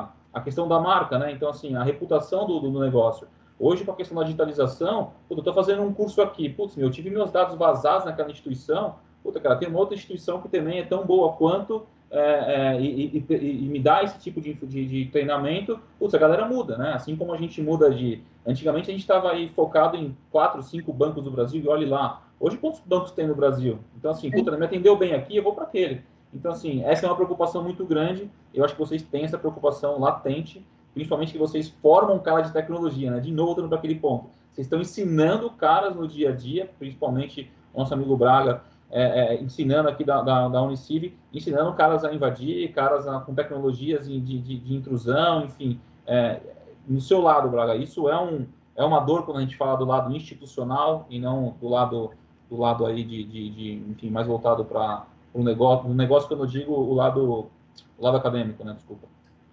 a, 0.00 0.08
a, 0.34 0.40
questão 0.40 0.68
da 0.68 0.78
marca, 0.78 1.18
né? 1.18 1.32
Então, 1.32 1.48
assim, 1.48 1.74
a 1.74 1.82
reputação 1.82 2.46
do, 2.46 2.60
do 2.60 2.80
negócio. 2.80 3.26
Hoje, 3.58 3.84
com 3.84 3.92
a 3.92 3.96
questão 3.96 4.18
da 4.18 4.24
digitalização, 4.24 5.12
eu 5.30 5.38
estou 5.38 5.54
fazendo 5.54 5.82
um 5.82 5.92
curso 5.92 6.20
aqui, 6.20 6.48
putz, 6.48 6.76
meu, 6.76 6.86
eu 6.86 6.90
tive 6.90 7.08
meus 7.08 7.30
dados 7.30 7.56
vazados 7.56 8.04
naquela 8.04 8.30
instituição, 8.30 8.96
puta, 9.22 9.40
cara, 9.40 9.56
tem 9.56 9.68
uma 9.68 9.78
outra 9.78 9.94
instituição 9.94 10.40
que 10.40 10.48
também 10.48 10.80
é 10.80 10.84
tão 10.84 11.06
boa 11.06 11.32
quanto 11.32 11.86
é, 12.10 12.74
é, 12.76 12.80
e, 12.80 13.24
e, 13.28 13.34
e, 13.34 13.68
me 13.68 13.80
dá 13.80 14.04
esse 14.04 14.18
tipo 14.20 14.40
de, 14.40 14.54
de, 14.54 14.86
de, 14.86 15.06
treinamento, 15.06 15.80
putz, 15.98 16.14
a 16.14 16.18
galera 16.18 16.46
muda, 16.46 16.76
né? 16.78 16.92
Assim 16.92 17.16
como 17.16 17.32
a 17.32 17.36
gente 17.36 17.60
muda 17.60 17.90
de... 17.90 18.22
Antigamente 18.46 18.90
a 18.90 18.92
gente 18.92 19.00
estava 19.00 19.32
aí 19.32 19.48
focado 19.48 19.96
em 19.96 20.16
quatro, 20.30 20.62
cinco 20.62 20.92
bancos 20.92 21.24
do 21.24 21.30
Brasil 21.30 21.62
e 21.62 21.68
olhe 21.68 21.86
lá. 21.86 22.22
Hoje, 22.38 22.56
quantos 22.56 22.80
bancos 22.80 23.12
tem 23.12 23.26
no 23.26 23.34
Brasil? 23.34 23.78
Então, 23.96 24.10
assim, 24.10 24.30
puta, 24.30 24.56
me 24.56 24.64
atendeu 24.64 24.96
bem 24.96 25.14
aqui, 25.14 25.36
eu 25.36 25.42
vou 25.42 25.54
para 25.54 25.64
aquele. 25.64 26.02
Então, 26.32 26.52
assim, 26.52 26.82
essa 26.84 27.06
é 27.06 27.08
uma 27.08 27.14
preocupação 27.14 27.62
muito 27.62 27.84
grande. 27.84 28.30
Eu 28.52 28.64
acho 28.64 28.74
que 28.74 28.80
vocês 28.80 29.02
têm 29.02 29.24
essa 29.24 29.38
preocupação 29.38 30.00
latente 30.00 30.64
principalmente 30.94 31.32
que 31.32 31.38
vocês 31.38 31.68
formam 31.82 32.18
cara 32.20 32.42
de 32.42 32.52
tecnologia, 32.52 33.10
né? 33.10 33.20
De 33.20 33.32
novo, 33.32 33.68
para 33.68 33.76
aquele 33.76 33.96
ponto. 33.96 34.30
Vocês 34.52 34.66
estão 34.66 34.80
ensinando 34.80 35.50
caras 35.50 35.96
no 35.96 36.06
dia 36.06 36.30
a 36.30 36.32
dia, 36.32 36.70
principalmente 36.78 37.50
o 37.74 37.80
nosso 37.80 37.92
amigo 37.92 38.16
Braga, 38.16 38.62
é, 38.90 39.02
é, 39.02 39.42
ensinando 39.42 39.88
aqui 39.88 40.04
da, 40.04 40.22
da, 40.22 40.48
da 40.48 40.62
Uniciv, 40.62 41.12
ensinando 41.32 41.72
caras 41.72 42.04
a 42.04 42.14
invadir, 42.14 42.72
caras 42.72 43.08
a, 43.08 43.18
com 43.18 43.34
tecnologias 43.34 44.06
de, 44.06 44.20
de, 44.20 44.38
de 44.38 44.74
intrusão, 44.74 45.44
enfim. 45.46 45.80
É, 46.06 46.40
no 46.86 47.00
seu 47.00 47.20
lado, 47.20 47.48
Braga, 47.48 47.74
isso 47.74 48.08
é, 48.08 48.20
um, 48.20 48.46
é 48.76 48.84
uma 48.84 49.00
dor 49.00 49.24
quando 49.24 49.38
a 49.38 49.40
gente 49.40 49.56
fala 49.56 49.76
do 49.76 49.84
lado 49.84 50.14
institucional 50.14 51.06
e 51.10 51.18
não 51.18 51.56
do 51.60 51.68
lado, 51.68 52.12
do 52.48 52.56
lado 52.56 52.86
aí 52.86 53.04
de, 53.04 53.24
de, 53.24 53.50
de 53.50 53.72
enfim, 53.90 54.10
mais 54.10 54.26
voltado 54.26 54.64
para 54.64 55.06
o 55.32 55.42
negócio, 55.42 55.90
o 55.90 55.94
negócio 55.94 56.28
quando 56.28 56.44
eu 56.44 56.48
digo 56.48 56.72
o 56.72 56.94
lado, 56.94 57.50
o 57.98 58.02
lado 58.02 58.16
acadêmico, 58.16 58.64
né? 58.64 58.74
Desculpa. 58.74 59.08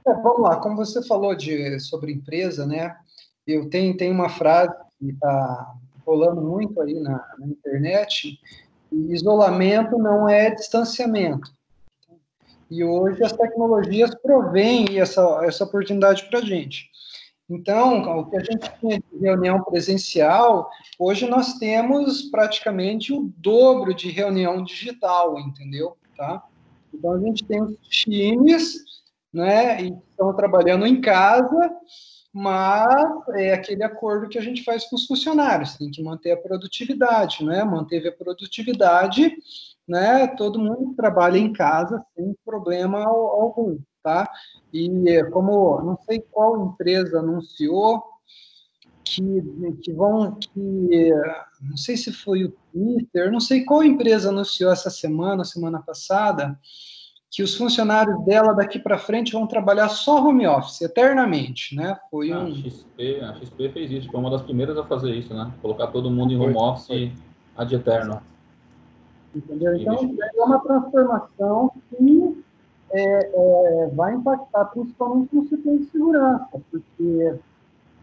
É, 0.05 0.13
vamos 0.13 0.41
lá, 0.41 0.57
como 0.57 0.75
você 0.75 1.01
falou 1.05 1.35
de, 1.35 1.79
sobre 1.79 2.11
empresa, 2.11 2.65
né? 2.65 2.95
Eu 3.45 3.69
tenho, 3.69 3.95
tenho 3.97 4.13
uma 4.13 4.29
frase 4.29 4.73
que 4.99 5.09
está 5.09 5.73
rolando 6.05 6.41
muito 6.41 6.79
aí 6.81 6.99
na, 6.99 7.23
na 7.37 7.47
internet: 7.47 8.39
isolamento 8.91 9.97
não 9.97 10.27
é 10.27 10.51
distanciamento. 10.51 11.51
E 12.69 12.83
hoje 12.83 13.23
as 13.23 13.33
tecnologias 13.33 14.15
provêm 14.15 14.97
essa, 14.97 15.21
essa 15.43 15.65
oportunidade 15.65 16.23
para 16.29 16.39
a 16.39 16.41
gente. 16.41 16.89
Então, 17.53 18.01
o 18.19 18.29
que 18.29 18.37
a 18.37 18.43
gente 18.43 18.79
tinha 18.79 18.99
de 18.99 19.19
reunião 19.19 19.63
presencial, 19.63 20.69
hoje 20.97 21.27
nós 21.27 21.55
temos 21.55 22.23
praticamente 22.23 23.11
o 23.11 23.31
dobro 23.37 23.93
de 23.93 24.09
reunião 24.09 24.63
digital, 24.63 25.37
entendeu? 25.37 25.97
Tá? 26.15 26.43
Então, 26.93 27.13
a 27.13 27.19
gente 27.19 27.43
tem 27.43 27.61
os 27.61 27.77
times 27.87 28.91
né? 29.33 29.81
E 29.81 29.93
estão 30.11 30.35
trabalhando 30.35 30.85
em 30.85 30.99
casa, 30.99 31.71
mas 32.33 33.27
é 33.35 33.53
aquele 33.53 33.83
acordo 33.83 34.27
que 34.27 34.37
a 34.37 34.41
gente 34.41 34.63
faz 34.63 34.85
com 34.85 34.95
os 34.95 35.05
funcionários, 35.05 35.77
tem 35.77 35.89
que 35.89 36.03
manter 36.03 36.31
a 36.31 36.37
produtividade, 36.37 37.43
né? 37.43 37.63
Manteve 37.63 38.09
a 38.09 38.15
produtividade, 38.15 39.33
né? 39.87 40.27
Todo 40.27 40.59
mundo 40.59 40.95
trabalha 40.95 41.37
em 41.37 41.53
casa 41.53 42.03
sem 42.15 42.35
problema 42.45 43.03
algum, 43.03 43.77
tá? 44.03 44.29
E 44.73 45.23
como 45.31 45.81
não 45.81 45.97
sei 46.05 46.19
qual 46.31 46.65
empresa 46.65 47.19
anunciou 47.19 48.03
que, 49.03 49.75
que 49.83 49.91
vão 49.91 50.35
que 50.35 51.11
não 51.61 51.77
sei 51.77 51.97
se 51.97 52.11
foi 52.11 52.45
o 52.45 52.53
Twitter, 52.71 53.31
não 53.31 53.39
sei 53.39 53.63
qual 53.65 53.83
empresa 53.83 54.29
anunciou 54.29 54.71
essa 54.71 54.89
semana, 54.89 55.43
semana 55.43 55.81
passada, 55.81 56.57
que 57.29 57.41
os 57.41 57.55
funcionários 57.55 58.23
dela 58.25 58.53
daqui 58.53 58.77
para 58.77 58.97
frente 58.97 59.31
vão 59.31 59.47
trabalhar 59.47 59.87
só 59.89 60.25
home 60.25 60.45
office 60.45 60.81
eternamente, 60.81 61.75
né? 61.75 61.97
Foi 62.09 62.33
um... 62.33 62.47
a 62.47 62.51
XP, 62.51 63.21
a 63.21 63.35
XP 63.35 63.69
fez 63.69 63.91
isso, 63.91 64.11
foi 64.11 64.19
uma 64.19 64.29
das 64.29 64.41
primeiras 64.41 64.77
a 64.77 64.83
fazer 64.83 65.11
isso, 65.15 65.33
né? 65.33 65.51
Colocar 65.61 65.87
todo 65.87 66.11
mundo 66.11 66.33
em 66.33 66.37
home 66.37 66.53
foi, 66.53 66.63
office 66.63 66.87
foi. 66.87 67.13
ad 67.55 67.73
eterno. 67.73 68.21
Entendeu? 69.33 69.75
Então 69.77 69.95
é 69.95 70.43
uma 70.43 70.59
transformação 70.59 71.71
que 71.89 72.30
é, 72.93 73.31
é, 73.33 73.87
vai 73.93 74.13
impactar 74.13 74.65
principalmente 74.65 75.35
no 75.35 75.47
setor 75.47 75.77
de 75.77 75.85
segurança, 75.85 76.47
porque 76.69 77.35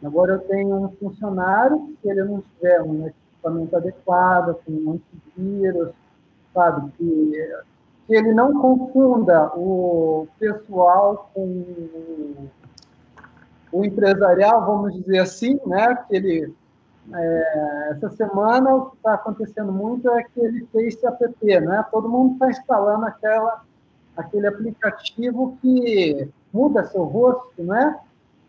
agora 0.03 0.35
eu 0.35 0.39
tenho 0.41 0.77
um 0.77 0.89
funcionário, 0.93 1.95
se 2.01 2.09
ele 2.09 2.25
não 2.25 2.43
tiver 2.43 2.83
um 2.83 3.07
equipamento 3.07 3.77
adequado, 3.77 4.57
com 4.65 4.73
um 4.73 4.93
antivírus, 4.93 5.91
sabe, 6.55 6.91
que, 6.93 7.33
que 8.07 8.15
ele 8.15 8.33
não 8.33 8.61
confunda 8.61 9.53
o 9.57 10.27
pessoal 10.39 11.31
com 11.35 12.49
o 13.71 13.85
empresarial, 13.85 14.65
vamos 14.65 14.95
dizer 14.95 15.19
assim, 15.19 15.59
né, 15.67 15.95
que 16.09 16.17
ele 16.17 16.55
é, 17.15 17.89
essa 17.93 18.11
semana 18.11 18.75
o 18.75 18.91
que 18.91 18.97
está 18.97 19.15
acontecendo 19.15 19.73
muito 19.73 20.11
é 20.11 20.21
aquele 20.21 20.67
Face 20.67 21.07
app, 21.07 21.61
né? 21.61 21.85
Todo 21.91 22.09
mundo 22.09 22.35
está 22.35 22.51
instalando 22.51 23.07
aquela 23.07 23.63
aquele 24.19 24.49
aplicativo 24.49 25.57
que 25.63 26.29
muda 26.53 26.85
seu 26.85 27.05
rosto, 27.05 27.63
né? 27.63 27.99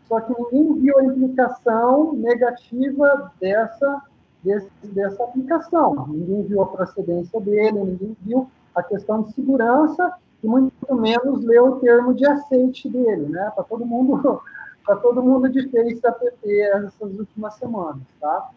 Só 0.08 0.20
que 0.20 0.34
ninguém 0.36 0.80
viu 0.80 0.98
a 0.98 1.04
implicação 1.04 2.12
negativa 2.14 3.32
dessa, 3.40 4.02
desse, 4.42 4.68
dessa 4.82 5.22
aplicação. 5.22 6.08
Ninguém 6.08 6.42
viu 6.42 6.62
a 6.62 6.66
procedência 6.66 7.40
dele, 7.40 7.78
ninguém 7.78 8.16
viu 8.22 8.50
a 8.74 8.82
questão 8.82 9.22
de 9.22 9.32
segurança 9.32 10.12
e 10.42 10.48
muito 10.48 10.94
menos 10.96 11.44
leu 11.44 11.66
o 11.66 11.76
termo 11.78 12.12
de 12.14 12.26
aceite 12.26 12.88
dele, 12.88 13.28
né? 13.28 13.52
Para 13.54 13.62
todo 13.62 13.86
mundo, 13.86 14.42
para 14.84 14.96
todo 14.98 15.22
mundo 15.22 15.48
de 15.48 15.68
Face 15.68 16.00
app 16.04 16.60
essas 16.60 17.00
últimas 17.00 17.54
semanas, 17.54 18.02
tá? 18.20 18.50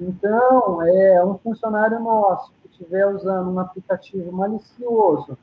Então, 0.00 0.80
é 0.82 1.24
um 1.24 1.36
funcionário 1.38 1.98
nosso 1.98 2.52
que 2.62 2.68
estiver 2.68 3.06
usando 3.08 3.50
um 3.50 3.58
aplicativo 3.58 4.30
malicioso 4.30 5.36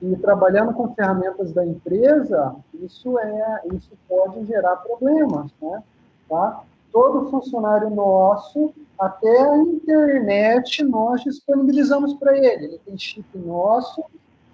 e 0.00 0.16
trabalhando 0.16 0.72
com 0.74 0.94
ferramentas 0.94 1.52
da 1.52 1.64
empresa, 1.64 2.54
isso 2.74 3.18
é, 3.18 3.62
isso 3.72 3.90
pode 4.08 4.44
gerar 4.44 4.76
problemas, 4.76 5.50
né? 5.60 5.82
Tá? 6.28 6.62
Todo 6.92 7.30
funcionário 7.30 7.90
nosso, 7.90 8.74
até 8.98 9.40
a 9.40 9.56
internet, 9.58 10.82
nós 10.84 11.22
disponibilizamos 11.22 12.14
para 12.14 12.36
ele. 12.36 12.64
Ele 12.66 12.80
tem 12.84 12.98
chip 12.98 13.26
nosso, 13.38 14.04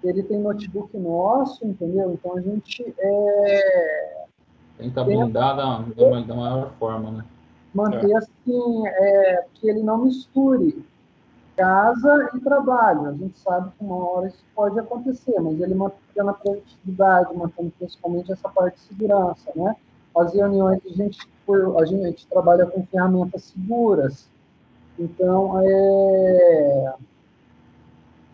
ele 0.03 0.23
tem 0.23 0.39
notebook 0.39 0.97
nosso, 0.97 1.65
entendeu? 1.65 2.11
Então 2.13 2.37
a 2.37 2.41
gente 2.41 2.93
é, 2.97 4.25
tenta 4.77 5.03
blindar 5.03 5.55
da, 5.55 5.79
da 6.21 6.35
maior 6.35 6.71
forma, 6.79 7.11
né? 7.11 7.25
Manter 7.73 8.11
é. 8.11 8.17
assim, 8.17 8.87
é, 8.87 9.45
que 9.55 9.69
ele 9.69 9.81
não 9.81 9.99
misture 9.99 10.85
casa 11.55 12.29
e 12.33 12.39
trabalho. 12.39 13.07
A 13.07 13.13
gente 13.13 13.37
sabe 13.39 13.71
que 13.77 13.83
uma 13.83 14.09
hora 14.09 14.27
isso 14.27 14.43
pode 14.55 14.79
acontecer, 14.79 15.39
mas 15.39 15.59
ele 15.59 15.75
mantendo 15.75 16.29
a 16.29 16.33
produtividade, 16.33 17.35
mantendo 17.35 17.71
principalmente 17.77 18.31
essa 18.31 18.49
parte 18.49 18.75
de 18.75 18.81
segurança, 18.87 19.51
né? 19.55 19.75
As 20.15 20.33
reuniões 20.33 20.79
a 20.85 20.89
gente, 20.89 21.27
a 21.79 21.85
gente 21.85 22.27
trabalha 22.27 22.65
com 22.67 22.85
ferramentas 22.85 23.43
seguras, 23.45 24.29
então 24.97 25.59
é, 25.59 26.93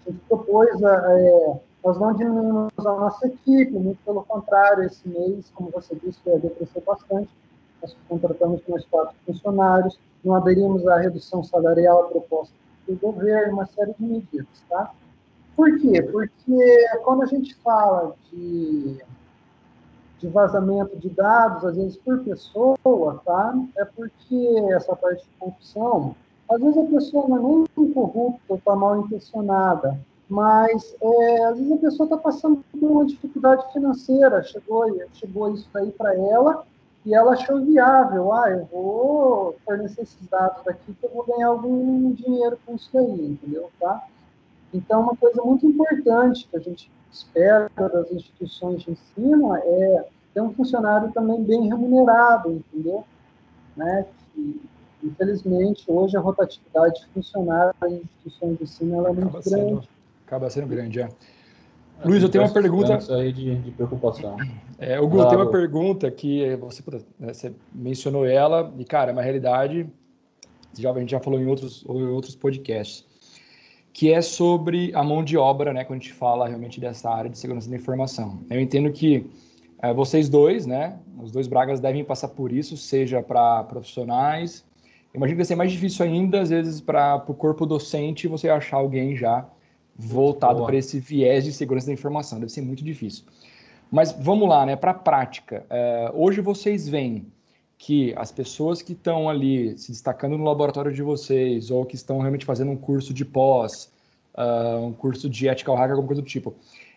a 0.06 0.12
gente 0.12 0.20
propôs, 0.28 0.82
é, 0.82 1.60
nós 1.84 1.98
não 1.98 2.14
diminuímos 2.14 2.74
a 2.78 2.84
nossa 2.84 3.28
equipe, 3.28 3.72
muito 3.72 4.00
pelo 4.04 4.24
contrário, 4.24 4.84
esse 4.84 5.08
mês, 5.08 5.50
como 5.56 5.72
você 5.72 5.96
disse, 5.96 6.20
vai 6.26 6.38
cresceu 6.38 6.84
bastante, 6.86 7.30
nós 7.82 7.96
contratamos 8.10 8.62
mais 8.68 8.86
quatro 8.86 9.16
funcionários, 9.26 9.98
não 10.22 10.36
aderimos 10.36 10.86
à 10.86 10.98
redução 10.98 11.42
salarial 11.42 12.10
proposta 12.10 12.54
do 12.90 12.96
governo, 13.00 13.54
uma 13.54 13.66
série 13.68 13.94
de 13.94 14.04
medidas, 14.04 14.48
tá? 14.68 14.92
Por 15.56 15.78
quê? 15.80 16.02
Porque 16.02 16.88
quando 17.04 17.24
a 17.24 17.26
gente 17.26 17.54
fala 17.56 18.16
de, 18.32 18.98
de 20.20 20.28
vazamento 20.28 20.98
de 20.98 21.10
dados, 21.10 21.66
às 21.66 21.76
vezes 21.76 21.98
por 21.98 22.24
pessoa, 22.24 23.22
tá? 23.26 23.54
É 23.78 23.86
porque 23.86 24.66
essa 24.72 24.96
parte 24.96 25.24
de 25.24 25.30
corrupção, 25.38 26.16
às 26.50 26.60
vezes 26.60 26.78
a 26.78 26.86
pessoa 26.86 27.28
não 27.28 27.38
é 27.38 27.68
nem 27.78 27.94
corrupta 27.94 28.56
está 28.56 28.76
mal 28.76 29.02
intencionada, 29.02 30.00
mas 30.30 30.96
é, 31.02 31.44
às 31.46 31.58
vezes 31.58 31.72
a 31.74 31.78
pessoa 31.78 32.06
está 32.06 32.18
passando 32.18 32.64
por 32.72 32.92
uma 32.92 33.06
dificuldade 33.06 33.72
financeira, 33.74 34.44
chegou, 34.44 34.86
chegou 35.14 35.54
isso 35.54 35.68
aí 35.76 35.92
para 35.92 36.16
ela, 36.16 36.66
e 37.06 37.14
ela 37.14 37.34
achou 37.34 37.64
viável, 37.64 38.34
ah, 38.34 38.50
eu 38.50 38.66
vou 38.66 39.56
fornecer 39.66 40.02
esses 40.02 40.28
dados 40.28 40.68
aqui 40.68 40.94
que 40.94 41.06
eu 41.06 41.10
vou 41.12 41.26
ganhar 41.26 41.48
algum 41.48 42.12
dinheiro 42.12 42.60
com 42.66 42.76
isso 42.76 42.98
aí, 42.98 43.32
entendeu? 43.32 43.70
Tá? 43.80 44.06
Então, 44.74 45.02
uma 45.02 45.16
coisa 45.16 45.42
muito 45.42 45.66
importante 45.66 46.48
que 46.50 46.58
a 46.58 46.60
gente 46.60 46.92
espera 47.12 47.72
das 47.76 48.12
instituições 48.12 48.84
de 48.84 48.92
ensino 48.92 49.56
é 49.56 50.06
ter 50.34 50.42
um 50.42 50.54
funcionário 50.54 51.12
também 51.12 51.42
bem 51.44 51.68
remunerado, 51.68 52.52
entendeu? 52.52 53.04
Né? 53.76 54.06
Que, 54.34 54.62
infelizmente, 55.04 55.86
hoje 55.88 56.18
a 56.18 56.20
rotatividade 56.20 57.00
de 57.00 57.08
funcionários 57.08 57.76
das 57.80 57.94
instituições 57.94 58.58
de 58.58 58.64
ensino 58.64 59.08
é 59.08 59.12
muito 59.12 59.28
acaba 59.28 59.42
grande. 59.42 59.70
Sendo, 59.70 59.84
acaba 60.28 60.50
sendo 60.50 60.68
grande, 60.68 61.02
é. 61.02 61.10
Luiz, 62.04 62.24
eu 62.24 62.30
tenho 62.30 62.44
uma 62.46 62.54
pergunta. 62.54 62.98
aí 63.16 63.32
de, 63.32 63.56
de 63.56 63.72
preocupação. 63.72 64.38
É, 64.78 65.00
o 65.00 65.08
Gu, 65.08 65.18
claro. 65.18 65.30
tem 65.30 65.38
uma 65.38 65.52
pergunta 65.52 66.10
que 66.10 66.56
você, 66.56 66.84
né, 67.20 67.34
você 67.34 67.54
mencionou 67.74 68.26
ela, 68.26 68.74
e, 68.78 68.86
cara, 68.86 69.12
é 69.12 69.14
uma 69.14 69.22
realidade, 69.22 69.86
já, 70.78 70.92
a 70.92 71.00
gente 71.00 71.12
já 71.12 71.20
falou 71.20 71.40
em 71.40 71.46
outros, 71.46 71.84
em 71.88 72.08
outros 72.08 72.36
podcasts, 72.36 73.06
que 73.92 74.14
é 74.14 74.22
sobre 74.22 74.92
a 74.96 75.04
mão 75.04 75.24
de 75.24 75.38
obra, 75.38 75.74
né, 75.74 75.84
quando 75.84 76.00
a 76.00 76.02
gente 76.02 76.14
fala 76.14 76.48
realmente 76.48 76.80
dessa 76.80 77.10
área 77.10 77.30
de 77.30 77.38
segurança 77.38 77.70
da 77.70 77.76
informação. 77.76 78.40
Eu 78.50 78.62
entendo 78.62 78.90
que 78.92 79.30
é, 79.82 79.94
vocês 79.94 80.30
dois, 80.30 80.66
né, 80.66 80.98
os 81.22 81.32
dois 81.32 81.48
Bragas 81.48 81.82
devem 81.82 82.06
passar 82.06 82.30
por 82.30 82.54
isso, 82.54 82.78
seja 82.78 83.22
para 83.22 83.64
profissionais, 83.66 84.66
imagino 85.14 85.36
que 85.36 85.42
vai 85.42 85.46
ser 85.46 85.56
mais 85.56 85.72
difícil 85.72 86.06
ainda, 86.06 86.40
às 86.40 86.50
vezes, 86.50 86.80
para 86.80 87.22
o 87.28 87.34
corpo 87.34 87.66
docente, 87.66 88.28
você 88.28 88.48
achar 88.48 88.78
alguém 88.78 89.18
já 89.18 89.46
voltado 90.00 90.66
para 90.66 90.78
esse 90.78 90.98
viés 90.98 91.44
de 91.44 91.52
segurança 91.52 91.88
da 91.88 91.94
informação. 91.94 92.40
Deve 92.40 92.52
ser 92.52 92.62
muito 92.62 92.84
difícil. 92.84 93.26
Mas 93.92 94.14
vamos 94.14 94.48
lá, 94.48 94.66
né? 94.66 94.78
Para 94.78 94.92
a 94.92 94.94
prática. 94.94 95.66
É, 95.70 96.10
hoje 96.14 96.40
vocês 96.40 96.88
veem 96.88 97.28
que 97.78 98.14
as 98.16 98.32
pessoas 98.32 98.82
que 98.82 98.94
estão 98.94 99.30
ali 99.30 99.78
se 99.78 99.92
destacando 99.92 100.38
no 100.38 100.44
laboratório 100.44 100.94
de 100.94 101.02
vocês, 101.02 101.70
ou 101.70 101.86
que 101.86 101.96
estão 101.96 102.20
realmente 102.20 102.46
fazendo 102.46 102.72
um 102.72 102.78
curso 102.78 103.14
de 103.14 103.26
pós, 103.26 103.92
uh, 104.36 104.86
um 104.86 104.94
curso 104.94 105.30
de 105.30 105.48
ethical 105.48 105.76
hacker, 105.76 105.92
alguma 105.92 106.08
coisa 106.08 106.22
do 106.22 106.28
tipo, 106.28 106.54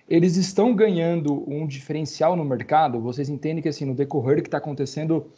eles 0.09 0.37
estão 0.37 0.75
ganhando 0.75 1.49
um 1.49 1.67
diferencial 1.67 2.35
no 2.35 2.45
mercado? 2.45 3.01
Vocês 3.01 3.29
entendem 3.29 3.63
que, 3.63 3.69
assim, 3.69 3.85
no 3.85 3.95
decorrer 3.95 4.43
que 4.43 4.49
está 4.49 4.59
acontecendo, 4.59 5.31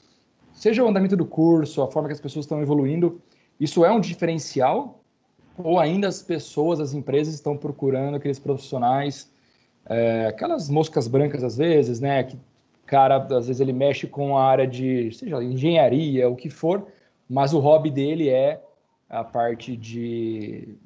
seja 0.52 0.82
o 0.82 0.88
andamento 0.88 1.16
do 1.16 1.26
curso, 1.26 1.82
a 1.82 1.90
forma 1.90 2.08
que 2.08 2.14
as 2.14 2.20
pessoas 2.20 2.46
estão 2.46 2.62
evoluindo, 2.62 3.20
isso 3.60 3.84
é 3.84 3.92
um 3.92 4.00
diferencial 4.00 5.03
ou 5.56 5.78
ainda 5.78 6.08
as 6.08 6.22
pessoas, 6.22 6.80
as 6.80 6.94
empresas 6.94 7.34
estão 7.34 7.56
procurando 7.56 8.16
aqueles 8.16 8.38
profissionais, 8.38 9.30
é, 9.86 10.26
aquelas 10.26 10.68
moscas 10.68 11.06
brancas 11.06 11.44
às 11.44 11.56
vezes, 11.56 12.00
né? 12.00 12.24
Que 12.24 12.38
cara, 12.86 13.16
às 13.16 13.46
vezes 13.46 13.60
ele 13.60 13.72
mexe 13.72 14.06
com 14.06 14.36
a 14.36 14.44
área 14.44 14.66
de, 14.66 15.10
seja 15.12 15.42
engenharia, 15.42 16.28
o 16.28 16.36
que 16.36 16.50
for, 16.50 16.86
mas 17.28 17.52
o 17.54 17.58
hobby 17.58 17.90
dele 17.90 18.28
é 18.28 18.62
a 19.08 19.24
parte 19.24 19.76
de 19.76 20.76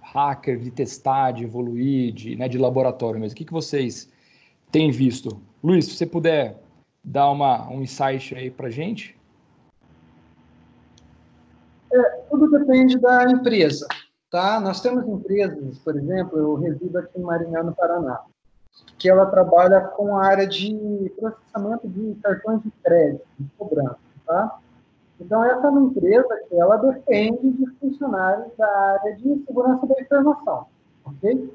hacker, 0.00 0.58
de 0.58 0.70
testar, 0.70 1.32
de 1.32 1.44
evoluir, 1.44 2.12
de, 2.12 2.36
né, 2.36 2.48
de 2.48 2.58
laboratório 2.58 3.20
mesmo. 3.20 3.34
O 3.34 3.36
que, 3.36 3.44
que 3.44 3.52
vocês 3.52 4.10
têm 4.70 4.90
visto? 4.90 5.40
Luiz, 5.62 5.86
se 5.86 5.96
você 5.96 6.06
puder 6.06 6.56
dar 7.02 7.30
uma, 7.30 7.68
um 7.70 7.82
insight 7.82 8.34
aí 8.34 8.50
para 8.50 8.70
gente. 8.70 9.16
É, 11.92 12.02
tudo 12.30 12.50
depende 12.50 12.98
da 12.98 13.30
empresa. 13.30 13.86
Tá? 14.30 14.60
Nós 14.60 14.80
temos 14.80 15.06
empresas, 15.06 15.78
por 15.78 15.96
exemplo, 15.96 16.38
eu 16.38 16.54
resido 16.56 16.98
aqui 16.98 17.18
em 17.18 17.22
Maringá, 17.22 17.62
no 17.62 17.74
Paraná, 17.74 18.20
que 18.98 19.08
ela 19.08 19.26
trabalha 19.26 19.80
com 19.80 20.16
a 20.16 20.24
área 20.26 20.46
de 20.46 21.12
processamento 21.18 21.88
de 21.88 22.14
cartões 22.22 22.62
de 22.62 22.70
crédito, 22.82 23.26
de 23.38 23.50
cobrança. 23.56 23.98
Tá? 24.26 24.58
Então, 25.18 25.42
essa 25.44 25.66
é 25.66 25.70
uma 25.70 25.80
empresa 25.80 26.28
que 26.48 26.54
ela 26.56 26.76
depende 26.76 27.50
de 27.52 27.66
funcionários 27.80 28.48
da 28.56 28.68
área 28.68 29.16
de 29.16 29.44
segurança 29.46 29.86
da 29.86 30.00
informação. 30.00 30.66
Ok? 31.04 31.52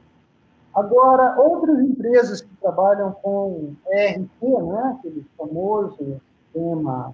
Agora, 0.73 1.39
outras 1.39 1.79
empresas 1.79 2.41
que 2.41 2.55
trabalham 2.59 3.11
com 3.11 3.75
ERP, 3.87 4.41
né, 4.41 4.97
aquele 4.97 5.23
famoso 5.37 6.19
tema 6.51 7.13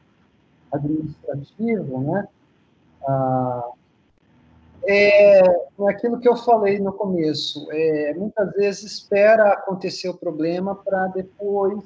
administrativo, 0.72 2.00
né? 2.00 2.28
Ah, 3.06 3.70
é, 4.88 5.40
é 5.40 5.90
aquilo 5.90 6.20
que 6.20 6.28
eu 6.28 6.36
falei 6.36 6.80
no 6.80 6.94
começo. 6.94 7.68
É, 7.72 8.14
muitas 8.16 8.52
vezes 8.54 8.84
espera 8.84 9.54
acontecer 9.54 10.10
o 10.10 10.18
problema 10.18 10.76
para 10.76 11.08
depois 11.08 11.84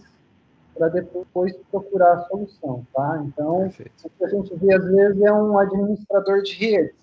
para 0.76 0.88
depois 0.88 1.56
procurar 1.70 2.14
a 2.14 2.22
solução, 2.22 2.84
tá? 2.92 3.24
Então, 3.28 3.60
Perfeito. 3.60 3.92
o 4.06 4.10
que 4.10 4.26
a 4.26 4.28
gente 4.28 4.56
vê 4.56 4.74
às 4.74 4.84
vezes 4.84 5.22
é 5.22 5.32
um 5.32 5.56
administrador 5.60 6.42
de 6.42 6.56
redes. 6.56 6.96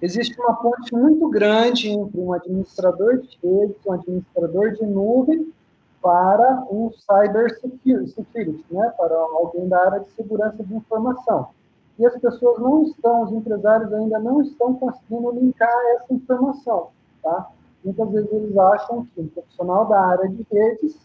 Existe 0.00 0.40
uma 0.40 0.54
ponte 0.54 0.94
muito 0.94 1.28
grande 1.28 1.90
entre 1.90 2.20
um 2.20 2.32
administrador 2.32 3.18
de 3.18 3.36
redes, 3.42 3.76
um 3.84 3.92
administrador 3.92 4.70
de 4.74 4.86
nuvem, 4.86 5.52
para 6.00 6.64
um 6.70 6.92
cyber 6.92 7.58
security, 7.58 8.64
né? 8.70 8.92
Para 8.96 9.14
alguém 9.16 9.68
da 9.68 9.84
área 9.86 10.00
de 10.00 10.10
segurança 10.12 10.62
de 10.62 10.72
informação 10.72 11.48
e 12.00 12.06
as 12.06 12.16
pessoas 12.18 12.58
não 12.58 12.82
estão, 12.84 13.24
os 13.24 13.32
empresários 13.32 13.92
ainda 13.92 14.18
não 14.18 14.40
estão 14.40 14.74
conseguindo 14.74 15.32
linkar 15.32 15.70
essa 15.96 16.14
informação, 16.14 16.88
tá? 17.22 17.50
Muitas 17.84 18.10
vezes 18.10 18.32
eles 18.32 18.56
acham 18.56 19.06
que 19.14 19.20
um 19.20 19.28
profissional 19.28 19.86
da 19.86 20.00
área 20.00 20.28
de 20.30 20.46
redes 20.50 20.98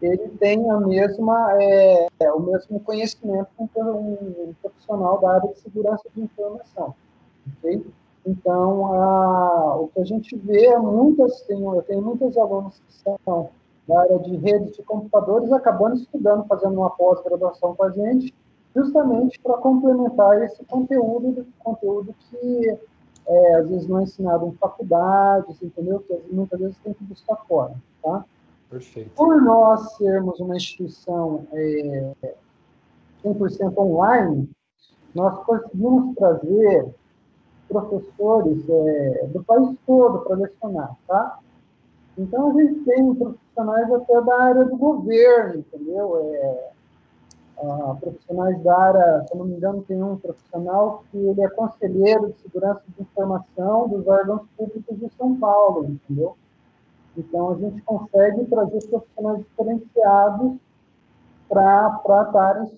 ele 0.00 0.28
tem 0.38 0.70
a 0.70 0.80
mesma, 0.80 1.62
é, 1.62 2.08
é 2.20 2.32
o 2.32 2.40
mesmo 2.40 2.80
conhecimento 2.80 3.48
que 3.58 3.82
um, 3.82 4.54
profissional 4.62 5.20
da 5.20 5.34
área 5.34 5.52
de 5.52 5.58
segurança 5.58 6.04
de 6.14 6.22
informação, 6.22 6.94
ok? 7.58 7.86
Então, 8.24 8.94
a, 8.94 9.76
o 9.76 9.88
que 9.88 10.00
a 10.00 10.04
gente 10.04 10.34
vê 10.36 10.66
é 10.66 10.78
muitas, 10.78 11.42
tem, 11.42 11.62
eu 11.62 11.82
tenho 11.82 12.00
muitos 12.00 12.38
alunos 12.38 12.80
que 12.86 12.94
são 12.94 13.50
da 13.86 14.00
área 14.00 14.18
de 14.18 14.36
redes 14.36 14.76
de 14.76 14.82
computadores 14.82 15.52
acabando 15.52 15.96
estudando, 15.96 16.46
fazendo 16.46 16.78
uma 16.78 16.90
pós-graduação 16.90 17.74
com 17.74 17.84
a 17.84 17.90
gente, 17.90 18.32
justamente 18.74 19.38
para 19.40 19.58
complementar 19.58 20.42
esse 20.42 20.64
conteúdo, 20.64 21.46
conteúdo 21.58 22.14
que 22.30 22.78
é, 23.26 23.54
às 23.56 23.68
vezes 23.68 23.86
não 23.86 24.00
é 24.00 24.02
ensinado 24.04 24.46
em 24.46 24.52
faculdades, 24.52 25.60
entendeu? 25.62 26.00
Que 26.00 26.22
muitas 26.30 26.58
vezes 26.58 26.78
tem 26.78 26.94
que 26.94 27.04
buscar 27.04 27.36
fora, 27.46 27.74
tá? 28.02 28.24
Perfeito. 28.70 29.10
Por 29.14 29.40
nós 29.42 29.96
sermos 29.96 30.40
uma 30.40 30.56
instituição 30.56 31.46
é, 31.52 32.12
100% 33.24 33.76
online, 33.78 34.48
nós 35.14 35.38
conseguimos 35.44 36.14
trazer 36.16 36.94
professores 37.68 38.64
é, 38.68 39.26
do 39.32 39.42
país 39.44 39.76
todo 39.86 40.20
para 40.20 40.36
lecionar, 40.36 40.96
tá? 41.06 41.38
Então, 42.16 42.50
a 42.50 42.62
gente 42.62 42.80
tem 42.84 43.14
profissionais 43.14 43.92
até 43.92 44.20
da 44.22 44.42
área 44.42 44.64
do 44.64 44.76
governo, 44.76 45.60
entendeu? 45.60 46.18
É, 46.18 46.70
uh, 47.58 47.96
profissionais 48.00 48.62
da 48.62 48.78
área, 48.78 49.24
se 49.26 49.36
não 49.36 49.44
me 49.44 49.56
engano, 49.56 49.82
tem 49.82 50.02
um 50.02 50.16
profissional 50.16 51.04
que 51.10 51.18
ele 51.18 51.42
é 51.42 51.48
conselheiro 51.50 52.32
de 52.32 52.40
segurança 52.40 52.82
de 52.96 53.02
informação 53.02 53.88
dos 53.88 54.06
órgãos 54.06 54.42
públicos 54.56 54.98
de 54.98 55.08
São 55.16 55.36
Paulo, 55.36 55.86
entendeu? 55.86 56.36
Então, 57.16 57.50
a 57.50 57.54
gente 57.56 57.82
consegue 57.82 58.44
trazer 58.46 58.86
profissionais 58.88 59.38
diferenciados 59.40 60.56
para 61.48 62.68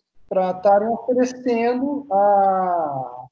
estarem 0.51 0.89
oferecendo, 0.89 2.07
a, 2.11 3.27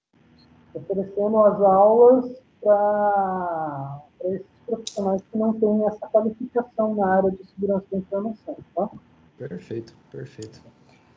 oferecendo 0.74 1.38
as 1.44 1.60
aulas 1.62 2.42
para 2.62 4.02
esses 4.24 4.46
profissionais 4.66 5.22
que 5.22 5.38
não 5.38 5.54
têm 5.54 5.86
essa 5.86 6.06
qualificação 6.08 6.94
na 6.94 7.06
área 7.06 7.30
de 7.30 7.46
segurança 7.46 7.86
da 7.90 7.98
informação. 7.98 8.56
Tá? 8.74 8.90
Perfeito, 9.38 9.94
perfeito. 10.10 10.60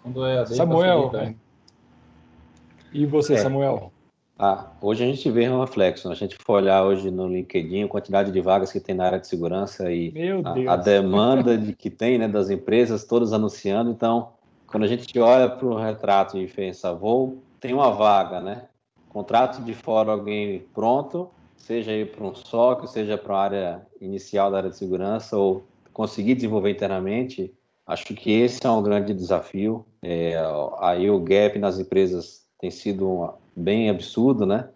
Quando 0.04 0.26
é 0.26 0.46
Samuel. 0.46 1.12
E 2.94 3.06
você, 3.06 3.36
é. 3.36 3.38
Samuel? 3.38 3.92
Ah, 4.38 4.72
hoje 4.82 5.04
a 5.04 5.08
gente 5.08 5.30
vê 5.30 5.48
um 5.48 5.62
reflexo. 5.62 6.08
Né? 6.08 6.16
A 6.16 6.18
gente 6.18 6.36
for 6.44 6.54
olhar 6.54 6.84
hoje 6.84 7.12
no 7.12 7.28
LinkedIn 7.28 7.84
a 7.84 7.88
quantidade 7.88 8.32
de 8.32 8.42
vagas 8.42 8.72
que 8.72 8.80
tem 8.80 8.96
na 8.96 9.06
área 9.06 9.20
de 9.20 9.28
segurança 9.28 9.92
e 9.92 10.12
a, 10.44 10.74
a, 10.74 10.76
demanda 10.76 11.56
de, 11.56 11.76
que 11.76 11.92
tem 11.92 12.18
né, 12.18 12.28
das 12.28 12.50
empresas, 12.50 13.04
todas 13.04 13.34
anunciando. 13.34 13.92
Então, 13.92 14.30
quando 14.66 14.84
a 14.84 14.88
gente 14.88 15.18
olha 15.20 15.48
para 15.48 15.68
o 15.68 15.78
retrato 15.78 16.38
e 16.38 16.48
pensa, 16.48 16.92
vou, 16.92 17.38
tem 17.60 17.74
uma 17.74 17.92
vaga, 17.92 18.42
né? 18.42 18.64
Contrato 19.10 19.62
de 19.62 19.74
fora 19.76 20.12
alguém 20.12 20.66
pronto, 20.74 21.30
seja 21.56 21.92
aí 21.92 22.06
para 22.06 22.26
um 22.26 22.34
SOC, 22.34 22.88
seja 22.88 23.18
para 23.18 23.36
a 23.36 23.42
área 23.42 23.88
inicial 24.00 24.50
da 24.50 24.58
área 24.58 24.70
de 24.70 24.78
segurança 24.78 25.38
ou 25.38 25.64
conseguir 25.94 26.34
desenvolver 26.34 26.72
internamente, 26.72 27.54
Acho 27.92 28.14
que 28.14 28.32
esse 28.32 28.66
é 28.66 28.70
um 28.70 28.82
grande 28.82 29.14
desafio. 29.14 29.86
É, 30.04 30.36
aí 30.80 31.10
o 31.10 31.20
gap 31.20 31.58
nas 31.60 31.80
empresas 31.80 32.46
tem 32.60 32.72
sido 32.72 33.34
bem 33.56 33.90
absurdo, 33.90 34.46
né? 34.46 34.70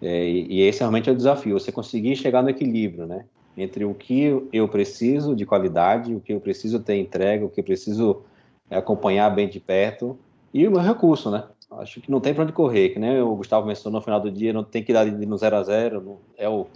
É, 0.00 0.28
e 0.28 0.60
esse 0.60 0.80
realmente 0.80 1.08
é 1.08 1.12
o 1.12 1.16
desafio, 1.16 1.58
você 1.58 1.72
conseguir 1.72 2.16
chegar 2.16 2.42
no 2.42 2.50
equilíbrio, 2.50 3.06
né? 3.06 3.24
Entre 3.56 3.84
o 3.84 3.94
que 3.94 4.46
eu 4.52 4.68
preciso 4.68 5.34
de 5.34 5.46
qualidade, 5.46 6.14
o 6.14 6.20
que 6.20 6.32
eu 6.32 6.40
preciso 6.40 6.80
ter 6.80 6.96
entrega, 6.96 7.44
o 7.44 7.48
que 7.48 7.60
eu 7.60 7.64
preciso 7.64 8.22
acompanhar 8.70 9.30
bem 9.30 9.48
de 9.48 9.58
perto 9.60 10.18
e 10.52 10.66
o 10.66 10.70
meu 10.70 10.80
recurso, 10.80 11.30
né? 11.30 11.44
Acho 11.72 12.00
que 12.00 12.10
não 12.10 12.20
tem 12.20 12.34
para 12.34 12.44
onde 12.44 12.52
correr, 12.52 12.90
que 12.90 12.98
nem 12.98 13.20
o 13.20 13.34
Gustavo 13.34 13.66
mencionou 13.66 13.98
no 14.00 14.04
final 14.04 14.20
do 14.20 14.30
dia, 14.30 14.52
não 14.52 14.62
tem 14.62 14.82
que 14.82 14.92
dar 14.92 15.06
no 15.06 15.36
zero 15.36 15.56
a 15.56 15.62
zero, 15.62 16.20
é 16.36 16.48
o, 16.48 16.66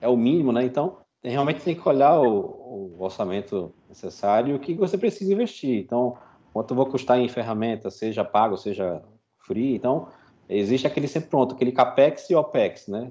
é 0.00 0.08
o 0.08 0.16
mínimo, 0.16 0.52
né? 0.52 0.64
Então, 0.64 0.98
realmente 1.22 1.62
tem 1.62 1.74
que 1.74 1.88
olhar 1.88 2.18
o, 2.20 2.94
o 2.96 2.96
orçamento 2.98 3.72
necessário 3.88 4.52
e 4.52 4.56
o 4.56 4.58
que 4.58 4.74
você 4.74 4.96
precisa 4.96 5.32
investir. 5.32 5.78
Então, 5.78 6.16
quanto 6.52 6.72
eu 6.72 6.76
vou 6.76 6.86
custar 6.86 7.18
em 7.18 7.28
ferramenta, 7.28 7.90
seja 7.90 8.24
pago, 8.24 8.56
seja 8.56 9.02
free. 9.38 9.74
Então, 9.74 10.08
existe 10.48 10.86
aquele 10.86 11.08
sempre 11.08 11.30
pronto, 11.30 11.54
aquele 11.54 11.72
capex 11.72 12.28
e 12.30 12.34
opex, 12.34 12.88
né? 12.88 13.10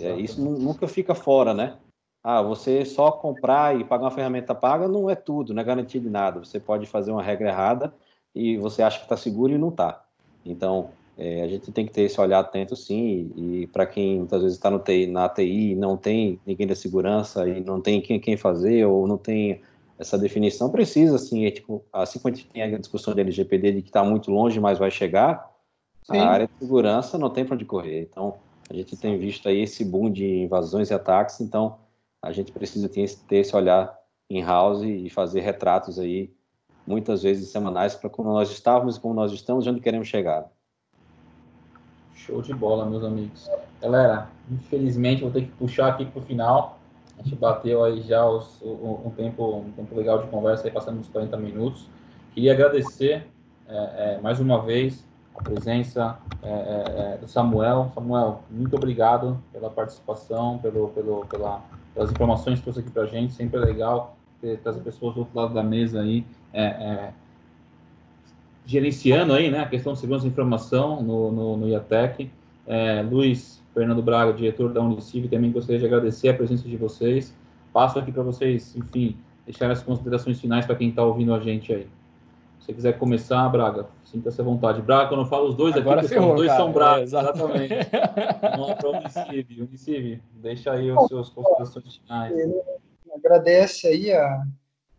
É, 0.00 0.16
isso 0.16 0.40
nunca 0.40 0.88
fica 0.88 1.14
fora, 1.14 1.54
né? 1.54 1.76
Ah, 2.22 2.42
você 2.42 2.84
só 2.84 3.10
comprar 3.10 3.78
e 3.78 3.84
pagar 3.84 4.04
uma 4.04 4.10
ferramenta 4.10 4.54
paga 4.54 4.86
não 4.86 5.08
é 5.08 5.14
tudo, 5.14 5.54
não 5.54 5.62
é 5.62 5.64
garantia 5.64 6.00
de 6.00 6.10
nada. 6.10 6.40
Você 6.40 6.60
pode 6.60 6.86
fazer 6.86 7.12
uma 7.12 7.22
regra 7.22 7.48
errada 7.48 7.94
e 8.34 8.58
você 8.58 8.82
acha 8.82 8.98
que 8.98 9.04
está 9.04 9.16
seguro 9.16 9.52
e 9.52 9.58
não 9.58 9.70
está. 9.70 10.04
Então, 10.44 10.90
é, 11.16 11.42
a 11.42 11.48
gente 11.48 11.72
tem 11.72 11.86
que 11.86 11.92
ter 11.92 12.02
esse 12.02 12.20
olhar 12.20 12.40
atento, 12.40 12.76
sim, 12.76 13.30
e, 13.36 13.62
e 13.62 13.66
para 13.66 13.86
quem 13.86 14.18
muitas 14.18 14.42
vezes 14.42 14.56
está 14.56 14.70
na 14.70 15.28
TI 15.28 15.74
não 15.74 15.96
tem 15.96 16.40
ninguém 16.46 16.66
da 16.66 16.74
segurança 16.74 17.48
e 17.48 17.60
não 17.60 17.80
tem 17.80 18.00
quem, 18.00 18.20
quem 18.20 18.36
fazer 18.36 18.86
ou 18.86 19.06
não 19.06 19.18
tem 19.18 19.60
essa 20.00 20.16
definição, 20.16 20.70
precisa, 20.70 21.16
assim, 21.16 21.44
é, 21.44 21.50
tipo, 21.50 21.84
assim 21.92 22.18
como 22.18 22.32
a 22.32 22.36
gente 22.36 22.48
tem 22.48 22.62
a 22.62 22.78
discussão 22.78 23.14
de 23.14 23.20
LGPD 23.20 23.72
de 23.72 23.82
que 23.82 23.90
está 23.90 24.02
muito 24.02 24.30
longe, 24.30 24.58
mas 24.58 24.78
vai 24.78 24.90
chegar, 24.90 25.54
sim. 26.10 26.16
a 26.16 26.26
área 26.26 26.46
de 26.46 26.54
segurança 26.58 27.18
não 27.18 27.28
tem 27.28 27.44
para 27.44 27.54
onde 27.54 27.66
correr. 27.66 28.08
Então, 28.10 28.38
a 28.70 28.72
gente 28.72 28.96
tem 28.96 29.18
visto 29.18 29.46
aí 29.46 29.60
esse 29.60 29.84
boom 29.84 30.10
de 30.10 30.44
invasões 30.44 30.88
e 30.88 30.94
ataques, 30.94 31.42
então 31.42 31.76
a 32.22 32.32
gente 32.32 32.50
precisa 32.50 32.88
ter, 32.88 33.14
ter 33.28 33.36
esse 33.36 33.54
olhar 33.54 33.94
in-house 34.30 34.82
e 34.82 35.10
fazer 35.10 35.40
retratos 35.40 35.98
aí, 35.98 36.32
muitas 36.86 37.22
vezes 37.22 37.50
semanais, 37.50 37.94
para 37.94 38.08
como 38.08 38.32
nós 38.32 38.50
estávamos 38.50 38.96
e 38.96 39.00
como 39.00 39.12
nós 39.12 39.32
estamos 39.32 39.66
e 39.66 39.68
onde 39.68 39.82
queremos 39.82 40.08
chegar. 40.08 40.50
Show 42.14 42.40
de 42.40 42.54
bola, 42.54 42.86
meus 42.86 43.04
amigos. 43.04 43.50
Galera, 43.82 44.30
infelizmente 44.50 45.20
vou 45.20 45.30
ter 45.30 45.42
que 45.42 45.52
puxar 45.52 45.88
aqui 45.88 46.06
para 46.06 46.22
o 46.22 46.24
final. 46.24 46.79
A 47.20 47.22
gente 47.22 47.36
bateu 47.36 47.84
aí 47.84 48.00
já 48.00 48.26
os, 48.26 48.62
um, 48.62 49.08
um, 49.08 49.10
tempo, 49.10 49.58
um 49.58 49.70
tempo 49.72 49.94
legal 49.94 50.22
de 50.22 50.28
conversa, 50.28 50.66
aí 50.66 50.72
passando 50.72 50.98
uns 50.98 51.08
40 51.08 51.36
minutos. 51.36 51.86
Queria 52.32 52.54
agradecer 52.54 53.26
é, 53.68 54.14
é, 54.16 54.20
mais 54.22 54.40
uma 54.40 54.62
vez 54.62 55.06
a 55.34 55.42
presença 55.42 56.18
é, 56.42 56.48
é, 56.48 57.14
é, 57.14 57.18
do 57.18 57.28
Samuel. 57.28 57.92
Samuel, 57.94 58.42
muito 58.50 58.74
obrigado 58.74 59.38
pela 59.52 59.68
participação, 59.68 60.56
pelo, 60.58 60.88
pelo, 60.88 61.26
pela, 61.26 61.62
pelas 61.92 62.10
informações 62.10 62.58
que 62.58 62.62
trouxe 62.62 62.80
aqui 62.80 62.90
para 62.90 63.02
a 63.02 63.06
gente. 63.06 63.34
Sempre 63.34 63.60
é 63.60 63.64
legal 63.66 64.16
ter, 64.40 64.58
as 64.64 64.78
pessoas 64.78 65.14
do 65.14 65.20
outro 65.20 65.38
lado 65.38 65.52
da 65.52 65.62
mesa 65.62 66.00
aí 66.00 66.24
é, 66.54 67.12
gerenciando 68.64 69.34
aí, 69.34 69.50
né, 69.50 69.60
a 69.60 69.68
questão 69.68 69.92
de 69.92 69.98
segurança 69.98 70.24
de 70.24 70.30
informação 70.30 71.02
no, 71.02 71.30
no, 71.30 71.56
no 71.58 71.68
IATEC. 71.68 72.30
Luiz 73.10 73.59
Fernando 73.74 74.02
Braga, 74.02 74.32
diretor 74.32 74.72
da 74.72 74.80
Uniciv, 74.80 75.28
também 75.28 75.52
gostaria 75.52 75.78
de 75.78 75.86
agradecer 75.86 76.28
a 76.28 76.34
presença 76.34 76.68
de 76.68 76.76
vocês. 76.76 77.34
Passo 77.72 77.98
aqui 77.98 78.10
para 78.10 78.22
vocês, 78.22 78.74
enfim, 78.76 79.16
deixar 79.44 79.70
as 79.70 79.82
considerações 79.82 80.40
finais 80.40 80.66
para 80.66 80.74
quem 80.74 80.88
está 80.88 81.04
ouvindo 81.04 81.32
a 81.32 81.40
gente 81.40 81.72
aí. 81.72 81.88
Se 82.58 82.66
você 82.66 82.72
quiser 82.74 82.98
começar, 82.98 83.48
Braga, 83.48 83.86
sinta-se 84.04 84.40
à 84.40 84.44
vontade. 84.44 84.82
Braga, 84.82 85.08
quando 85.08 85.22
eu 85.22 85.26
falo 85.26 85.48
os 85.48 85.54
dois 85.54 85.74
Agora 85.76 86.00
aqui, 86.00 86.08
ferrou, 86.08 86.30
os 86.30 86.36
dois 86.36 86.48
cara. 86.48 86.60
são 86.60 86.72
Braga, 86.72 87.00
é, 87.00 87.02
exatamente. 87.02 87.74
Vamos 88.56 88.74
para 88.74 88.88
o 88.88 88.96
Uniciv. 88.96 89.62
Uniciv, 89.62 90.20
deixa 90.34 90.72
aí 90.72 90.90
os 90.90 91.06
seus 91.06 91.30
considerações 91.30 91.96
finais. 91.96 92.34
Agradece 93.14 93.86
aí 93.86 94.12
a 94.12 94.42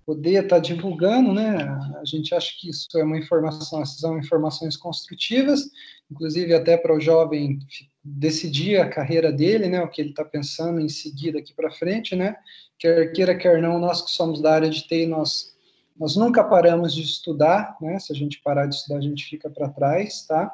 poder 0.05 0.43
estar 0.43 0.55
tá 0.55 0.61
divulgando, 0.61 1.33
né? 1.33 1.57
A 1.99 2.05
gente 2.05 2.33
acha 2.33 2.51
que 2.59 2.69
isso 2.69 2.87
é 2.97 3.03
uma 3.03 3.17
informação, 3.17 3.81
essas 3.81 3.99
são 3.99 4.17
informações 4.17 4.75
construtivas, 4.75 5.61
inclusive 6.09 6.53
até 6.53 6.77
para 6.77 6.95
o 6.95 6.99
jovem 6.99 7.59
decidir 8.03 8.79
a 8.79 8.89
carreira 8.89 9.31
dele, 9.31 9.67
né? 9.67 9.81
O 9.81 9.87
que 9.87 10.01
ele 10.01 10.09
está 10.09 10.25
pensando 10.25 10.79
em 10.79 10.89
seguir 10.89 11.33
daqui 11.33 11.53
para 11.53 11.71
frente, 11.71 12.15
né? 12.15 12.35
Quer 12.77 13.11
queira, 13.11 13.35
quer 13.35 13.61
não, 13.61 13.79
nós 13.79 14.01
que 14.01 14.11
somos 14.11 14.41
da 14.41 14.53
área 14.53 14.69
de 14.69 14.87
TI, 14.87 15.05
nós, 15.05 15.55
nós 15.97 16.15
nunca 16.15 16.43
paramos 16.43 16.93
de 16.93 17.01
estudar, 17.01 17.77
né? 17.79 17.99
Se 17.99 18.11
a 18.11 18.15
gente 18.15 18.41
parar 18.41 18.65
de 18.65 18.75
estudar, 18.75 18.97
a 18.97 19.01
gente 19.01 19.25
fica 19.25 19.49
para 19.49 19.69
trás, 19.69 20.25
tá? 20.25 20.51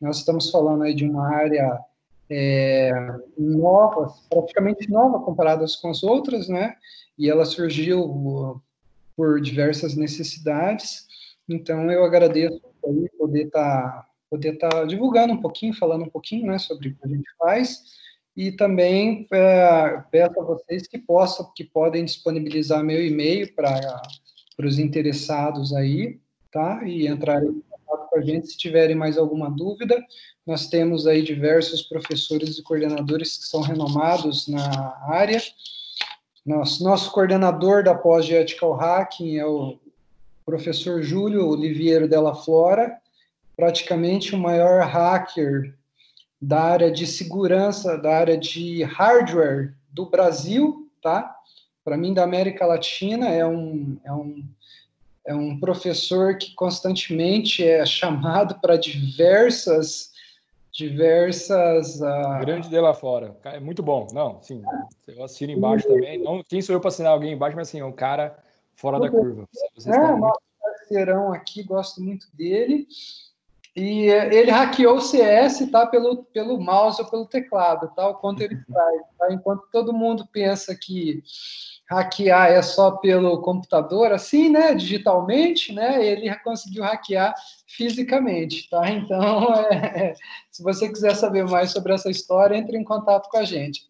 Nós 0.00 0.18
estamos 0.18 0.50
falando 0.50 0.82
aí 0.82 0.94
de 0.94 1.04
uma 1.08 1.34
área 1.34 1.78
é, 2.28 2.90
nova, 3.38 4.12
praticamente 4.28 4.90
nova 4.90 5.20
comparadas 5.20 5.76
com 5.76 5.88
as 5.88 6.02
outras, 6.02 6.48
né? 6.48 6.76
E 7.18 7.30
ela 7.30 7.44
surgiu 7.44 8.60
por 9.16 9.40
diversas 9.40 9.94
necessidades. 9.94 11.06
Então, 11.48 11.90
eu 11.90 12.04
agradeço 12.04 12.60
aí 12.84 13.08
poder 13.18 13.46
estar 13.46 13.82
tá, 13.82 14.06
poder 14.32 14.56
tá 14.56 14.84
divulgando 14.86 15.34
um 15.34 15.40
pouquinho, 15.42 15.74
falando 15.74 16.06
um 16.06 16.08
pouquinho, 16.08 16.46
né, 16.46 16.58
sobre 16.58 16.88
o 16.88 16.94
que 16.94 17.04
a 17.04 17.08
gente 17.08 17.28
faz. 17.38 17.82
E 18.34 18.50
também 18.50 19.26
é, 19.30 20.02
peço 20.10 20.40
a 20.40 20.44
vocês 20.44 20.86
que 20.86 20.96
possam, 20.96 21.52
que 21.54 21.62
podem 21.62 22.02
disponibilizar 22.02 22.82
meu 22.82 23.04
e-mail 23.06 23.54
para 23.54 24.00
os 24.58 24.78
interessados 24.78 25.74
aí, 25.74 26.18
tá? 26.50 26.80
E 26.82 27.06
entrarem 27.06 27.50
em 27.50 27.60
contato 27.60 28.08
com 28.08 28.18
a 28.18 28.22
gente 28.22 28.46
se 28.46 28.56
tiverem 28.56 28.96
mais 28.96 29.18
alguma 29.18 29.50
dúvida. 29.50 30.02
Nós 30.46 30.66
temos 30.66 31.06
aí 31.06 31.22
diversos 31.22 31.82
professores 31.82 32.56
e 32.56 32.62
coordenadores 32.62 33.36
que 33.36 33.44
são 33.44 33.60
renomados 33.60 34.48
na 34.48 34.96
área. 35.10 35.42
Nosso, 36.44 36.82
nosso 36.82 37.12
coordenador 37.12 37.84
da 37.84 37.94
pós 37.94 38.24
de 38.24 38.34
Ethical 38.34 38.80
Hacking 38.80 39.36
é 39.36 39.44
o 39.44 39.78
professor 40.46 41.02
Júlio 41.02 41.48
Oliveira 41.48 42.08
Della 42.08 42.34
Flora, 42.34 42.98
praticamente 43.62 44.34
o 44.34 44.38
maior 44.38 44.82
hacker 44.82 45.72
da 46.40 46.62
área 46.62 46.90
de 46.90 47.06
segurança, 47.06 47.96
da 47.96 48.16
área 48.16 48.36
de 48.36 48.82
hardware 48.82 49.76
do 49.88 50.04
Brasil, 50.04 50.90
tá? 51.00 51.32
Para 51.84 51.96
mim, 51.96 52.12
da 52.12 52.24
América 52.24 52.66
Latina, 52.66 53.28
é 53.28 53.46
um, 53.46 53.96
é 54.02 54.12
um, 54.12 54.44
é 55.28 55.32
um 55.32 55.60
professor 55.60 56.36
que 56.36 56.52
constantemente 56.56 57.64
é 57.64 57.86
chamado 57.86 58.60
para 58.60 58.76
diversas 58.76 60.10
diversas 60.72 62.00
uh... 62.00 62.40
grande 62.40 62.68
de 62.68 62.80
lá 62.80 62.94
fora. 62.94 63.36
É 63.44 63.60
muito 63.60 63.80
bom. 63.80 64.08
Não 64.12 64.42
sim 64.42 64.60
eu 65.06 65.22
assino 65.22 65.52
embaixo 65.52 65.86
também. 65.86 66.18
Não 66.18 66.42
quem 66.42 66.60
sou 66.60 66.74
eu 66.74 66.80
para 66.80 66.88
assinar 66.88 67.12
alguém 67.12 67.34
embaixo 67.34 67.54
mas 67.54 67.68
assim 67.68 67.78
é 67.78 67.84
um 67.84 67.92
cara 67.92 68.36
fora 68.74 68.98
da 68.98 69.08
curva. 69.08 69.46
Vocês 69.52 69.86
é 69.86 70.16
nosso 70.16 70.40
parceirão 70.60 71.32
aqui 71.32 71.62
gosto 71.62 72.02
muito 72.02 72.26
dele 72.34 72.88
e 73.74 74.04
ele 74.10 74.50
hackeou 74.50 74.96
o 74.96 75.00
CS, 75.00 75.70
tá? 75.70 75.86
Pelo, 75.86 76.24
pelo 76.24 76.60
mouse 76.60 77.00
ou 77.00 77.08
pelo 77.08 77.26
teclado, 77.26 77.90
tá? 77.96 78.06
O 78.06 78.16
quanto 78.16 78.42
ele 78.42 78.56
faz, 78.70 79.02
tá? 79.18 79.32
Enquanto 79.32 79.62
todo 79.72 79.94
mundo 79.94 80.28
pensa 80.30 80.74
que 80.74 81.22
hackear 81.88 82.50
é 82.50 82.60
só 82.60 82.90
pelo 82.90 83.40
computador, 83.40 84.12
assim, 84.12 84.50
né? 84.50 84.74
Digitalmente, 84.74 85.72
né? 85.72 86.04
Ele 86.04 86.34
conseguiu 86.40 86.82
hackear 86.84 87.34
fisicamente, 87.66 88.68
tá? 88.68 88.90
Então, 88.90 89.54
é, 89.72 90.12
se 90.50 90.62
você 90.62 90.90
quiser 90.90 91.16
saber 91.16 91.46
mais 91.46 91.70
sobre 91.70 91.94
essa 91.94 92.10
história, 92.10 92.56
entre 92.56 92.76
em 92.76 92.84
contato 92.84 93.30
com 93.30 93.38
a 93.38 93.44
gente. 93.44 93.88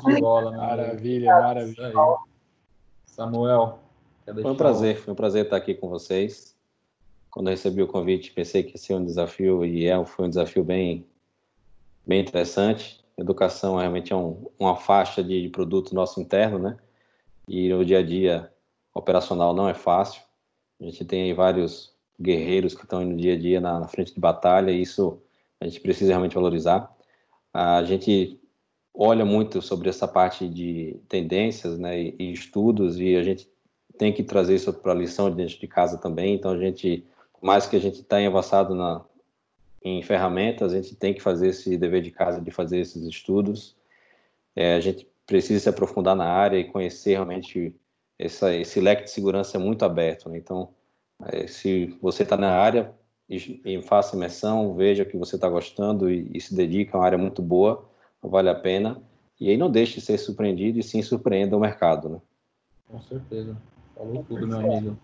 Show 0.00 0.14
de 0.14 0.20
bola, 0.20 0.52
maravilha, 0.52 1.40
maravilha. 1.40 1.92
Samuel, 3.04 3.80
foi 4.24 4.50
um 4.50 4.56
prazer, 4.56 4.96
foi 4.96 5.12
um 5.12 5.16
prazer 5.16 5.44
estar 5.44 5.56
aqui 5.58 5.74
com 5.74 5.90
vocês 5.90 6.55
quando 7.36 7.48
eu 7.48 7.50
recebi 7.50 7.82
o 7.82 7.86
convite, 7.86 8.32
pensei 8.32 8.62
que 8.62 8.70
ia 8.70 8.78
ser 8.78 8.94
um 8.94 9.04
desafio 9.04 9.62
e 9.62 9.84
é, 9.84 10.04
foi 10.06 10.24
um 10.24 10.28
desafio 10.30 10.64
bem, 10.64 11.04
bem 12.06 12.22
interessante. 12.22 13.04
Educação 13.14 13.76
realmente 13.76 14.10
é 14.10 14.16
um, 14.16 14.46
uma 14.58 14.74
faixa 14.74 15.22
de 15.22 15.46
produto 15.50 15.94
nosso 15.94 16.18
interno, 16.18 16.58
né? 16.58 16.78
E 17.46 17.68
no 17.68 17.84
dia 17.84 17.98
a 17.98 18.02
dia 18.02 18.50
operacional 18.94 19.52
não 19.52 19.68
é 19.68 19.74
fácil. 19.74 20.22
A 20.80 20.84
gente 20.84 21.04
tem 21.04 21.24
aí 21.24 21.34
vários 21.34 21.92
guerreiros 22.18 22.74
que 22.74 22.84
estão 22.84 23.04
no 23.04 23.14
dia 23.14 23.34
a 23.34 23.38
dia 23.38 23.60
na, 23.60 23.80
na 23.80 23.86
frente 23.86 24.14
de 24.14 24.20
batalha 24.20 24.70
e 24.70 24.80
isso 24.80 25.20
a 25.60 25.66
gente 25.66 25.78
precisa 25.80 26.12
realmente 26.12 26.36
valorizar. 26.36 26.90
A 27.52 27.84
gente 27.84 28.40
olha 28.94 29.26
muito 29.26 29.60
sobre 29.60 29.90
essa 29.90 30.08
parte 30.08 30.48
de 30.48 30.98
tendências 31.06 31.78
né, 31.78 32.00
e, 32.00 32.16
e 32.18 32.32
estudos 32.32 32.98
e 32.98 33.14
a 33.14 33.22
gente 33.22 33.46
tem 33.98 34.10
que 34.10 34.22
trazer 34.22 34.54
isso 34.54 34.72
para 34.72 34.92
a 34.92 34.94
lição 34.96 35.30
dentro 35.30 35.60
de 35.60 35.68
casa 35.68 35.98
também. 35.98 36.34
Então 36.34 36.52
a 36.52 36.58
gente 36.58 37.04
mais 37.46 37.64
que 37.64 37.76
a 37.76 37.80
gente 37.80 38.00
está 38.00 38.18
avançado 38.18 38.74
na, 38.74 39.04
em 39.80 40.02
ferramentas, 40.02 40.72
a 40.72 40.76
gente 40.76 40.96
tem 40.96 41.14
que 41.14 41.22
fazer 41.22 41.50
esse 41.50 41.78
dever 41.78 42.02
de 42.02 42.10
casa 42.10 42.40
de 42.40 42.50
fazer 42.50 42.80
esses 42.80 43.04
estudos. 43.04 43.76
É, 44.56 44.74
a 44.74 44.80
gente 44.80 45.08
precisa 45.24 45.60
se 45.60 45.68
aprofundar 45.68 46.16
na 46.16 46.26
área 46.26 46.58
e 46.58 46.64
conhecer 46.64 47.12
realmente 47.12 47.72
essa, 48.18 48.52
esse 48.52 48.80
leque 48.80 49.04
de 49.04 49.12
segurança 49.12 49.56
é 49.56 49.60
muito 49.60 49.84
aberto. 49.84 50.28
Né? 50.28 50.38
Então, 50.38 50.70
é, 51.26 51.46
se 51.46 51.96
você 52.02 52.24
está 52.24 52.36
na 52.36 52.50
área 52.50 52.92
e, 53.30 53.60
e, 53.64 53.80
faça 53.80 54.16
imersão, 54.16 54.74
veja 54.74 55.04
que 55.04 55.16
você 55.16 55.36
está 55.36 55.48
gostando 55.48 56.10
e, 56.10 56.28
e, 56.34 56.40
se 56.40 56.52
dedica, 56.52 56.96
é 56.96 56.98
uma 56.98 57.06
área 57.06 57.18
muito 57.18 57.40
boa, 57.40 57.88
vale 58.20 58.48
a 58.48 58.54
pena. 58.56 59.00
E 59.38 59.50
aí 59.50 59.56
não 59.56 59.70
deixe 59.70 60.00
de 60.00 60.00
ser 60.00 60.18
surpreendido 60.18 60.80
e 60.80 60.82
sim 60.82 61.00
surpreenda 61.00 61.56
o 61.56 61.60
mercado. 61.60 62.08
Né? 62.08 62.20
Com 62.88 63.00
certeza. 63.02 63.56
Falou 63.94 64.24
tudo, 64.28 64.48
meu 64.48 64.58
amigo. 64.58 64.98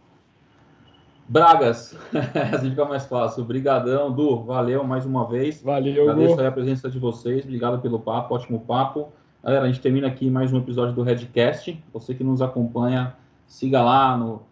Bragas, 1.32 1.96
assim 2.52 2.68
fica 2.68 2.84
mais 2.84 3.06
fácil. 3.06 3.42
Obrigadão, 3.42 4.12
Du, 4.12 4.42
valeu 4.42 4.84
mais 4.84 5.06
uma 5.06 5.26
vez. 5.26 5.62
Valeu, 5.62 6.10
Agradeço 6.10 6.38
a 6.38 6.52
presença 6.52 6.90
de 6.90 6.98
vocês, 6.98 7.42
obrigado 7.42 7.80
pelo 7.80 7.98
papo, 7.98 8.34
ótimo 8.34 8.60
papo. 8.60 9.08
Galera, 9.42 9.64
a 9.64 9.66
gente 9.66 9.80
termina 9.80 10.08
aqui 10.08 10.28
mais 10.28 10.52
um 10.52 10.58
episódio 10.58 10.94
do 10.94 11.02
Redcast. 11.02 11.82
Você 11.90 12.14
que 12.14 12.22
nos 12.22 12.42
acompanha, 12.42 13.14
siga 13.46 13.82
lá 13.82 14.14
no 14.14 14.42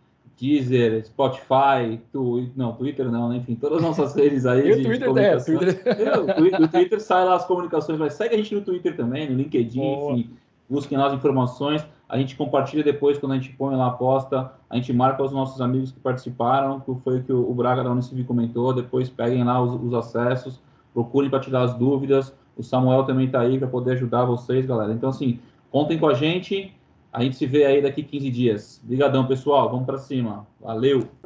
Deezer, 0.41 1.05
Spotify, 1.05 2.01
tu, 2.11 2.49
não, 2.57 2.73
Twitter 2.73 3.11
não, 3.13 3.29
né? 3.29 3.37
enfim, 3.37 3.57
todas 3.57 3.77
as 3.77 3.85
nossas 3.85 4.15
redes 4.15 4.47
aí. 4.47 4.67
E 4.73 4.73
o 4.73 4.83
Twitter, 4.83 5.19
é, 5.19 5.37
Twitter. 5.37 5.83
o 6.65 6.69
Twitter 6.69 6.99
sai 6.99 7.27
lá 7.27 7.35
as 7.37 7.45
comunicações, 7.45 7.99
mas 7.99 8.15
segue 8.15 8.35
a 8.35 8.39
gente 8.39 8.55
no 8.55 8.63
Twitter 8.63 8.97
também, 8.97 9.29
no 9.29 9.37
LinkedIn, 9.37 9.81
Boa. 9.81 10.15
enfim, 10.15 10.31
busquem 10.67 10.97
lá 10.97 11.09
as 11.09 11.13
informações 11.13 11.85
a 12.11 12.19
gente 12.19 12.35
compartilha 12.35 12.83
depois 12.83 13.19
quando 13.19 13.33
a 13.33 13.35
gente 13.37 13.51
põe 13.51 13.77
lá 13.77 13.87
a 13.87 13.91
posta, 13.93 14.53
a 14.69 14.77
gente 14.77 14.93
marca 14.93 15.23
os 15.23 15.31
nossos 15.31 15.61
amigos 15.61 15.93
que 15.93 16.01
participaram, 16.01 16.81
que 16.81 16.93
foi 17.05 17.19
o 17.19 17.23
que 17.23 17.33
o 17.33 17.55
Braga 17.55 17.85
da 17.85 17.91
Unicv 17.91 18.25
comentou, 18.25 18.75
depois 18.75 19.09
peguem 19.09 19.45
lá 19.45 19.63
os, 19.63 19.81
os 19.81 19.95
acessos, 19.95 20.61
procurem 20.93 21.31
para 21.31 21.39
tirar 21.39 21.63
as 21.63 21.75
dúvidas, 21.75 22.35
o 22.57 22.65
Samuel 22.65 23.05
também 23.05 23.27
está 23.27 23.41
aí 23.41 23.59
para 23.59 23.69
poder 23.69 23.93
ajudar 23.93 24.25
vocês, 24.25 24.67
galera. 24.67 24.93
Então, 24.93 25.09
assim, 25.09 25.39
contem 25.71 25.99
com 25.99 26.09
a 26.09 26.15
gente, 26.15 26.75
a 27.13 27.23
gente 27.23 27.37
se 27.37 27.47
vê 27.47 27.65
aí 27.65 27.81
daqui 27.81 28.03
15 28.03 28.31
dias. 28.31 28.81
Obrigadão, 28.85 29.25
pessoal, 29.27 29.71
vamos 29.71 29.87
para 29.87 29.97
cima. 29.97 30.47
Valeu! 30.61 31.20